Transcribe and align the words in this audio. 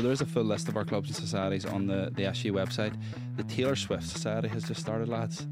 So 0.00 0.06
there's 0.06 0.22
a 0.22 0.26
full 0.26 0.44
list 0.44 0.66
of 0.68 0.78
our 0.78 0.84
clubs 0.86 1.10
and 1.10 1.16
societies 1.16 1.66
on 1.66 1.86
the, 1.86 2.10
the 2.14 2.24
SU 2.24 2.54
website. 2.54 2.94
The 3.36 3.42
Taylor 3.42 3.76
Swift 3.76 4.04
Society 4.04 4.48
has 4.48 4.64
just 4.66 4.80
started, 4.80 5.10
lads. 5.10 5.46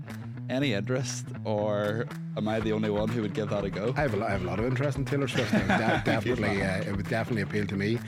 Any 0.49 0.73
interest, 0.73 1.27
or 1.45 2.07
am 2.35 2.49
I 2.49 2.59
the 2.59 2.73
only 2.73 2.89
one 2.89 3.11
who 3.11 3.21
would 3.21 3.35
give 3.35 3.51
that 3.51 3.63
a 3.67 3.69
go? 3.69 3.93
I 3.95 4.01
have 4.01 4.15
a, 4.15 4.25
I 4.25 4.31
have 4.31 4.43
a 4.43 4.47
lot 4.47 4.59
of 4.59 4.65
interest 4.65 4.97
in 4.97 5.05
Taylor 5.05 5.29
Swift. 5.29 5.53
It 5.53 5.59
would 5.59 5.69
de- 5.77 6.03
definitely, 6.03 6.63
uh, 6.63 6.81
it 6.81 6.97
would 6.97 7.11
definitely 7.11 7.43
appeal 7.43 7.67
to 7.67 7.77
me. 7.77 7.99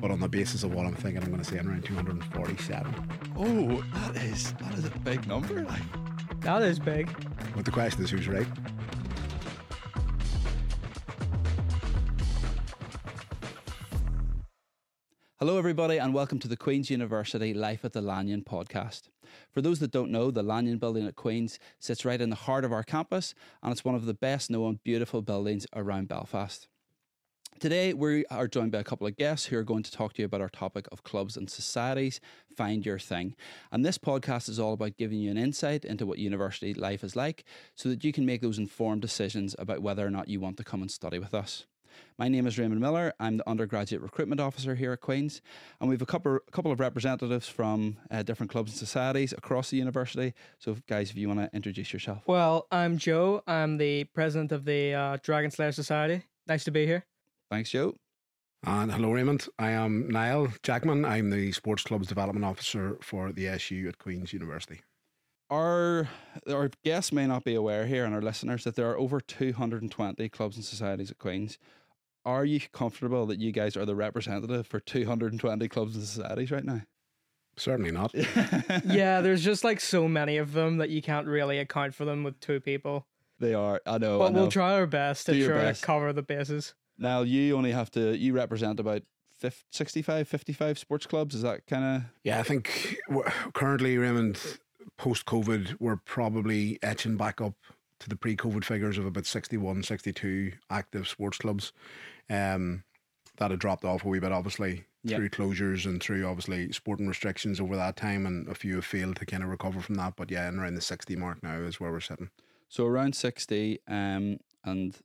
But 0.00 0.12
on 0.12 0.20
the 0.20 0.28
basis 0.28 0.62
of 0.62 0.72
what 0.72 0.86
I'm 0.86 0.94
thinking, 0.94 1.20
I'm 1.20 1.30
going 1.30 1.42
to 1.42 1.50
say 1.50 1.56
around 1.58 1.84
247. 1.84 2.94
Oh, 3.36 3.82
that 3.94 4.22
is 4.22 4.52
that 4.52 4.74
is 4.74 4.84
a 4.84 4.90
big 5.00 5.26
number. 5.26 5.64
Like. 5.64 5.82
That 6.42 6.62
is 6.62 6.78
big. 6.78 7.10
But 7.56 7.64
the 7.64 7.72
question 7.72 8.04
is, 8.04 8.10
who's 8.10 8.28
right? 8.28 8.46
Hello, 15.40 15.56
everybody, 15.56 15.98
and 15.98 16.12
welcome 16.12 16.40
to 16.40 16.48
the 16.48 16.56
Queen's 16.56 16.90
University 16.90 17.54
Life 17.54 17.84
at 17.84 17.92
the 17.92 18.00
Lanyon 18.00 18.42
podcast. 18.42 19.02
For 19.52 19.62
those 19.62 19.78
that 19.78 19.92
don't 19.92 20.10
know, 20.10 20.32
the 20.32 20.42
Lanyon 20.42 20.78
building 20.78 21.06
at 21.06 21.14
Queen's 21.14 21.60
sits 21.78 22.04
right 22.04 22.20
in 22.20 22.28
the 22.28 22.34
heart 22.34 22.64
of 22.64 22.72
our 22.72 22.82
campus, 22.82 23.36
and 23.62 23.70
it's 23.70 23.84
one 23.84 23.94
of 23.94 24.04
the 24.04 24.14
best 24.14 24.50
known 24.50 24.80
beautiful 24.82 25.22
buildings 25.22 25.64
around 25.76 26.08
Belfast. 26.08 26.66
Today, 27.60 27.94
we 27.94 28.26
are 28.32 28.48
joined 28.48 28.72
by 28.72 28.80
a 28.80 28.84
couple 28.84 29.06
of 29.06 29.14
guests 29.14 29.46
who 29.46 29.56
are 29.56 29.62
going 29.62 29.84
to 29.84 29.92
talk 29.92 30.14
to 30.14 30.22
you 30.22 30.26
about 30.26 30.40
our 30.40 30.48
topic 30.48 30.88
of 30.90 31.04
clubs 31.04 31.36
and 31.36 31.48
societies. 31.48 32.20
Find 32.56 32.84
your 32.84 32.98
thing. 32.98 33.36
And 33.70 33.84
this 33.84 33.96
podcast 33.96 34.48
is 34.48 34.58
all 34.58 34.72
about 34.72 34.96
giving 34.96 35.20
you 35.20 35.30
an 35.30 35.38
insight 35.38 35.84
into 35.84 36.04
what 36.04 36.18
university 36.18 36.74
life 36.74 37.04
is 37.04 37.14
like 37.14 37.44
so 37.76 37.88
that 37.90 38.02
you 38.02 38.12
can 38.12 38.26
make 38.26 38.40
those 38.40 38.58
informed 38.58 39.02
decisions 39.02 39.54
about 39.56 39.82
whether 39.82 40.04
or 40.04 40.10
not 40.10 40.26
you 40.26 40.40
want 40.40 40.56
to 40.56 40.64
come 40.64 40.82
and 40.82 40.90
study 40.90 41.20
with 41.20 41.32
us. 41.32 41.64
My 42.18 42.28
name 42.28 42.46
is 42.46 42.58
Raymond 42.58 42.80
Miller. 42.80 43.12
I'm 43.20 43.36
the 43.36 43.48
undergraduate 43.48 44.02
recruitment 44.02 44.40
officer 44.40 44.74
here 44.74 44.92
at 44.92 45.00
Queen's, 45.00 45.40
and 45.80 45.88
we 45.88 45.94
have 45.94 46.02
a 46.02 46.06
couple, 46.06 46.36
a 46.36 46.50
couple 46.50 46.72
of 46.72 46.80
representatives 46.80 47.48
from 47.48 47.96
uh, 48.10 48.22
different 48.22 48.50
clubs 48.50 48.72
and 48.72 48.78
societies 48.78 49.32
across 49.32 49.70
the 49.70 49.76
university. 49.76 50.34
So, 50.58 50.76
guys, 50.88 51.10
if 51.10 51.16
you 51.16 51.28
want 51.28 51.40
to 51.40 51.50
introduce 51.54 51.92
yourself. 51.92 52.22
Well, 52.26 52.66
I'm 52.70 52.98
Joe. 52.98 53.42
I'm 53.46 53.78
the 53.78 54.04
president 54.04 54.52
of 54.52 54.64
the 54.64 54.94
uh, 54.94 55.18
Dragon 55.22 55.50
Slayer 55.50 55.72
Society. 55.72 56.24
Nice 56.46 56.64
to 56.64 56.70
be 56.70 56.86
here. 56.86 57.04
Thanks, 57.50 57.70
Joe. 57.70 57.94
And 58.64 58.90
hello, 58.90 59.12
Raymond. 59.12 59.46
I 59.58 59.70
am 59.70 60.08
Niall 60.08 60.48
Jackman. 60.62 61.04
I'm 61.04 61.30
the 61.30 61.52
Sports 61.52 61.84
Clubs 61.84 62.08
Development 62.08 62.44
Officer 62.44 62.98
for 63.00 63.30
the 63.30 63.46
SU 63.46 63.88
at 63.88 63.98
Queen's 63.98 64.32
University. 64.32 64.80
Our 65.50 66.08
our 66.50 66.70
guests 66.84 67.12
may 67.12 67.26
not 67.26 67.44
be 67.44 67.54
aware 67.54 67.86
here, 67.86 68.04
and 68.04 68.14
our 68.14 68.20
listeners 68.20 68.64
that 68.64 68.74
there 68.74 68.90
are 68.90 68.98
over 68.98 69.20
220 69.20 70.28
clubs 70.28 70.56
and 70.56 70.64
societies 70.64 71.10
at 71.10 71.18
Queen's. 71.18 71.58
Are 72.28 72.44
you 72.44 72.60
comfortable 72.74 73.24
that 73.24 73.38
you 73.38 73.52
guys 73.52 73.74
are 73.74 73.86
the 73.86 73.94
representative 73.94 74.66
for 74.66 74.80
220 74.80 75.66
clubs 75.68 75.96
and 75.96 76.04
societies 76.04 76.50
right 76.50 76.62
now? 76.62 76.82
Certainly 77.56 77.92
not. 77.92 78.14
yeah, 78.84 79.22
there's 79.22 79.42
just 79.42 79.64
like 79.64 79.80
so 79.80 80.06
many 80.06 80.36
of 80.36 80.52
them 80.52 80.76
that 80.76 80.90
you 80.90 81.00
can't 81.00 81.26
really 81.26 81.58
account 81.58 81.94
for 81.94 82.04
them 82.04 82.24
with 82.24 82.38
two 82.38 82.60
people. 82.60 83.06
They 83.40 83.54
are. 83.54 83.80
I 83.86 83.96
know. 83.96 84.18
But 84.18 84.26
I 84.26 84.28
know. 84.28 84.40
we'll 84.42 84.50
try 84.50 84.74
our 84.74 84.86
best 84.86 85.24
to 85.24 85.46
try 85.46 85.56
best. 85.56 85.80
to 85.80 85.86
cover 85.86 86.12
the 86.12 86.20
bases. 86.20 86.74
Now 86.98 87.22
you 87.22 87.56
only 87.56 87.72
have 87.72 87.90
to. 87.92 88.14
You 88.14 88.34
represent 88.34 88.78
about 88.78 89.04
50, 89.38 89.64
65, 89.72 90.28
55 90.28 90.78
sports 90.78 91.06
clubs. 91.06 91.34
Is 91.34 91.40
that 91.40 91.66
kind 91.66 91.96
of? 91.96 92.02
Yeah, 92.24 92.40
I 92.40 92.42
think 92.42 92.98
w- 93.08 93.24
currently, 93.54 93.96
Raymond, 93.96 94.38
post 94.98 95.24
COVID, 95.24 95.76
we're 95.80 95.96
probably 95.96 96.78
etching 96.82 97.16
back 97.16 97.40
up 97.40 97.54
to 98.00 98.08
the 98.08 98.16
pre 98.16 98.36
COVID 98.36 98.64
figures 98.64 98.98
of 98.98 99.06
about 99.06 99.26
61, 99.26 99.82
62 99.82 100.52
active 100.70 101.08
sports 101.08 101.38
clubs. 101.38 101.72
Um, 102.30 102.84
that 103.38 103.50
had 103.52 103.60
dropped 103.60 103.84
off 103.84 104.04
a 104.04 104.08
wee 104.08 104.18
bit, 104.18 104.32
obviously, 104.32 104.84
Yep. 105.04 105.16
through 105.18 105.28
closures 105.30 105.86
and 105.86 106.02
through 106.02 106.26
obviously 106.26 106.72
sporting 106.72 107.06
restrictions 107.06 107.60
over 107.60 107.76
that 107.76 107.96
time. 107.96 108.26
And 108.26 108.48
a 108.48 108.54
few 108.54 108.74
have 108.76 108.84
failed 108.84 109.16
to 109.16 109.26
kind 109.26 109.42
of 109.44 109.48
recover 109.48 109.80
from 109.80 109.94
that. 109.94 110.16
But 110.16 110.30
yeah, 110.30 110.48
and 110.48 110.58
around 110.58 110.74
the 110.74 110.80
60 110.80 111.14
mark 111.16 111.42
now 111.42 111.58
is 111.58 111.78
where 111.78 111.92
we're 111.92 112.00
sitting. 112.00 112.30
So 112.68 112.84
around 112.84 113.14
60, 113.14 113.78
um, 113.86 114.40
and 114.64 114.96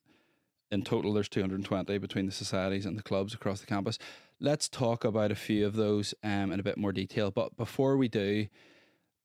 in 0.71 0.81
total, 0.81 1.13
there's 1.13 1.29
220 1.29 1.97
between 1.99 2.25
the 2.25 2.31
societies 2.31 2.85
and 2.87 2.97
the 2.97 3.03
clubs 3.03 3.33
across 3.35 3.59
the 3.61 3.67
campus. 3.67 3.99
Let's 4.39 4.67
talk 4.67 5.05
about 5.05 5.31
a 5.31 5.35
few 5.35 5.65
of 5.65 5.75
those 5.75 6.15
um, 6.23 6.51
in 6.51 6.59
a 6.59 6.63
bit 6.63 6.77
more 6.77 6.91
detail. 6.91 7.29
But 7.29 7.55
before 7.55 7.95
we 7.95 8.07
do, 8.07 8.47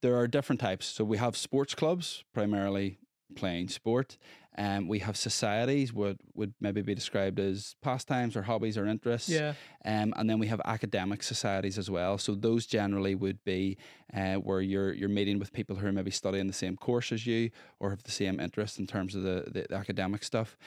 there 0.01 0.15
are 0.15 0.27
different 0.27 0.61
types. 0.61 0.85
So 0.85 1.03
we 1.03 1.17
have 1.17 1.35
sports 1.35 1.73
clubs, 1.73 2.23
primarily 2.31 2.99
playing 3.35 3.69
sport. 3.69 4.17
Um, 4.57 4.89
we 4.89 4.99
have 4.99 5.15
societies, 5.15 5.93
would 5.93 6.19
would 6.33 6.53
maybe 6.59 6.81
be 6.81 6.93
described 6.93 7.39
as 7.39 7.75
pastimes 7.81 8.35
or 8.35 8.41
hobbies 8.41 8.77
or 8.77 8.85
interests. 8.87 9.29
Yeah. 9.29 9.53
Um, 9.85 10.13
and 10.17 10.29
then 10.29 10.37
we 10.37 10.47
have 10.47 10.59
academic 10.65 11.23
societies 11.23 11.77
as 11.77 11.89
well. 11.89 12.17
So 12.17 12.35
those 12.35 12.65
generally 12.65 13.15
would 13.15 13.41
be 13.45 13.77
uh, 14.13 14.35
where 14.35 14.59
you're 14.59 14.93
you're 14.93 15.07
meeting 15.07 15.39
with 15.39 15.53
people 15.53 15.77
who 15.77 15.87
are 15.87 15.93
maybe 15.93 16.11
studying 16.11 16.47
the 16.47 16.53
same 16.53 16.75
course 16.75 17.13
as 17.13 17.25
you 17.25 17.51
or 17.79 17.91
have 17.91 18.03
the 18.03 18.11
same 18.11 18.39
interest 18.39 18.79
in 18.79 18.87
terms 18.87 19.15
of 19.15 19.23
the, 19.23 19.45
the, 19.47 19.67
the 19.69 19.75
academic 19.75 20.23
stuff. 20.23 20.57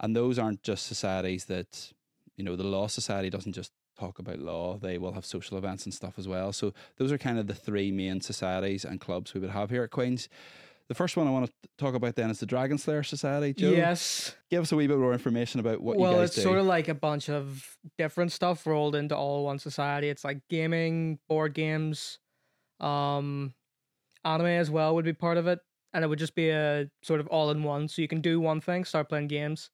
And 0.00 0.16
those 0.16 0.38
aren't 0.38 0.62
just 0.62 0.86
societies 0.86 1.44
that, 1.46 1.92
you 2.36 2.44
know, 2.44 2.56
the 2.56 2.64
law 2.64 2.86
society 2.86 3.30
doesn't 3.30 3.52
just 3.52 3.72
talk 3.98 4.18
about 4.18 4.38
law. 4.38 4.78
They 4.78 4.96
will 4.98 5.12
have 5.12 5.24
social 5.24 5.58
events 5.58 5.84
and 5.84 5.94
stuff 5.94 6.18
as 6.18 6.26
well. 6.26 6.52
So 6.52 6.72
those 6.96 7.12
are 7.12 7.18
kind 7.18 7.38
of 7.38 7.46
the 7.46 7.54
three 7.54 7.92
main 7.92 8.20
societies 8.20 8.84
and 8.84 9.00
clubs 9.00 9.34
we 9.34 9.40
would 9.40 9.50
have 9.50 9.70
here 9.70 9.84
at 9.84 9.90
Queen's. 9.90 10.28
The 10.88 10.94
first 10.94 11.16
one 11.16 11.26
I 11.26 11.30
want 11.30 11.46
to 11.46 11.52
talk 11.78 11.94
about 11.94 12.14
then 12.14 12.30
is 12.30 12.40
the 12.40 12.46
Dragon 12.46 12.76
Slayer 12.76 13.02
Society. 13.02 13.54
Joe, 13.54 13.70
Yes. 13.70 14.36
give 14.50 14.62
us 14.62 14.72
a 14.72 14.76
wee 14.76 14.86
bit 14.86 14.98
more 14.98 15.14
information 15.14 15.60
about 15.60 15.80
what 15.80 15.96
well, 15.96 16.12
you 16.12 16.12
guys 16.12 16.12
do. 16.12 16.16
Well, 16.16 16.24
it's 16.24 16.34
do. 16.36 16.42
sort 16.42 16.58
of 16.58 16.66
like 16.66 16.88
a 16.88 16.94
bunch 16.94 17.30
of 17.30 17.76
different 17.96 18.32
stuff 18.32 18.66
rolled 18.66 18.94
into 18.94 19.16
all 19.16 19.44
one 19.44 19.58
society. 19.58 20.08
It's 20.10 20.24
like 20.24 20.40
gaming, 20.50 21.18
board 21.28 21.54
games, 21.54 22.18
um, 22.80 23.54
anime 24.24 24.46
as 24.46 24.70
well 24.70 24.94
would 24.94 25.04
be 25.04 25.14
part 25.14 25.38
of 25.38 25.46
it, 25.46 25.60
and 25.94 26.04
it 26.04 26.08
would 26.08 26.18
just 26.18 26.34
be 26.34 26.50
a 26.50 26.90
sort 27.02 27.20
of 27.20 27.28
all 27.28 27.50
in 27.50 27.62
one. 27.62 27.88
So 27.88 28.02
you 28.02 28.08
can 28.08 28.20
do 28.20 28.38
one 28.40 28.60
thing, 28.60 28.84
start 28.84 29.08
playing 29.08 29.28
games, 29.28 29.70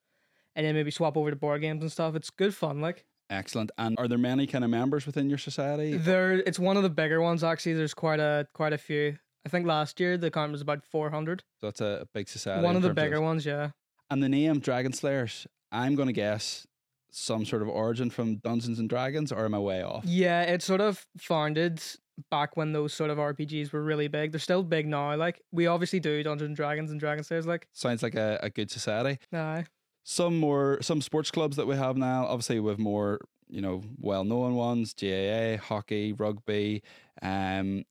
and 0.54 0.65
then 0.65 0.75
maybe 0.75 0.92
swap 0.92 1.16
over 1.16 1.31
to 1.31 1.37
board 1.37 1.60
games 1.60 1.82
and 1.82 1.91
stuff. 1.91 2.15
It's 2.15 2.31
good 2.31 2.54
fun. 2.54 2.81
Like 2.81 3.04
Excellent. 3.31 3.71
And 3.78 3.97
are 3.98 4.09
there 4.09 4.19
many 4.19 4.47
kind 4.47 4.65
of 4.65 4.71
members 4.71 5.06
within 5.06 5.28
your 5.28 5.38
society? 5.38 5.97
there, 5.97 6.32
it's 6.32 6.59
one 6.59 6.77
of 6.77 6.82
the 6.82 6.91
bigger 6.91 7.21
ones 7.21 7.44
actually. 7.44 7.75
There's 7.75 7.94
quite 7.94 8.21
a 8.21 8.47
quite 8.54 8.72
a 8.72 8.78
few. 8.78 9.19
I 9.44 9.48
think 9.48 9.66
last 9.66 10.00
year 10.00 10.16
the 10.18 10.30
count 10.30 10.52
was 10.52 10.60
about 10.60 10.84
400. 10.84 11.42
So 11.60 11.66
that's 11.66 11.80
a, 11.80 12.06
big 12.12 12.28
society. 12.28 12.64
one 12.64 12.76
of 12.76 12.82
the 12.82 12.92
bigger 12.94 13.20
ones, 13.20 13.46
yeah. 13.46 13.70
And 14.10 14.22
the 14.22 14.28
name 14.28 14.58
Dragon 14.58 14.92
Slayers, 14.92 15.46
I'm 15.72 15.94
going 15.94 16.08
to 16.08 16.12
guess 16.12 16.66
some 17.10 17.44
sort 17.44 17.62
of 17.62 17.68
origin 17.68 18.10
from 18.10 18.36
Dungeons 18.36 18.78
and 18.78 18.88
Dragons, 18.88 19.32
or 19.32 19.44
am 19.44 19.54
I 19.54 19.58
way 19.58 19.82
off? 19.82 20.04
Yeah, 20.04 20.42
it 20.42 20.62
sort 20.62 20.80
of 20.80 21.06
founded 21.18 21.82
back 22.30 22.56
when 22.56 22.72
those 22.72 22.92
sort 22.92 23.10
of 23.10 23.18
RPGs 23.18 23.72
were 23.72 23.82
really 23.82 24.08
big. 24.08 24.32
They're 24.32 24.38
still 24.38 24.62
big 24.62 24.86
now. 24.86 25.14
Like 25.16 25.40
we 25.52 25.66
obviously 25.66 26.00
do 26.00 26.22
Dungeons 26.22 26.48
and 26.48 26.56
Dragons 26.56 26.90
and 26.90 27.00
Dragon 27.00 27.24
Slayers. 27.24 27.46
Like, 27.46 27.66
Sounds 27.72 28.02
like 28.02 28.14
a, 28.14 28.38
a 28.42 28.50
good 28.50 28.70
society. 28.70 29.18
nah, 29.32 29.62
Some 30.04 30.38
more, 30.38 30.78
some 30.82 31.00
sports 31.00 31.30
clubs 31.30 31.56
that 31.56 31.66
we 31.66 31.76
have 31.76 31.96
now, 31.96 32.26
obviously 32.26 32.60
with 32.60 32.78
more, 32.78 33.20
you 33.48 33.60
know, 33.60 33.82
well 33.98 34.24
known 34.24 34.54
ones, 34.54 34.94
GAA, 34.94 35.56
hockey, 35.56 36.12
rugby, 36.12 36.82
um, 37.22 37.84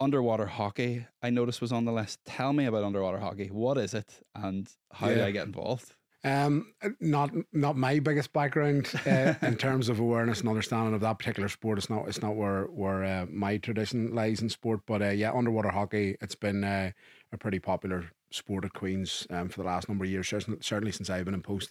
underwater 0.00 0.46
hockey, 0.46 1.06
I 1.22 1.30
noticed 1.30 1.60
was 1.60 1.72
on 1.72 1.84
the 1.84 1.92
list. 1.92 2.20
Tell 2.24 2.52
me 2.52 2.64
about 2.66 2.84
underwater 2.84 3.18
hockey. 3.18 3.48
What 3.48 3.78
is 3.78 3.94
it 3.94 4.22
and 4.34 4.68
how 4.92 5.08
do 5.08 5.16
Yeah. 5.16 5.26
I 5.26 5.30
get 5.30 5.46
involved? 5.46 5.94
Um, 6.22 6.74
not 7.00 7.30
not 7.52 7.76
my 7.78 7.98
biggest 7.98 8.32
background 8.34 8.92
uh, 9.06 9.34
in 9.42 9.56
terms 9.56 9.88
of 9.88 10.00
awareness 10.00 10.40
and 10.40 10.50
understanding 10.50 10.94
of 10.94 11.00
that 11.00 11.18
particular 11.18 11.48
sport. 11.48 11.78
It's 11.78 11.88
not 11.88 12.08
it's 12.08 12.20
not 12.20 12.36
where 12.36 12.64
where 12.64 13.04
uh, 13.04 13.26
my 13.30 13.56
tradition 13.56 14.14
lies 14.14 14.42
in 14.42 14.50
sport. 14.50 14.80
But 14.86 15.00
uh, 15.00 15.08
yeah, 15.10 15.32
underwater 15.32 15.70
hockey. 15.70 16.16
It's 16.20 16.34
been 16.34 16.62
uh, 16.62 16.90
a 17.32 17.38
pretty 17.38 17.58
popular 17.58 18.10
sport 18.30 18.66
at 18.66 18.74
Queens 18.74 19.26
um, 19.30 19.48
for 19.48 19.62
the 19.62 19.66
last 19.66 19.88
number 19.88 20.04
of 20.04 20.10
years. 20.10 20.28
Certainly, 20.28 20.60
certainly 20.60 20.92
since 20.92 21.08
I've 21.08 21.24
been 21.24 21.34
in 21.34 21.42
post. 21.42 21.70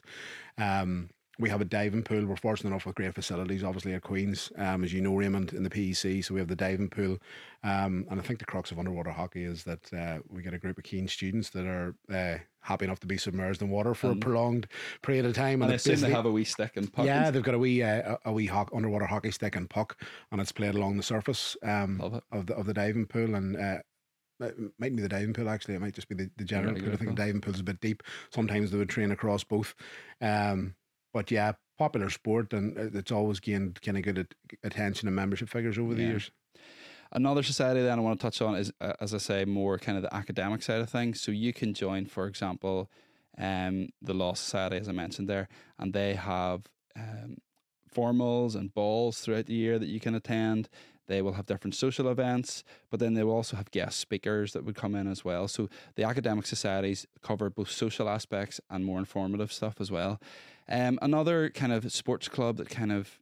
Um, 0.58 1.10
we 1.40 1.50
have 1.50 1.62
a 1.62 1.66
diving 1.66 2.04
pool. 2.04 2.26
We're 2.26 2.36
fortunate 2.36 2.70
enough 2.72 2.86
with 2.86 2.96
great 2.96 3.16
facilities, 3.16 3.64
obviously 3.64 3.94
at 3.94 4.02
Queens, 4.04 4.52
um, 4.58 4.84
as 4.84 4.92
you 4.92 5.00
know, 5.02 5.16
Raymond, 5.16 5.54
in 5.54 5.64
the 5.64 5.70
PEC. 5.70 6.24
So 6.24 6.34
we 6.34 6.40
have 6.42 6.50
the 6.50 6.56
diving 6.56 6.90
pool, 6.90 7.18
um, 7.64 8.06
and 8.10 8.20
I 8.20 8.24
think 8.24 8.40
the 8.40 8.46
crux 8.46 8.72
of 8.72 8.78
underwater 8.80 9.12
hockey 9.12 9.44
is 9.46 9.64
that 9.64 9.92
uh, 9.94 10.20
we 10.30 10.42
get 10.42 10.54
a 10.54 10.60
group 10.60 10.78
of 10.78 10.84
keen 10.84 11.08
students 11.08 11.50
that 11.52 11.66
are 11.66 11.96
uh, 12.14 12.38
happy 12.62 12.86
enough 12.86 13.00
to 13.00 13.08
be 13.08 13.18
submerged 13.18 13.62
in 13.62 13.70
water 13.70 13.94
for 13.94 14.08
And- 14.12 14.22
a 14.22 14.26
prolonged 14.26 14.68
period 15.02 15.26
of 15.26 15.34
time. 15.34 15.62
And 15.62 15.72
it's 15.72 15.86
assume 15.86 16.02
they 16.10 16.14
have 16.14 16.26
a 16.26 16.32
wee 16.32 16.44
stick 16.44 16.76
and 16.76 16.92
puck. 16.92 17.06
yeah, 17.06 17.32
they've 17.32 17.42
got 17.42 17.56
a 17.56 17.60
wee 17.60 17.82
uh, 17.82 18.18
a 18.26 18.32
wee 18.34 18.48
hock, 18.48 18.70
underwater 18.76 19.06
hockey 19.06 19.32
stick 19.32 19.56
and 19.56 19.70
puck, 19.70 20.02
and 20.32 20.42
it's 20.42 20.52
played 20.52 20.76
along 20.76 20.98
the 20.98 21.04
surface 21.04 21.56
um, 21.64 22.22
of 22.32 22.46
the 22.48 22.54
of 22.54 22.66
the 22.66 22.74
diving 22.74 23.06
pool. 23.06 23.34
And 23.36 23.56
uh, 23.56 23.78
it 24.42 24.56
mightn't 24.78 24.98
be 24.98 25.04
the 25.04 25.10
diving 25.10 25.34
pool 25.34 25.50
actually. 25.50 25.76
It 25.76 25.82
might 25.82 25.94
just 25.96 26.10
be 26.10 26.16
the, 26.16 26.30
the 26.38 26.44
general 26.44 26.74
pool. 26.74 26.88
I 26.94 26.96
think 26.98 27.10
pool. 27.10 27.16
the 27.16 27.26
diving 27.26 27.42
pool's 27.42 27.60
a 27.60 27.64
bit 27.64 27.80
deep. 27.82 28.04
Sometimes 28.30 28.72
they 28.72 28.78
would 28.78 28.90
train 28.90 29.12
across 29.12 29.44
both. 29.44 29.74
Um, 30.22 30.76
but 31.14 31.32
yeah, 31.32 31.54
popular 31.78 32.10
sport, 32.10 32.54
and 32.54 32.78
uh, 32.78 32.98
it's 33.00 33.12
always 33.12 33.40
gained 33.40 33.82
kind 33.82 33.98
of 33.98 34.04
good 34.04 34.36
attention 34.64 35.08
and 35.08 35.16
membership 35.16 35.50
figures 35.50 35.78
over 35.78 35.94
the 35.94 36.02
Yeah. 36.02 36.10
years. 36.10 36.32
Another 37.12 37.42
society 37.42 37.82
that 37.82 37.98
I 37.98 38.02
want 38.02 38.20
to 38.20 38.24
touch 38.24 38.42
on 38.42 38.56
is, 38.56 38.72
uh, 38.80 38.94
as 39.00 39.14
I 39.14 39.18
say, 39.18 39.46
more 39.46 39.80
kind 39.80 39.98
of 39.98 40.04
the 40.04 40.14
academic 40.14 40.62
side 40.62 40.82
of 40.82 40.90
things. 40.90 41.20
So 41.22 41.32
you 41.32 41.54
can 41.54 41.74
join, 41.74 42.06
for 42.06 42.28
example, 42.28 42.92
um, 43.38 43.90
the 44.02 44.14
Law 44.14 44.34
Society, 44.34 44.78
as 44.78 44.88
I 44.88 44.92
mentioned 44.92 45.28
there, 45.28 45.48
and 45.80 45.94
they 45.94 46.14
have 46.14 46.64
um, 46.96 47.38
formals 47.94 48.56
and 48.56 48.74
balls 48.74 49.22
throughout 49.22 49.48
the 49.48 49.54
year 49.56 49.80
that 49.80 49.88
you 49.88 50.00
can 50.00 50.14
attend. 50.14 50.70
They 51.08 51.24
will 51.24 51.34
have 51.34 51.48
different 51.48 51.74
social 51.74 52.08
events, 52.10 52.64
but 52.92 53.00
then 53.00 53.16
they 53.16 53.24
will 53.24 53.34
also 53.34 53.58
have 53.58 53.72
guest 53.72 54.00
speakers 54.00 54.54
that 54.54 54.64
would 54.64 54.76
come 54.76 54.94
in 54.94 55.08
as 55.08 55.26
well. 55.26 55.48
So 55.48 55.68
the 55.96 56.04
academic 56.04 56.46
societies 56.46 57.08
cover 57.24 57.50
both 57.50 57.72
social 57.72 58.08
aspects 58.08 58.62
and 58.70 58.86
more 58.86 59.00
informative 59.00 59.52
stuff 59.52 59.82
as 59.82 59.90
well. 59.90 60.20
Um, 60.70 61.00
another 61.02 61.50
kind 61.50 61.72
of 61.74 61.92
sports 61.92 62.28
club 62.28 62.58
that 62.58 62.70
kind 62.70 62.92
of 62.92 63.18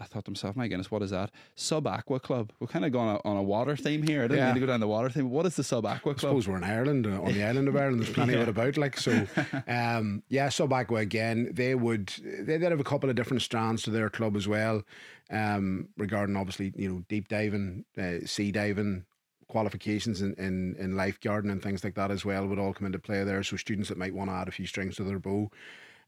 I 0.00 0.04
thought 0.04 0.24
to 0.26 0.30
myself, 0.30 0.54
my 0.56 0.68
goodness, 0.68 0.90
what 0.90 1.02
is 1.02 1.10
that? 1.10 1.30
Sub 1.54 1.86
Aqua 1.86 2.18
Club. 2.20 2.52
We're 2.60 2.68
kind 2.68 2.84
of 2.84 2.92
going 2.92 3.18
on 3.24 3.36
a 3.36 3.42
water 3.42 3.76
theme 3.76 4.02
here. 4.02 4.20
I 4.20 4.28
didn't 4.28 4.38
Yeah. 4.38 4.46
mean 4.46 4.54
to 4.54 4.60
go 4.60 4.66
down 4.66 4.80
the 4.80 4.86
water 4.88 5.10
theme. 5.10 5.28
What 5.28 5.44
is 5.44 5.56
the 5.56 5.64
Sub 5.64 5.84
Aqua 5.84 6.12
I 6.12 6.14
Club? 6.14 6.20
suppose 6.20 6.48
we're 6.48 6.56
in 6.56 6.64
Ireland, 6.64 7.06
uh, 7.06 7.20
on 7.20 7.32
the 7.34 7.42
island 7.48 7.68
of 7.68 7.76
Ireland. 7.76 8.00
There's 8.00 8.14
plenty 8.14 8.34
of 8.34 8.40
it 8.42 8.48
about. 8.48 8.76
Like 8.78 8.96
so, 8.96 9.26
um, 9.68 10.22
yeah. 10.28 10.48
Sub 10.50 10.72
Aqua 10.72 10.98
again. 10.98 11.50
They 11.52 11.74
would 11.74 12.06
they 12.24 12.56
would 12.58 12.70
have 12.70 12.80
a 12.80 12.84
couple 12.84 13.10
of 13.10 13.16
different 13.16 13.42
strands 13.42 13.82
to 13.82 13.90
their 13.90 14.08
club 14.08 14.36
as 14.36 14.46
well, 14.48 14.82
um, 15.30 15.88
regarding 15.98 16.36
obviously 16.36 16.72
you 16.76 16.88
know 16.88 17.04
deep 17.08 17.28
diving, 17.28 17.84
uh, 17.98 18.24
sea 18.24 18.50
diving, 18.52 19.04
qualifications 19.48 20.22
in, 20.22 20.32
in 20.34 20.76
in 20.78 20.92
lifeguarding 20.92 21.50
and 21.50 21.60
things 21.62 21.84
like 21.84 21.96
that 21.96 22.10
as 22.10 22.24
well 22.24 22.46
would 22.46 22.58
all 22.58 22.72
come 22.72 22.86
into 22.86 22.98
play 23.00 23.24
there. 23.24 23.42
So 23.42 23.56
students 23.56 23.88
that 23.90 23.98
might 23.98 24.14
want 24.14 24.30
to 24.30 24.34
add 24.34 24.48
a 24.48 24.52
few 24.52 24.66
strings 24.66 24.96
to 24.96 25.04
their 25.04 25.18
bow. 25.18 25.50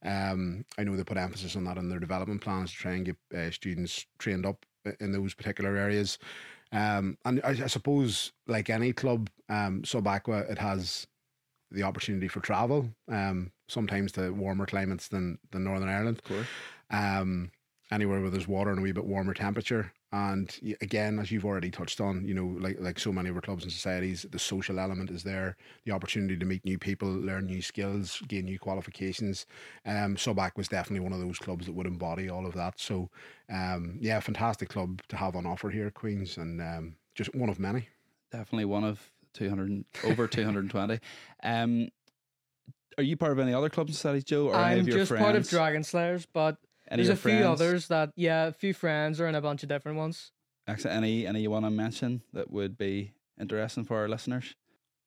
Um, 0.04 0.64
I 0.76 0.84
know 0.84 0.96
they 0.96 1.04
put 1.04 1.16
emphasis 1.16 1.56
on 1.56 1.64
that 1.64 1.78
in 1.78 1.88
their 1.88 1.98
development 1.98 2.40
plans 2.40 2.70
to 2.70 2.76
try 2.76 2.92
and 2.92 3.06
get 3.06 3.16
uh, 3.36 3.50
students 3.50 4.06
trained 4.18 4.46
up 4.46 4.66
in 5.00 5.12
those 5.12 5.34
particular 5.34 5.76
areas. 5.76 6.18
Um, 6.72 7.16
and 7.24 7.40
I, 7.44 7.50
I 7.50 7.66
suppose, 7.66 8.32
like 8.46 8.68
any 8.68 8.92
club, 8.92 9.30
um, 9.48 9.84
Sub 9.84 10.06
Aqua, 10.06 10.40
it 10.40 10.58
has 10.58 11.06
the 11.70 11.82
opportunity 11.82 12.28
for 12.28 12.40
travel, 12.40 12.90
um, 13.08 13.50
sometimes 13.68 14.12
to 14.12 14.30
warmer 14.30 14.66
climates 14.66 15.08
than, 15.08 15.38
than 15.50 15.64
Northern 15.64 15.88
Ireland. 15.88 16.18
Of 16.18 16.24
course. 16.24 16.46
Um, 16.90 17.50
anywhere 17.90 18.20
where 18.20 18.30
there's 18.30 18.48
water 18.48 18.70
and 18.70 18.78
a 18.78 18.82
wee 18.82 18.92
bit 18.92 19.04
warmer 19.04 19.34
temperature. 19.34 19.92
And 20.14 20.76
again, 20.81 21.19
as 21.19 21.32
you've 21.32 21.44
already 21.44 21.72
touched 21.72 22.00
on, 22.00 22.25
you 22.25 22.34
know, 22.34 22.56
like 22.61 22.76
like 22.78 23.00
so 23.00 23.12
many 23.12 23.31
of 23.31 23.34
our 23.34 23.40
clubs 23.40 23.64
and 23.64 23.72
societies, 23.72 24.25
the 24.31 24.38
social 24.38 24.78
element 24.78 25.11
is 25.11 25.25
there, 25.25 25.56
the 25.84 25.90
opportunity 25.90 26.37
to 26.37 26.46
meet 26.46 26.64
new 26.64 26.78
people, 26.78 27.08
learn 27.08 27.46
new 27.46 27.61
skills, 27.61 28.22
gain 28.28 28.44
new 28.44 28.56
qualifications. 28.56 29.46
Um, 29.84 30.16
Sub 30.16 30.38
Aqua 30.38 30.61
was 30.61 30.69
definitely 30.69 31.00
one 31.00 31.12
of 31.12 31.19
those 31.19 31.40
clubs 31.40 31.66
that 31.66 31.72
would 31.72 31.88
embody 31.88 32.31
all 32.31 32.46
of 32.46 32.55
that. 32.55 32.78
So, 32.78 33.11
um, 33.50 33.99
yeah, 34.00 34.20
fantastic 34.20 34.69
club 34.69 35.02
to 35.08 35.16
have 35.16 35.34
on 35.34 35.46
offer 35.46 35.69
here 35.69 35.88
at 35.88 35.94
Queens, 35.94 36.37
and 36.37 36.61
um, 36.61 36.94
just 37.16 37.34
one 37.34 37.49
of 37.49 37.58
many. 37.58 37.88
Definitely 38.31 38.66
one 38.66 38.84
of 38.84 39.11
200, 39.32 39.84
over 40.05 40.28
220. 40.28 41.00
Um, 41.43 41.88
are 42.96 43.02
you 43.02 43.16
part 43.16 43.32
of 43.32 43.40
any 43.40 43.52
other 43.52 43.69
clubs 43.69 43.88
and 43.88 43.96
societies, 43.96 44.22
Joe? 44.22 44.46
Or 44.46 44.55
I'm 44.55 44.78
of 44.78 44.88
your 44.88 44.99
just 44.99 45.08
friends? 45.08 45.25
part 45.25 45.34
of 45.34 45.49
Dragon 45.49 45.82
Slayers, 45.82 46.26
but 46.32 46.56
Any 46.90 47.02
there's 47.02 47.19
a 47.19 47.20
few 47.20 47.44
others 47.44 47.88
that 47.88 48.10
yeah, 48.16 48.46
a 48.46 48.52
few 48.52 48.75
friends 48.75 49.20
are 49.20 49.26
in 49.26 49.34
a 49.34 49.40
bunch 49.40 49.62
of 49.62 49.69
different 49.69 49.98
ones. 49.98 50.32
Excellent. 50.66 50.96
Any, 50.96 51.26
any 51.26 51.42
you 51.42 51.50
want 51.50 51.64
to 51.66 51.70
mention 51.70 52.22
that 52.32 52.50
would 52.50 52.78
be 52.78 53.12
interesting 53.38 53.84
for 53.84 53.98
our 53.98 54.08
listeners? 54.08 54.54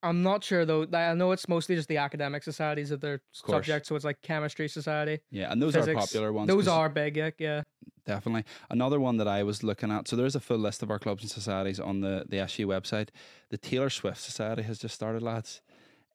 I'm 0.03 0.21
not 0.21 0.43
sure 0.43 0.63
though. 0.65 0.85
I 0.93 1.13
know 1.15 1.31
it's 1.31 1.47
mostly 1.47 1.75
just 1.75 1.89
the 1.89 1.97
academic 1.97 2.43
societies 2.43 2.91
of 2.91 3.01
their 3.01 3.19
course. 3.41 3.57
subject, 3.57 3.87
so 3.87 3.95
it's 3.95 4.05
like 4.05 4.21
chemistry 4.21 4.67
society. 4.67 5.19
Yeah, 5.31 5.51
and 5.51 5.61
those 5.61 5.75
are 5.75 5.79
Physics. 5.79 5.99
popular 5.99 6.31
ones. 6.31 6.47
Those 6.47 6.67
are 6.67 6.87
big, 6.87 7.17
yeah, 7.17 7.31
yeah. 7.39 7.63
Definitely. 8.05 8.45
Another 8.69 8.99
one 8.99 9.17
that 9.17 9.27
I 9.27 9.43
was 9.43 9.63
looking 9.63 9.91
at. 9.91 10.07
So 10.07 10.15
there's 10.15 10.35
a 10.35 10.39
full 10.39 10.59
list 10.59 10.83
of 10.83 10.91
our 10.91 10.99
clubs 10.99 11.23
and 11.23 11.31
societies 11.31 11.79
on 11.79 12.01
the, 12.01 12.25
the 12.29 12.39
SU 12.39 12.67
website. 12.67 13.09
The 13.49 13.57
Taylor 13.57 13.89
Swift 13.89 14.21
Society 14.21 14.61
has 14.63 14.77
just 14.77 14.95
started, 14.95 15.23
lads. 15.23 15.61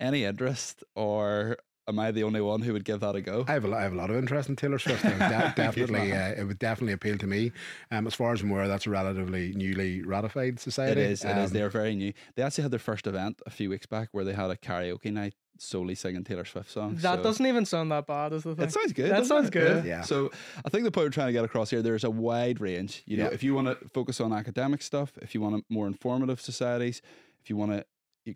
Any 0.00 0.24
interest, 0.24 0.84
or 0.94 1.58
am 1.88 1.98
I 1.98 2.10
the 2.10 2.22
only 2.22 2.40
one 2.40 2.60
who 2.62 2.72
would 2.72 2.84
give 2.84 3.00
that 3.00 3.14
a 3.16 3.20
go? 3.20 3.44
I 3.48 3.52
have 3.52 3.64
a, 3.64 3.72
I 3.74 3.82
have 3.82 3.92
a 3.92 3.96
lot 3.96 4.10
of 4.10 4.16
interest 4.16 4.48
in 4.48 4.56
Taylor 4.56 4.78
Swift. 4.78 5.04
It 5.04 5.08
would 5.10 5.18
de- 5.18 5.52
definitely, 5.56 6.12
uh, 6.12 6.28
it 6.40 6.46
would 6.46 6.58
definitely 6.58 6.92
appeal 6.92 7.18
to 7.18 7.26
me. 7.26 7.52
Um, 7.90 8.06
as 8.06 8.14
far 8.14 8.32
as 8.32 8.42
I'm 8.42 8.50
aware, 8.50 8.68
that's 8.68 8.86
a 8.86 8.90
relatively 8.90 9.52
newly 9.54 10.02
ratified 10.02 10.60
society. 10.60 11.00
is. 11.00 11.24
It 11.24 11.36
is. 11.36 11.48
Um, 11.48 11.52
They're 11.52 11.70
very 11.70 11.94
new. 11.94 12.12
They 12.36 12.42
actually 12.42 12.62
had 12.62 12.70
their 12.70 12.78
first 12.78 13.06
event 13.06 13.40
a 13.46 13.50
few 13.50 13.70
weeks 13.70 13.86
back 13.86 14.08
where 14.12 14.24
they 14.24 14.32
had 14.34 14.50
a 14.50 14.56
karaoke 14.56 15.12
night 15.12 15.34
solely 15.58 15.94
singing 15.94 16.24
Taylor 16.24 16.44
Swift 16.44 16.70
songs. 16.70 17.02
That 17.02 17.16
so- 17.18 17.22
doesn't 17.22 17.46
even 17.46 17.64
sound 17.66 17.90
that 17.92 18.06
bad, 18.06 18.32
is 18.32 18.42
the 18.44 18.54
thing. 18.54 18.64
It 18.64 18.72
sounds 18.72 18.92
good. 18.92 19.10
That 19.10 19.26
sounds 19.26 19.48
it? 19.48 19.52
good. 19.52 19.84
Yeah. 19.84 20.02
So 20.02 20.30
I 20.64 20.70
think 20.70 20.84
the 20.84 20.90
point 20.90 21.06
we're 21.06 21.10
trying 21.10 21.28
to 21.28 21.32
get 21.32 21.44
across 21.44 21.70
here, 21.70 21.82
there's 21.82 22.04
a 22.04 22.10
wide 22.10 22.60
range. 22.60 23.02
You 23.06 23.18
know, 23.18 23.24
Yeah. 23.24 23.30
if 23.34 23.42
you 23.42 23.54
want 23.54 23.66
to 23.68 23.88
focus 23.90 24.20
on 24.20 24.32
academic 24.32 24.82
stuff, 24.82 25.12
if 25.20 25.34
you 25.34 25.40
want 25.40 25.56
a 25.56 25.62
more 25.68 25.86
informative 25.86 26.40
societies, 26.40 27.02
if 27.42 27.50
you 27.50 27.56
want 27.56 27.72
to 27.72 27.84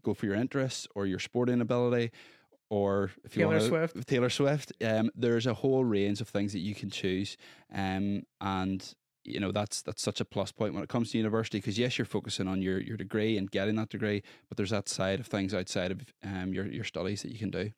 go 0.03 0.15
for 0.15 0.27
your 0.27 0.35
interests 0.35 0.89
or 0.95 1.07
your 1.07 1.19
sporting 1.21 1.61
ability, 1.61 2.11
or 2.71 3.11
if 3.25 3.37
you 3.37 3.43
Taylor 3.45 3.61
Swift. 3.61 4.07
Taylor 4.07 4.31
Swift, 4.31 4.73
um, 4.85 5.11
there's 5.15 5.47
a 5.47 5.55
whole 5.55 5.85
range 5.85 6.21
of 6.21 6.29
things 6.29 6.53
that 6.53 6.61
you 6.61 6.75
can 6.75 6.91
choose, 6.91 7.37
um, 7.75 8.23
and 8.41 8.95
you 9.25 9.41
know 9.41 9.53
that's 9.53 9.83
that's 9.83 10.03
such 10.03 10.21
a 10.21 10.25
plus 10.25 10.53
point 10.53 10.75
when 10.75 10.83
it 10.83 10.89
comes 10.89 11.11
to 11.13 11.19
university 11.19 11.59
because 11.59 11.79
yes, 11.79 11.99
you're 11.99 12.05
focusing 12.05 12.49
on 12.49 12.63
your 12.63 12.81
your 12.81 12.97
degree 12.97 13.37
and 13.39 13.51
getting 13.51 13.77
that 13.77 13.89
degree, 13.89 14.23
but 14.49 14.57
there's 14.57 14.71
that 14.71 14.89
side 14.89 15.21
of 15.21 15.27
things 15.27 15.55
outside 15.55 15.91
of 15.93 16.01
um, 16.25 16.53
your 16.53 16.67
your 16.67 16.85
studies 16.85 17.23
that 17.23 17.33
you 17.33 17.39
can 17.39 17.51
do. 17.51 17.71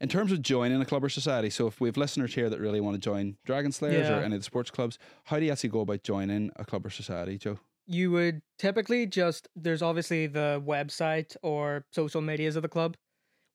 In 0.00 0.08
terms 0.08 0.30
of 0.30 0.40
joining 0.42 0.80
a 0.80 0.84
club 0.84 1.02
or 1.02 1.08
society, 1.08 1.50
so 1.50 1.66
if 1.66 1.80
we 1.80 1.88
have 1.88 1.96
listeners 1.96 2.32
here 2.32 2.48
that 2.48 2.60
really 2.60 2.80
want 2.80 2.94
to 2.94 3.00
join 3.00 3.36
Dragon 3.44 3.72
Slayers 3.72 4.08
Yeah. 4.08 4.18
or 4.18 4.22
any 4.22 4.36
of 4.36 4.40
the 4.40 4.44
sports 4.44 4.70
clubs, 4.70 4.96
how 5.24 5.40
do 5.40 5.44
you 5.44 5.50
actually 5.50 5.70
go 5.70 5.80
about 5.80 6.04
joining 6.04 6.52
a 6.54 6.64
club 6.64 6.86
or 6.86 6.90
society, 6.90 7.36
Joe? 7.36 7.58
You 7.88 8.12
would 8.12 8.42
typically 8.58 9.06
just 9.06 9.48
there's 9.56 9.82
obviously 9.82 10.28
the 10.28 10.62
website 10.64 11.36
or 11.42 11.84
social 11.90 12.20
medias 12.20 12.54
of 12.54 12.62
the 12.62 12.68
club 12.68 12.96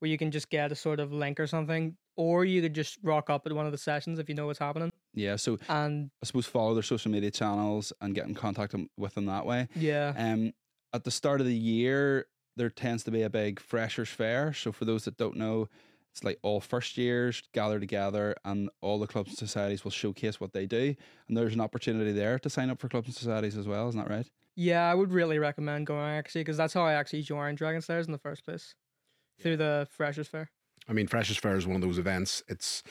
where 0.04 0.10
you 0.10 0.18
can 0.18 0.32
just 0.32 0.50
get 0.50 0.70
a 0.70 0.76
sort 0.76 1.00
of 1.00 1.14
link 1.14 1.40
or 1.40 1.48
something, 1.48 1.96
or 2.18 2.44
you 2.44 2.62
could 2.62 2.74
just 2.74 3.00
rock 3.04 3.30
up 3.30 3.48
at 3.48 3.54
one 3.54 3.66
of 3.66 3.72
the 3.72 3.78
sessions 3.78 4.20
if 4.20 4.28
you 4.28 4.36
know 4.36 4.48
what's 4.48 4.60
happening. 4.60 4.92
Yeah, 5.14 5.38
so 5.38 5.58
And 5.70 6.12
I 6.22 6.26
suppose 6.26 6.46
follow 6.46 6.74
their 6.74 6.84
social 6.84 7.10
media 7.10 7.32
channels 7.32 7.94
and 8.02 8.14
get 8.14 8.28
in 8.28 8.36
contact 8.36 8.76
with 8.98 9.16
them 9.16 9.28
that 9.28 9.46
way. 9.46 9.70
yeah, 9.78 10.12
Um, 10.18 10.52
at 10.92 11.06
the 11.06 11.10
start 11.10 11.40
of 11.40 11.48
the 11.48 11.56
year, 11.56 12.26
there 12.58 12.70
tends 12.70 13.06
to 13.06 13.12
be 13.12 13.22
a 13.22 13.30
big 13.30 13.62
freshers 13.62 14.10
fair. 14.10 14.52
So 14.52 14.74
for 14.74 14.84
those 14.84 15.06
that 15.06 15.16
don't 15.16 15.38
know, 15.38 15.70
it's 16.12 16.22
like 16.26 16.38
all 16.42 16.60
first 16.60 16.98
years 16.98 17.42
gather 17.54 17.80
together, 17.80 18.36
and 18.44 18.70
all 18.82 19.00
the 19.00 19.08
clubs 19.08 19.30
and 19.30 19.38
societies 19.38 19.86
will 19.86 19.92
showcase 19.92 20.38
what 20.38 20.52
they 20.52 20.66
do. 20.66 20.96
And 21.30 21.38
there's 21.38 21.54
an 21.54 21.62
opportunity 21.62 22.12
there 22.12 22.40
to 22.40 22.50
sign 22.50 22.70
up 22.70 22.82
for 22.82 22.90
clubs 22.90 23.08
and 23.08 23.16
societies 23.16 23.56
as 23.56 23.70
well. 23.70 23.88
Isn't 23.88 24.02
that 24.02 24.10
right? 24.10 24.30
yeah, 24.58 24.92
I 24.92 24.94
would 24.96 25.14
really 25.14 25.40
recommend 25.40 25.88
going 25.88 26.12
actually 26.12 26.42
because 26.42 26.58
that's 26.58 26.74
how 26.74 26.84
I 26.84 26.94
actually 26.94 27.22
joined 27.22 27.58
Dragon 27.58 27.82
Slayers 27.82 28.06
in 28.06 28.12
the 28.12 28.20
first 28.20 28.44
place 28.44 28.76
through 29.40 29.58
the 29.58 29.88
Freshers 29.90 30.28
Fair. 30.28 30.50
I 30.88 30.94
mean, 30.94 31.08
Freshers 31.08 31.38
Fair 31.38 31.56
is 31.56 31.66
one 31.66 31.76
of 31.76 31.82
those 31.82 31.98
events. 31.98 32.44
It's 32.48 32.84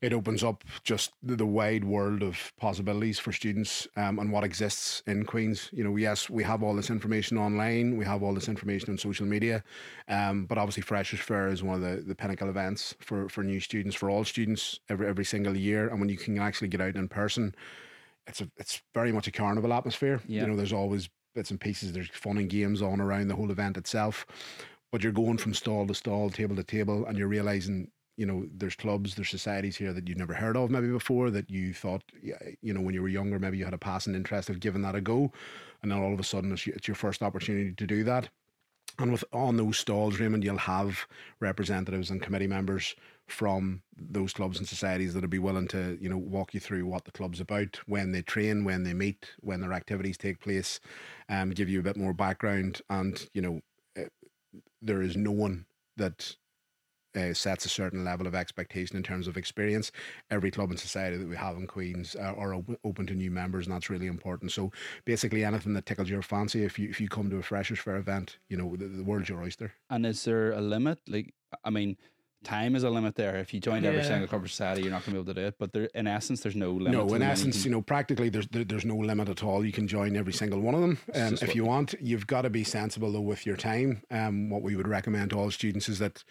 it 0.00 0.12
opens 0.12 0.44
up 0.44 0.62
just 0.84 1.12
the, 1.22 1.44
wide 1.44 1.84
world 1.84 2.22
of 2.22 2.52
possibilities 2.56 3.18
for 3.18 3.32
students 3.32 3.88
um, 3.96 4.20
and 4.20 4.30
what 4.30 4.44
exists 4.44 5.02
in 5.06 5.24
Queens. 5.24 5.70
You 5.72 5.82
know, 5.82 5.96
yes, 5.96 6.30
we 6.30 6.44
have 6.44 6.62
all 6.62 6.74
this 6.76 6.90
information 6.90 7.36
online, 7.36 7.96
we 7.96 8.04
have 8.04 8.22
all 8.22 8.32
this 8.32 8.48
information 8.48 8.90
on 8.90 8.98
social 8.98 9.26
media, 9.26 9.64
um, 10.08 10.44
but 10.44 10.56
obviously 10.56 10.82
Freshers 10.82 11.18
Fair 11.18 11.48
is 11.48 11.64
one 11.64 11.76
of 11.76 11.80
the, 11.82 12.02
the 12.02 12.14
pinnacle 12.14 12.48
events 12.48 12.94
for, 13.00 13.28
for 13.28 13.42
new 13.42 13.58
students, 13.58 13.96
for 13.96 14.08
all 14.08 14.24
students 14.24 14.78
every 14.88 15.08
every 15.08 15.24
single 15.24 15.56
year. 15.56 15.88
And 15.88 15.98
when 15.98 16.08
you 16.08 16.16
can 16.16 16.38
actually 16.38 16.68
get 16.68 16.80
out 16.80 16.94
in 16.94 17.08
person, 17.08 17.54
it's 18.28 18.40
a 18.40 18.48
it's 18.56 18.82
very 18.94 19.10
much 19.10 19.26
a 19.26 19.32
carnival 19.32 19.72
atmosphere. 19.72 20.20
Yeah. 20.28 20.42
You 20.42 20.48
know, 20.48 20.56
there's 20.56 20.72
always 20.72 21.08
bits 21.34 21.50
and 21.50 21.60
pieces. 21.60 21.92
There's 21.92 22.10
fun 22.10 22.38
and 22.38 22.48
games 22.48 22.82
on 22.82 23.00
around 23.00 23.28
the 23.28 23.36
whole 23.36 23.50
event 23.50 23.76
itself, 23.76 24.26
but 24.90 25.02
you're 25.02 25.12
going 25.12 25.38
from 25.38 25.54
stall 25.54 25.86
to 25.86 25.94
stall, 25.94 26.30
table 26.30 26.56
to 26.56 26.64
table, 26.64 27.06
and 27.06 27.16
you're 27.18 27.28
realizing. 27.28 27.90
You 28.16 28.26
know, 28.26 28.48
there's 28.52 28.74
clubs, 28.74 29.14
there's 29.14 29.28
societies 29.28 29.76
here 29.76 29.92
that 29.92 30.08
you've 30.08 30.18
never 30.18 30.34
heard 30.34 30.56
of 30.56 30.72
maybe 30.72 30.88
before 30.88 31.30
that 31.30 31.48
you 31.48 31.72
thought, 31.72 32.02
you 32.60 32.74
know, 32.74 32.80
when 32.80 32.92
you 32.92 33.00
were 33.00 33.08
younger, 33.08 33.38
maybe 33.38 33.58
you 33.58 33.64
had 33.64 33.74
a 33.74 33.78
passing 33.78 34.16
interest 34.16 34.50
of 34.50 34.58
giving 34.58 34.82
that 34.82 34.96
a 34.96 35.00
go. 35.00 35.30
And 35.82 35.92
then 35.92 36.00
all 36.00 36.12
of 36.12 36.18
a 36.18 36.24
sudden 36.24 36.50
it's, 36.50 36.66
your- 36.66 36.96
first 36.96 37.22
opportunity 37.22 37.72
to 37.74 37.86
do 37.86 38.02
that. 38.02 38.28
And 38.98 39.12
with 39.12 39.22
on 39.32 39.56
those 39.56 39.78
stalls, 39.78 40.18
Raymond, 40.18 40.42
you'll 40.42 40.56
have 40.56 41.06
representatives 41.38 42.10
and 42.10 42.20
committee 42.20 42.48
members 42.48 42.96
from 43.28 43.82
those 43.96 44.32
clubs 44.32 44.58
and 44.58 44.66
societies 44.66 45.14
that'll 45.14 45.28
be 45.28 45.38
willing 45.38 45.68
to, 45.68 45.96
you 46.00 46.08
know, 46.08 46.18
walk 46.18 46.54
you 46.54 46.58
through 46.58 46.86
what 46.86 47.04
the 47.04 47.12
club's 47.12 47.40
about, 47.40 47.78
when 47.86 48.10
they 48.10 48.22
train, 48.22 48.64
when 48.64 48.82
they 48.82 48.94
meet, 48.94 49.30
when 49.42 49.60
their 49.60 49.72
activities 49.72 50.18
take 50.18 50.40
place, 50.40 50.80
um, 51.28 51.50
give 51.50 51.68
you 51.68 51.78
a 51.78 51.84
bit 51.84 51.96
more 51.96 52.12
background. 52.12 52.82
And, 52.90 53.28
you 53.32 53.42
know, 53.42 53.60
there 54.80 55.02
is 55.02 55.16
no 55.16 55.32
one 55.32 55.66
that 55.96 56.36
uh, 57.16 57.34
sets 57.34 57.64
a 57.64 57.68
certain 57.68 58.04
level 58.04 58.26
of 58.26 58.34
expectation 58.34 58.96
in 58.96 59.02
terms 59.02 59.26
of 59.26 59.36
experience. 59.36 59.90
Every 60.30 60.50
club 60.50 60.70
and 60.70 60.78
society 60.78 61.16
that 61.16 61.28
we 61.28 61.36
have 61.36 61.56
in 61.56 61.66
Queens 61.66 62.16
uh, 62.16 62.34
are 62.36 62.54
op- 62.54 62.78
open 62.84 63.06
to 63.06 63.14
new 63.14 63.30
members, 63.30 63.66
and 63.66 63.74
that's 63.74 63.90
really 63.90 64.06
important. 64.06 64.52
So 64.52 64.72
basically, 65.04 65.44
anything 65.44 65.74
that 65.74 65.86
tickles 65.86 66.10
your 66.10 66.22
fancy, 66.22 66.64
if 66.64 66.78
you 66.78 66.88
if 66.88 67.00
you 67.00 67.08
come 67.08 67.30
to 67.30 67.38
a 67.38 67.42
Freshers 67.42 67.78
Fair 67.78 67.96
event, 67.96 68.38
you 68.48 68.56
know 68.56 68.76
the, 68.76 68.86
the 68.86 69.04
world's 69.04 69.28
your 69.28 69.42
oyster. 69.42 69.72
And 69.90 70.06
is 70.06 70.24
there 70.24 70.52
a 70.52 70.60
limit? 70.60 71.00
Like, 71.08 71.34
I 71.64 71.70
mean, 71.70 71.96
time 72.44 72.76
is 72.76 72.84
a 72.84 72.90
limit 72.90 73.14
there. 73.14 73.36
If 73.36 73.52
you 73.52 73.60
joined 73.60 73.84
every 73.84 74.02
single 74.04 74.28
club 74.28 74.48
society, 74.48 74.82
you're 74.82 74.90
not 74.90 75.04
going 75.04 75.16
to 75.16 75.22
be 75.22 75.30
able 75.30 75.34
to 75.34 75.40
do 75.40 75.46
it. 75.46 75.54
But 75.58 75.72
there, 75.72 75.88
in 75.94 76.06
essence, 76.06 76.40
there's 76.40 76.56
no 76.56 76.72
limit. 76.72 76.92
No, 76.92 77.14
in 77.14 77.22
essence, 77.22 77.64
you 77.64 77.70
know, 77.70 77.82
practically 77.82 78.28
there's 78.28 78.48
there, 78.48 78.64
there's 78.64 78.84
no 78.84 78.96
limit 78.96 79.28
at 79.28 79.42
all. 79.42 79.64
You 79.64 79.72
can 79.72 79.88
join 79.88 80.16
every 80.16 80.32
single 80.32 80.60
one 80.60 80.74
of 80.74 80.80
them 80.80 80.98
um, 81.14 81.34
if 81.42 81.54
you 81.54 81.64
want. 81.64 81.94
You've 82.00 82.26
got 82.26 82.42
to 82.42 82.50
be 82.50 82.64
sensible 82.64 83.12
though 83.12 83.20
with 83.20 83.46
your 83.46 83.56
time. 83.56 84.02
Um, 84.10 84.50
what 84.50 84.62
we 84.62 84.76
would 84.76 84.88
recommend 84.88 85.30
to 85.30 85.38
all 85.38 85.50
students 85.50 85.88
is 85.88 85.98
that. 85.98 86.24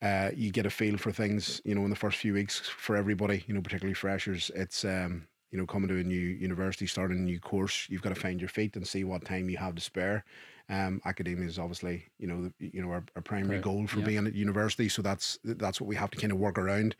Uh, 0.00 0.30
you 0.36 0.52
get 0.52 0.64
a 0.64 0.70
feel 0.70 0.96
for 0.96 1.10
things, 1.10 1.60
you 1.64 1.74
know, 1.74 1.82
in 1.82 1.90
the 1.90 1.96
first 1.96 2.18
few 2.18 2.32
weeks 2.32 2.60
for 2.60 2.94
everybody, 2.94 3.42
you 3.48 3.52
know, 3.52 3.60
particularly 3.60 3.94
freshers. 3.94 4.48
It's 4.54 4.84
um, 4.84 5.26
you 5.50 5.58
know, 5.58 5.66
coming 5.66 5.88
to 5.88 5.98
a 5.98 6.02
new 6.04 6.18
university, 6.18 6.86
starting 6.86 7.18
a 7.18 7.22
new 7.22 7.40
course, 7.40 7.86
you've 7.88 8.02
got 8.02 8.10
to 8.14 8.20
find 8.20 8.40
your 8.40 8.48
feet 8.48 8.76
and 8.76 8.86
see 8.86 9.04
what 9.04 9.24
time 9.24 9.48
you 9.48 9.56
have 9.56 9.74
to 9.76 9.80
spare. 9.80 10.24
Um, 10.70 11.00
academia 11.06 11.46
is 11.46 11.58
obviously, 11.58 12.06
you 12.18 12.26
know, 12.26 12.52
the, 12.58 12.70
you 12.72 12.82
know, 12.82 12.90
our, 12.90 13.04
our 13.16 13.22
primary 13.22 13.56
Right. 13.56 13.64
goal 13.64 13.86
for 13.86 14.00
Yeah. 14.00 14.06
being 14.06 14.26
at 14.26 14.34
university. 14.34 14.88
So 14.88 15.00
that's 15.00 15.38
that's 15.42 15.80
what 15.80 15.88
we 15.88 15.96
have 15.96 16.10
to 16.10 16.18
kind 16.18 16.32
of 16.32 16.38
work 16.38 16.58
around. 16.58 16.94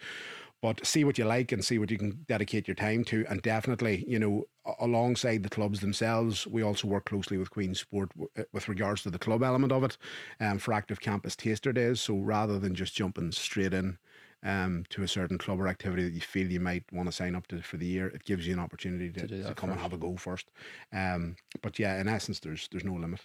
But 0.61 0.85
see 0.85 1.05
what 1.05 1.19
you 1.19 1.25
like 1.25 1.53
and 1.53 1.65
see 1.65 1.79
what 1.79 1.91
you 1.91 1.99
can 1.99 2.25
dedicate 2.27 2.67
your 2.67 2.75
time 2.75 3.05
to. 3.05 3.25
And 3.29 3.41
definitely, 3.43 4.05
you 4.09 4.19
know, 4.19 4.45
alongside 4.81 5.45
the 5.45 5.49
clubs 5.49 5.81
themselves, 5.81 6.47
we 6.49 6.63
also 6.63 6.89
work 6.89 7.05
closely 7.05 7.39
with 7.39 7.51
Queen's 7.51 7.79
Sport 7.81 8.09
w- 8.11 8.29
uh, 8.37 8.43
with 8.53 8.69
regards 8.69 9.03
to 9.03 9.11
the 9.11 9.21
club 9.21 9.43
element 9.45 9.71
of 9.73 9.85
it 9.85 9.97
um, 10.41 10.59
for 10.59 10.73
active 10.73 11.01
campus 11.01 11.37
taster 11.37 11.73
days. 11.73 12.01
So 12.01 12.17
rather 12.17 12.59
than 12.59 12.75
just 12.75 12.95
jumping 12.95 13.31
straight 13.33 13.73
in 13.73 13.99
um, 14.45 14.85
to 14.91 15.03
a 15.03 15.09
certain 15.09 15.39
club 15.39 15.61
or 15.61 15.69
activity 15.69 16.05
that 16.05 16.13
you 16.13 16.21
feel 16.21 16.51
you 16.51 16.61
might 16.61 16.85
want 16.93 17.09
to 17.09 17.13
sign 17.13 17.35
up 17.35 17.47
to 17.49 17.61
for 17.63 17.77
the 17.77 17.87
year, 17.87 18.07
it 18.09 18.25
gives 18.25 18.47
you 18.47 18.53
an 18.55 18.61
opportunity 18.61 19.11
to, 19.11 19.21
To 19.21 19.27
to 19.29 19.35
that 19.43 19.57
come 19.57 19.71
and 19.71 19.81
have 19.81 19.93
a 19.93 19.99
go 19.99 20.17
first. 20.17 20.51
Um, 20.93 21.37
but 21.63 21.79
yeah, 21.79 22.01
in 22.01 22.09
essence, 22.09 22.41
there's 22.41 22.69
there's 22.71 22.85
no 22.85 22.95
limit. 22.95 23.21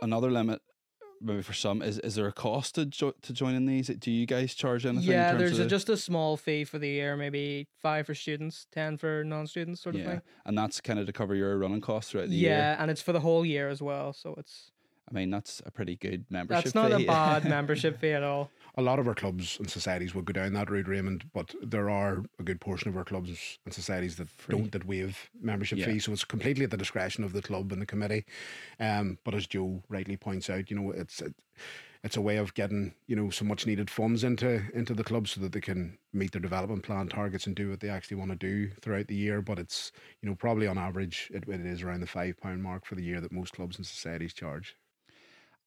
Another 0.00 0.30
limit, 0.30 0.60
maybe 1.20 1.42
for 1.42 1.52
some, 1.54 1.82
is 1.82 1.98
is 2.00 2.14
there 2.14 2.26
a 2.28 2.32
cost 2.32 2.76
to 2.76 2.86
jo- 2.86 3.14
to 3.22 3.32
joining 3.32 3.66
these? 3.66 3.88
Do 3.88 4.10
you 4.10 4.26
guys 4.26 4.54
charge 4.54 4.86
anything? 4.86 5.08
in 5.10 5.16
Yeah, 5.16 5.30
terms 5.30 5.38
there's 5.40 5.52
of 5.54 5.58
a, 5.60 5.62
the- 5.64 5.70
just 5.70 5.88
a 5.88 5.96
small 5.96 6.36
fee 6.36 6.64
for 6.64 6.78
the 6.78 6.88
year, 6.88 7.16
maybe 7.16 7.66
five 7.82 8.06
for 8.06 8.14
students, 8.14 8.66
ten 8.72 8.96
for 8.96 9.24
non-students, 9.24 9.80
sort 9.82 9.96
of 9.96 10.02
yeah, 10.02 10.06
thing. 10.10 10.22
and 10.46 10.56
that's 10.56 10.80
kind 10.80 10.98
of 10.98 11.06
to 11.06 11.12
cover 11.12 11.34
your 11.34 11.58
running 11.58 11.80
costs 11.80 12.10
throughout 12.12 12.28
the 12.28 12.36
Yeah, 12.36 12.48
year. 12.50 12.58
Yeah 12.58 12.76
and 12.80 12.90
it's 12.90 13.02
for 13.02 13.12
the 13.12 13.20
whole 13.20 13.44
year 13.44 13.68
as 13.68 13.82
well, 13.82 14.12
so 14.12 14.34
it's 14.38 14.70
I 15.10 15.12
mean, 15.14 15.28
that's 15.30 15.60
a 15.66 15.70
pretty 15.70 15.96
good 15.96 16.24
membership. 16.30 16.64
that's 16.64 16.74
not 16.74 16.90
a 16.92 17.04
bad 17.04 17.44
membership 17.56 18.00
fee 18.00 18.12
at 18.12 18.22
all. 18.22 18.50
A 18.76 18.82
lot 18.82 18.98
of 18.98 19.06
our 19.06 19.14
clubs 19.14 19.56
and 19.58 19.70
societies 19.70 20.14
would 20.14 20.24
go 20.24 20.32
down 20.32 20.52
that 20.54 20.68
route, 20.68 20.88
Raymond, 20.88 21.30
but 21.32 21.54
there 21.62 21.88
are 21.88 22.24
a 22.40 22.42
good 22.42 22.60
portion 22.60 22.88
of 22.88 22.96
our 22.96 23.04
clubs 23.04 23.58
and 23.64 23.72
societies 23.72 24.16
that 24.16 24.28
Free. 24.28 24.56
don't 24.56 24.72
that 24.72 24.84
waive 24.86 25.30
membership 25.40 25.78
Yeah. 25.78 25.86
fees. 25.86 26.04
So 26.04 26.12
it's 26.12 26.24
completely 26.24 26.64
at 26.64 26.70
the 26.72 26.76
discretion 26.76 27.22
of 27.22 27.32
the 27.32 27.42
club 27.42 27.70
and 27.70 27.80
the 27.80 27.86
committee. 27.86 28.24
Um, 28.80 29.18
but 29.24 29.34
as 29.34 29.46
Joe 29.46 29.82
rightly 29.88 30.16
points 30.16 30.50
out, 30.50 30.70
you 30.70 30.76
know, 30.76 30.90
it's 30.90 31.22
it, 31.22 31.34
it's 32.02 32.16
a 32.16 32.20
way 32.20 32.36
of 32.36 32.52
getting 32.54 32.94
you 33.06 33.16
know 33.16 33.30
some 33.30 33.48
much 33.48 33.64
needed 33.66 33.88
funds 33.90 34.24
into 34.24 34.62
into 34.74 34.92
the 34.92 35.04
club 35.04 35.28
so 35.28 35.40
that 35.40 35.52
they 35.52 35.60
can 35.60 35.96
meet 36.12 36.32
their 36.32 36.40
development 36.40 36.82
plan 36.82 37.08
targets 37.08 37.46
and 37.46 37.54
do 37.56 37.70
what 37.70 37.78
they 37.80 37.88
actually 37.88 38.16
want 38.16 38.30
to 38.32 38.36
do 38.36 38.70
throughout 38.82 39.06
the 39.06 39.14
year. 39.14 39.40
But 39.40 39.58
it's 39.60 39.92
you 40.20 40.28
know 40.28 40.34
probably 40.34 40.66
on 40.66 40.78
average 40.78 41.30
it, 41.32 41.48
it 41.48 41.64
is 41.64 41.82
around 41.82 42.00
the 42.00 42.06
five 42.08 42.38
pound 42.40 42.62
mark 42.62 42.84
for 42.86 42.96
the 42.96 43.04
year 43.04 43.20
that 43.20 43.30
most 43.32 43.52
clubs 43.54 43.76
and 43.76 43.86
societies 43.86 44.34
charge. 44.34 44.76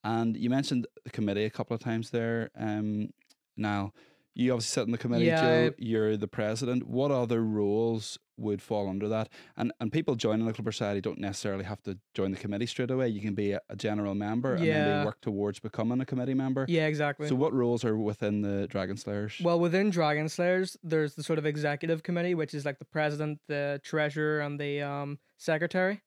And 0.03 0.37
you 0.37 0.49
mentioned 0.49 0.87
the 1.03 1.11
committee 1.11 1.45
a 1.45 1.49
couple 1.49 1.75
of 1.75 1.81
times 1.81 2.11
there. 2.11 2.49
Um, 2.57 3.09
now, 3.55 3.93
you 4.37 4.53
obviously 4.53 4.81
sit 4.81 4.85
in 4.85 4.91
the 4.91 4.99
committee, 4.99 5.25
Yeah, 5.25 5.41
Joe. 5.41 5.73
You're 5.79 6.15
the 6.15 6.27
president. 6.27 6.87
What 6.87 7.09
other 7.09 7.43
roles 7.43 8.19
would 8.37 8.61
fall 8.61 8.87
under 8.87 9.07
that? 9.09 9.29
And 9.57 9.73
and 9.79 9.91
people 9.91 10.13
joining 10.13 10.45
the 10.45 10.53
club 10.53 10.71
society 10.71 11.01
don't 11.01 11.17
necessarily 11.19 11.63
have 11.63 11.81
to 11.83 11.97
join 12.13 12.31
the 12.31 12.37
committee 12.37 12.67
straight 12.67 12.91
away. 12.91 13.07
You 13.07 13.19
can 13.19 13.33
be 13.33 13.53
a, 13.53 13.61
a 13.67 13.75
general 13.75 14.13
member 14.13 14.53
and 14.53 14.67
then 14.67 14.99
they 14.99 15.05
work 15.05 15.21
towards 15.21 15.57
becoming 15.59 15.99
a 16.01 16.05
committee 16.05 16.35
member. 16.35 16.67
Yeah, 16.69 16.85
exactly. 16.85 17.27
So, 17.27 17.33
what 17.33 17.51
roles 17.51 17.83
are 17.83 17.97
within 17.97 18.41
the 18.41 18.67
Dragon 18.67 18.95
Slayers? 18.95 19.37
Well, 19.41 19.59
within 19.59 19.89
Dragon 19.89 20.29
Slayers, 20.29 20.77
there's 20.83 21.15
the 21.15 21.23
sort 21.23 21.39
of 21.39 21.47
executive 21.47 22.03
committee, 22.03 22.35
which 22.35 22.53
is 22.53 22.63
like 22.63 22.77
the 22.77 22.85
president, 22.85 23.39
the 23.47 23.81
treasurer, 23.83 24.41
and 24.41 24.59
the 24.59 24.83
um, 24.83 25.17
secretary. 25.37 26.01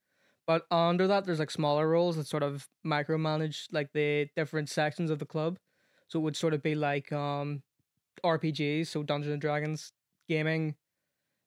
But 0.50 0.66
under 0.72 1.06
that, 1.06 1.26
there's 1.26 1.38
like 1.38 1.52
smaller 1.52 1.88
roles 1.88 2.16
that 2.16 2.26
sort 2.26 2.42
of 2.42 2.66
micromanage 2.84 3.68
like 3.70 3.92
the 3.92 4.26
different 4.34 4.68
sections 4.68 5.08
of 5.08 5.20
the 5.20 5.24
club. 5.24 5.60
So 6.08 6.18
it 6.18 6.22
would 6.22 6.34
sort 6.36 6.54
of 6.54 6.60
be 6.60 6.74
like 6.74 7.12
um, 7.12 7.62
RPGs, 8.24 8.88
so 8.88 9.04
Dungeons 9.04 9.30
and 9.32 9.40
Dragons, 9.40 9.92
gaming. 10.28 10.74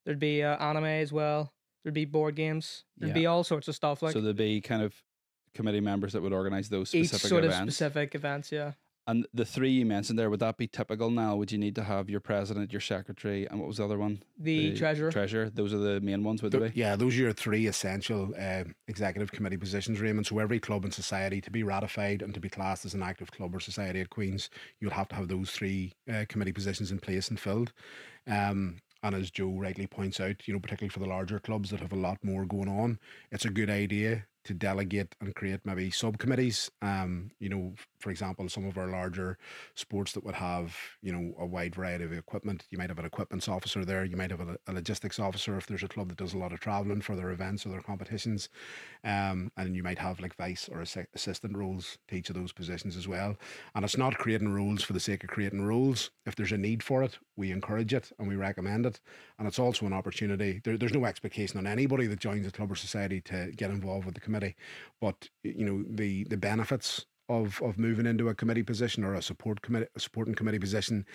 There'd 0.06 0.20
be 0.20 0.42
uh, 0.42 0.56
anime 0.56 0.86
as 0.86 1.12
well. 1.12 1.52
There'd 1.84 1.94
be 1.94 2.06
board 2.06 2.38
games. 2.38 2.86
There'd 2.96 3.10
Yeah. 3.10 3.14
be 3.24 3.26
all 3.26 3.44
sorts 3.44 3.68
of 3.68 3.76
stuff 3.76 4.02
like 4.02 4.14
so 4.14 4.22
there'd 4.22 4.38
be 4.38 4.62
kind 4.62 4.82
of 4.82 4.94
committee 5.54 5.82
members 5.82 6.14
that 6.14 6.22
would 6.22 6.32
organise 6.32 6.70
those 6.70 6.96
each 6.96 7.10
specific 7.10 7.28
sort 7.28 7.44
events. 7.44 7.60
of 7.60 7.74
specific 7.74 8.16
events. 8.16 8.54
Yeah. 8.54 8.72
And 9.06 9.28
the 9.34 9.44
three 9.44 9.72
you 9.72 9.86
mentioned 9.86 10.18
there, 10.18 10.30
would 10.30 10.40
that 10.40 10.56
be 10.58 10.68
typical 10.68 11.10
now? 11.10 11.36
Would 11.36 11.52
you 11.52 11.58
need 11.58 11.76
to 11.76 11.84
have 11.84 12.10
your 12.10 12.22
president, 12.22 12.72
your 12.72 12.80
secretary, 12.80 13.46
and 13.46 13.60
what 13.60 13.68
was 13.68 13.78
the 13.78 13.84
other 13.84 13.98
one? 13.98 14.24
The, 14.40 14.76
treasurer. 14.78 15.12
Treasurer. 15.12 15.50
Those 15.50 15.74
are 15.74 15.78
the 15.78 16.00
main 16.00 16.24
ones, 16.24 16.42
would 16.42 16.54
they 16.54 16.60
Th- 16.60 16.74
be? 16.74 16.80
yeah, 16.80 16.96
those 16.96 17.14
are 17.16 17.22
your 17.24 17.34
three 17.34 17.68
essential 17.68 18.34
uh, 18.40 18.64
executive 18.88 19.32
committee 19.32 19.58
positions, 19.58 20.00
Raymond. 20.00 20.26
So 20.26 20.40
every 20.40 20.60
club 20.60 20.86
and 20.86 20.94
society 20.94 21.42
to 21.42 21.52
be 21.52 21.64
ratified 21.64 22.22
and 22.22 22.34
to 22.34 22.40
be 22.40 22.50
classed 22.50 22.86
as 22.86 22.94
an 22.94 23.04
active 23.04 23.30
club 23.30 23.54
or 23.54 23.60
society 23.60 24.00
at 24.00 24.10
Queens, 24.10 24.50
you'll 24.80 24.92
have 24.92 25.10
to 25.10 25.16
have 25.16 25.28
those 25.28 25.52
three 25.52 25.92
uh, 26.12 26.24
committee 26.30 26.54
positions 26.54 26.92
in 26.92 27.00
place 27.00 27.28
and 27.28 27.40
filled. 27.40 27.74
Um, 28.26 28.78
and 29.04 29.16
as 29.16 29.32
Joe 29.32 29.50
rightly 29.50 29.86
points 29.86 30.22
out, 30.22 30.48
you 30.48 30.54
know, 30.54 30.62
particularly 30.62 30.90
for 30.90 31.00
the 31.00 31.08
larger 31.08 31.40
clubs 31.40 31.72
that 31.72 31.82
have 31.82 31.92
a 31.92 31.98
lot 31.98 32.24
more 32.24 32.46
going 32.46 32.70
on, 32.70 33.00
it's 33.32 33.44
a 33.44 33.50
good 33.50 33.70
idea 33.70 34.26
to 34.44 34.54
delegate 34.54 35.16
and 35.22 35.36
create 35.36 35.62
maybe 35.66 35.90
subcommittees. 35.92 36.70
Um, 36.82 37.32
you 37.40 37.50
know, 37.50 37.74
for 38.00 38.10
example, 38.10 38.50
some 38.50 38.66
of 38.66 38.78
our 38.78 38.88
larger 38.88 39.38
sports 39.76 40.12
that 40.14 40.24
would 40.24 40.36
have, 40.36 40.76
you 41.02 41.14
know, 41.14 41.34
a 41.40 41.46
wide 41.46 41.76
variety 41.76 42.04
of 42.04 42.14
equipment. 42.14 42.66
You 42.70 42.78
might 42.78 42.90
have 42.90 43.00
an 43.00 43.06
equipments 43.06 43.48
officer 43.48 43.86
there. 43.86 44.04
You 44.04 44.18
might 44.18 44.32
have 44.32 44.42
a, 44.42 44.58
a 44.68 44.74
logistics 44.74 45.20
officer 45.20 45.58
if 45.58 45.68
there's 45.68 45.84
a 45.84 45.88
club 45.88 46.10
that 46.10 46.18
does 46.18 46.34
a 46.34 46.38
lot 46.38 46.52
of 46.52 46.60
traveling 46.60 47.02
for 47.02 47.16
their 47.16 47.32
events 47.32 47.66
or 47.66 47.70
their 47.70 47.82
competitions. 47.82 48.50
Um, 49.04 49.52
and 49.58 49.76
you 49.76 49.84
might 49.84 50.00
have 50.00 50.20
like 50.20 50.36
vice 50.36 50.70
or 50.72 50.80
assi- 50.80 51.08
assistant 51.14 51.58
roles 51.58 51.98
to 52.08 52.16
each 52.16 52.30
of 52.30 52.36
those 52.36 52.52
positions 52.52 52.98
as 52.98 53.08
well. 53.08 53.36
And 53.76 53.86
it's 53.86 53.98
not 53.98 54.18
creating 54.18 54.50
rules 54.50 54.84
for 54.84 54.94
the 54.94 55.00
sake 55.00 55.24
of 55.24 55.30
creating 55.30 55.62
rules. 55.62 56.12
If 56.26 56.36
there's 56.36 56.52
a 56.52 56.58
need 56.58 56.84
for 56.84 57.04
it, 57.04 57.18
we 57.36 57.52
encourage 57.52 57.94
it 57.94 58.12
and 58.20 58.28
we 58.28 58.36
recommend 58.36 58.86
it. 58.86 59.00
And 59.40 59.48
it's 59.48 59.60
also 59.60 59.86
an 59.86 59.94
opportunity. 59.94 60.62
There, 60.64 60.78
there's 60.78 60.94
no 60.94 61.06
expectation 61.06 61.58
on 61.58 61.68
anybody 61.68 62.08
that 62.08 62.20
joins 62.20 62.48
a 62.48 62.52
club 62.52 62.72
or 62.72 62.76
society 62.76 63.22
to 63.22 63.52
get 63.56 63.72
involved 63.72 64.06
with 64.06 64.16
the 64.16 64.22
committee. 64.34 64.56
But 65.02 65.30
you 65.44 65.66
know 65.66 65.84
the 65.88 66.24
the 66.26 66.38
benefits 66.38 67.06
of 67.30 67.62
of 67.62 67.78
moving 67.78 68.06
into 68.06 68.30
a 68.30 68.36
committee 68.36 68.64
position 68.64 69.04
or 69.04 69.14
a 69.14 69.22
support 69.22 69.62
committee 69.62 69.88
a 69.96 70.00
supporting 70.00 70.36
committee 70.36 70.60
position 70.60 71.06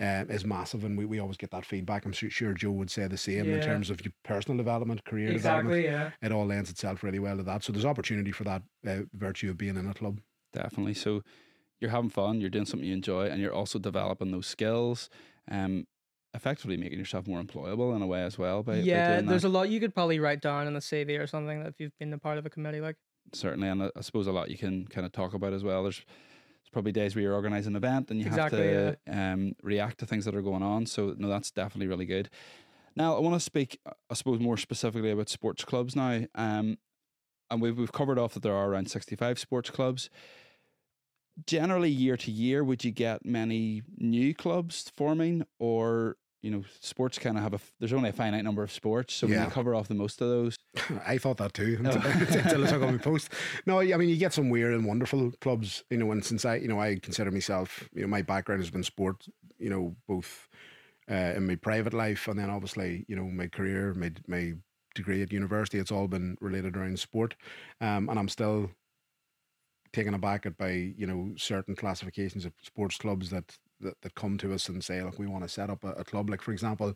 uh, 0.00 0.24
is 0.28 0.44
massive, 0.44 0.84
and 0.84 0.96
we, 0.96 1.04
we 1.04 1.18
always 1.18 1.36
get 1.36 1.50
that 1.50 1.66
feedback. 1.66 2.04
I'm 2.04 2.12
sure 2.12 2.52
Joe 2.54 2.70
would 2.70 2.90
say 2.90 3.06
the 3.08 3.16
same 3.16 3.50
in 3.50 3.60
terms 3.60 3.90
of 3.90 4.04
your 4.04 4.12
personal 4.24 4.56
development, 4.56 5.04
career 5.04 5.32
development. 5.32 5.84
yeah. 5.84 6.10
It 6.22 6.32
all 6.32 6.46
lends 6.46 6.70
itself 6.70 7.02
really 7.02 7.18
well 7.18 7.36
to 7.36 7.42
that. 7.44 7.64
So 7.64 7.72
there's 7.72 7.84
opportunity 7.84 8.32
for 8.32 8.44
that 8.44 8.62
uh, 8.86 9.02
virtue 9.14 9.50
of 9.50 9.58
being 9.58 9.76
in 9.76 9.88
a 9.88 9.94
club. 9.94 10.20
Definitely. 10.52 10.94
So 10.94 11.22
you're 11.80 11.90
having 11.90 12.10
fun, 12.10 12.40
you're 12.40 12.50
doing 12.50 12.64
something 12.64 12.88
you 12.88 12.94
enjoy, 12.94 13.26
and 13.26 13.40
you're 13.40 13.52
also 13.52 13.78
developing 13.78 14.30
those 14.30 14.46
skills. 14.46 15.10
Um, 15.50 15.86
effectively 16.36 16.76
making 16.76 16.98
yourself 16.98 17.26
more 17.26 17.42
employable 17.42 17.96
in 17.96 18.02
a 18.02 18.06
way 18.06 18.22
as 18.22 18.38
well. 18.38 18.62
By, 18.62 18.74
by 18.74 18.78
yeah, 18.78 19.14
doing 19.16 19.26
there's 19.26 19.42
that. 19.42 19.48
a 19.48 19.50
lot 19.50 19.68
you 19.70 19.80
could 19.80 19.94
probably 19.94 20.20
write 20.20 20.40
down 20.40 20.66
in 20.68 20.76
a 20.76 20.80
CV 20.80 21.18
or 21.20 21.26
something 21.26 21.60
that 21.60 21.68
if 21.68 21.80
you've 21.80 21.98
been 21.98 22.12
a 22.12 22.18
part 22.18 22.38
of 22.38 22.46
a 22.46 22.50
committee 22.50 22.80
like. 22.80 22.96
certainly, 23.32 23.68
and 23.68 23.82
I, 23.82 23.90
I 23.96 24.00
suppose 24.02 24.26
a 24.26 24.32
lot 24.32 24.50
you 24.50 24.58
can 24.58 24.86
kind 24.86 25.04
of 25.06 25.12
talk 25.12 25.34
about 25.34 25.52
as 25.52 25.64
well. 25.64 25.82
There's, 25.82 25.96
there's 25.96 26.70
probably 26.72 26.92
days 26.92 27.14
where 27.16 27.22
you're 27.22 27.34
organising 27.34 27.72
an 27.72 27.76
event 27.76 28.10
and 28.10 28.20
you 28.20 28.26
Exactly, 28.26 28.72
have 28.72 28.96
to 29.06 29.12
um, 29.12 29.54
react 29.62 29.98
to 29.98 30.06
things 30.06 30.24
that 30.26 30.34
are 30.34 30.42
going 30.42 30.62
on. 30.62 30.86
So 30.86 31.14
no, 31.18 31.28
that's 31.28 31.50
definitely 31.50 31.88
really 31.88 32.06
good. 32.06 32.28
Now 32.94 33.16
I 33.16 33.20
want 33.20 33.34
to 33.34 33.40
speak, 33.40 33.78
uh, 33.86 33.92
I 34.10 34.14
suppose, 34.14 34.40
more 34.40 34.56
specifically 34.56 35.10
about 35.10 35.28
sports 35.28 35.64
clubs 35.64 35.94
now. 35.96 36.22
Um, 36.34 36.78
and 37.50 37.60
we've 37.62 37.78
we've 37.78 37.92
covered 37.92 38.18
off 38.18 38.34
that 38.34 38.42
there 38.42 38.54
are 38.54 38.68
around 38.68 38.90
65 38.90 39.38
sports 39.38 39.70
clubs. 39.70 40.10
Generally, 41.46 41.90
year 41.90 42.16
to 42.16 42.30
year, 42.30 42.64
would 42.64 42.82
you 42.82 42.90
get 42.90 43.26
many 43.26 43.82
new 43.98 44.34
clubs 44.34 44.90
forming, 44.96 45.44
or 45.58 46.16
you 46.46 46.52
know, 46.52 46.62
sports 46.80 47.18
kind 47.18 47.36
of 47.36 47.42
have 47.42 47.54
a 47.54 47.60
there's 47.80 47.92
only 47.92 48.08
a 48.10 48.12
finite 48.12 48.44
number 48.44 48.62
of 48.62 48.70
sports, 48.72 49.12
so 49.14 49.26
Yeah. 49.26 49.44
you 49.44 49.50
cover 49.50 49.74
off 49.74 49.88
the 49.88 49.94
most 49.94 50.20
of 50.22 50.28
those. 50.28 50.56
I 51.06 51.18
thought 51.18 51.38
that 51.38 51.52
too 51.54 51.76
Oh. 51.84 51.90
until, 51.90 52.38
until 52.38 52.64
I 52.66 52.70
took 52.70 52.82
on 52.82 52.92
my 52.96 53.02
post. 53.02 53.30
No, 53.66 53.80
I 53.80 53.96
mean 53.96 54.08
you 54.08 54.16
get 54.16 54.32
some 54.32 54.48
weird 54.48 54.72
and 54.74 54.86
wonderful 54.86 55.32
clubs, 55.40 55.84
you 55.90 55.98
know. 55.98 56.10
And 56.12 56.24
since 56.24 56.44
I, 56.44 56.54
you 56.56 56.68
know, 56.68 56.80
I 56.80 56.96
consider 57.08 57.30
myself, 57.30 57.88
you 57.92 58.02
know, 58.02 58.08
my 58.08 58.22
background 58.22 58.60
has 58.62 58.70
been 58.70 58.84
sport, 58.84 59.26
you 59.58 59.70
know, 59.70 59.96
both 60.06 60.48
uh, 61.10 61.32
in 61.36 61.46
my 61.46 61.56
private 61.56 61.94
life 61.94 62.28
and 62.28 62.38
then 62.38 62.50
obviously, 62.50 63.04
you 63.08 63.16
know, 63.16 63.24
my 63.24 63.48
career, 63.48 63.92
my 63.94 64.10
my 64.28 64.54
degree 64.94 65.22
at 65.22 65.32
university. 65.32 65.78
It's 65.78 65.92
all 65.92 66.08
been 66.08 66.36
related 66.40 66.76
around 66.76 66.98
sport, 66.98 67.34
um, 67.80 68.08
and 68.08 68.18
I'm 68.18 68.28
still 68.28 68.70
taken 69.92 70.14
aback 70.14 70.46
at 70.46 70.56
by 70.58 70.92
you 70.96 71.06
know 71.06 71.32
certain 71.36 71.74
classifications 71.74 72.44
of 72.44 72.52
sports 72.62 72.96
clubs 72.98 73.30
that 73.30 73.56
that, 73.80 74.00
that 74.02 74.14
come 74.14 74.38
to 74.38 74.52
us 74.54 74.68
and 74.68 74.82
say, 74.82 75.02
look, 75.02 75.18
we 75.18 75.26
want 75.26 75.44
to 75.44 75.48
set 75.48 75.70
up 75.70 75.84
a, 75.84 75.92
a 75.92 76.04
club. 76.04 76.30
Like 76.30 76.42
for 76.42 76.52
example, 76.52 76.94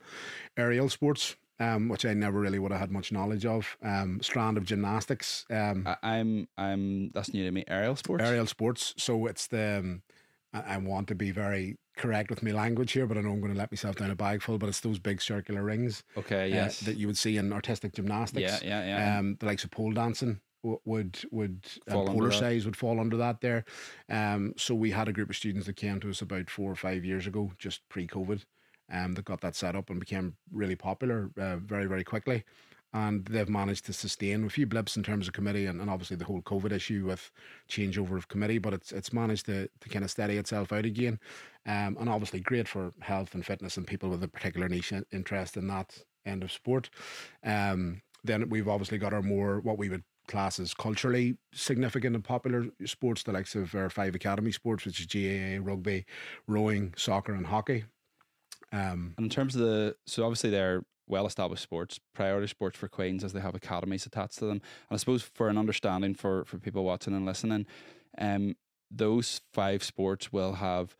aerial 0.57 0.89
sports 0.89 1.37
um, 1.59 1.89
which 1.91 2.07
I 2.07 2.15
never 2.15 2.41
really 2.41 2.59
would 2.59 2.71
have 2.73 2.81
had 2.81 2.91
much 2.91 3.13
knowledge 3.13 3.45
of. 3.45 3.77
Um, 3.83 4.21
strand 4.23 4.57
of 4.57 4.65
gymnastics, 4.65 5.45
um, 5.51 5.87
I, 5.87 5.97
I'm 6.17 6.49
I'm 6.57 7.11
that's 7.11 7.35
new 7.35 7.45
to 7.45 7.51
me. 7.51 7.65
Aerial 7.69 7.97
sports. 7.97 8.25
aerial 8.25 8.47
sports. 8.47 8.95
So 8.97 9.27
it's 9.27 9.47
the. 9.47 9.79
Um, 9.81 10.03
I, 10.55 10.75
I 10.75 10.77
want 10.79 11.07
to 11.09 11.15
be 11.15 11.31
very 11.33 11.77
correct 11.99 12.31
with 12.31 12.43
my 12.43 12.51
language 12.53 12.93
here, 12.93 13.07
but 13.07 13.19
I 13.19 13.21
know 13.21 13.31
I'm 13.33 13.41
going 13.41 13.53
to 13.53 13.59
let 13.59 13.71
myself 13.71 13.97
down 13.97 14.11
a 14.11 14.17
bag 14.17 14.41
full. 14.43 14.57
But 14.57 14.71
it's 14.71 14.81
those 14.81 14.99
big 14.99 15.21
circular 15.21 15.63
rings 15.63 16.03
Okay. 16.17 16.51
uh, 16.51 16.55
Yes. 16.57 16.81
that 16.81 16.97
you 16.97 17.07
would 17.07 17.19
see 17.19 17.37
in 17.37 17.53
artistic 17.53 17.93
gymnastics. 17.93 18.63
yeah. 18.63 18.85
Yeah. 18.85 18.87
Yeah. 18.87 19.19
Um, 19.19 19.37
the 19.39 19.45
likes 19.47 19.63
of 19.63 19.71
pole 19.71 19.93
dancing 19.93 20.41
would 20.63 21.19
would 21.31 21.67
Fall 21.89 22.01
and 22.01 22.09
under 22.09 22.13
polar 22.13 22.31
size 22.33 22.65
would 22.65 22.77
fall 22.77 23.01
under 23.01 23.17
that 23.17 23.41
there. 23.41 23.65
Um, 24.09 24.55
so 24.57 24.75
we 24.75 24.91
had 24.91 25.09
a 25.09 25.13
group 25.13 25.31
of 25.31 25.37
students 25.37 25.67
that 25.67 25.77
came 25.77 26.01
to 26.01 26.11
us 26.11 26.23
about 26.23 26.51
four 26.51 26.71
or 26.71 26.77
five 26.77 27.05
years 27.05 27.27
ago, 27.27 27.53
just 27.59 27.89
pre-COVID, 27.89 28.45
um, 28.93 29.13
that 29.15 29.25
got 29.25 29.41
that 29.41 29.57
set 29.57 29.77
up 29.77 29.91
and 29.91 30.01
became 30.01 30.37
really 30.53 30.77
popular 30.77 31.31
uh, 31.39 31.57
very 31.57 31.87
very 31.87 32.05
quickly. 32.05 32.45
and 32.93 33.27
they've 33.27 33.49
managed 33.49 33.87
to 33.87 33.93
sustain 33.93 34.45
a 34.45 34.49
few 34.51 34.67
blips 34.67 34.97
in 34.97 35.03
terms 35.03 35.29
of 35.29 35.33
committee 35.35 35.67
and, 35.67 35.81
and 35.81 35.89
obviously 35.89 36.17
the 36.17 36.25
whole 36.25 36.43
COVID 36.43 36.73
issue 36.73 37.07
with 37.07 37.31
changeover 37.69 38.17
of 38.17 38.29
committee, 38.29 38.59
but 38.59 38.75
it's 38.75 38.91
it's 38.93 39.13
managed 39.13 39.47
to, 39.47 39.69
to 39.81 39.89
kind 39.89 40.05
of 40.05 40.11
steady 40.11 40.37
itself 40.37 40.73
out 40.73 40.85
again. 40.85 41.19
Um, 41.67 41.97
and 42.01 42.09
obviously 42.09 42.41
great 42.41 42.67
for 42.67 42.93
health 43.01 43.35
and 43.35 43.47
fitness 43.47 43.77
and 43.77 43.87
people 43.87 44.09
with 44.11 44.23
a 44.25 44.29
particular 44.29 44.69
niche 44.69 44.93
interest 45.13 45.57
in 45.57 45.69
that 45.69 45.99
end 46.27 46.43
of 46.43 46.51
sport. 46.51 46.91
Um, 47.45 48.03
then 48.25 48.49
we've 48.49 48.69
obviously 48.69 48.99
got 48.99 49.13
our 49.15 49.23
more 49.23 49.61
what 49.61 49.79
we 49.79 49.89
would 49.89 50.03
class 50.31 50.61
as 50.61 50.73
culturally 50.73 51.37
significant 51.53 52.15
and 52.15 52.25
popular 52.25 52.67
sports, 52.87 53.23
the 53.23 53.33
likes 53.33 53.55
of 53.55 53.75
our 53.75 53.91
five 53.91 54.15
academy 54.15 54.53
sports, 54.53 54.87
which 54.87 55.01
is 55.01 55.07
GAA, 55.07 55.63
rugby, 55.63 56.07
rowing, 56.47 56.95
soccer, 56.97 57.35
and 57.35 57.47
hockey. 57.47 57.85
Um, 58.73 59.15
and 59.17 59.25
in 59.25 59.31
terms 59.31 59.57
of 59.57 59.63
the, 59.63 59.97
so 60.07 60.25
obviously 60.25 60.51
they're 60.51 60.83
well 61.09 61.27
established 61.27 61.63
sports, 61.63 61.99
priority 62.15 62.47
sports 62.47 62.79
for 62.79 62.89
Queens 62.89 63.25
as 63.25 63.33
they 63.33 63.41
have 63.41 63.57
academies 63.57 64.07
attached 64.07 64.39
to 64.39 64.47
them. 64.47 64.63
And 64.89 64.93
I 64.93 64.97
suppose 64.97 65.23
for 65.23 65.49
an 65.49 65.59
understanding 65.59 66.15
for, 66.15 66.45
for 66.45 66.59
people 66.59 66.85
watching 66.85 67.15
and 67.15 67.27
listening, 67.27 67.67
um, 68.17 68.57
those 68.91 69.41
five 69.53 69.83
sports 69.83 70.33
will 70.33 70.55
have 70.55 70.97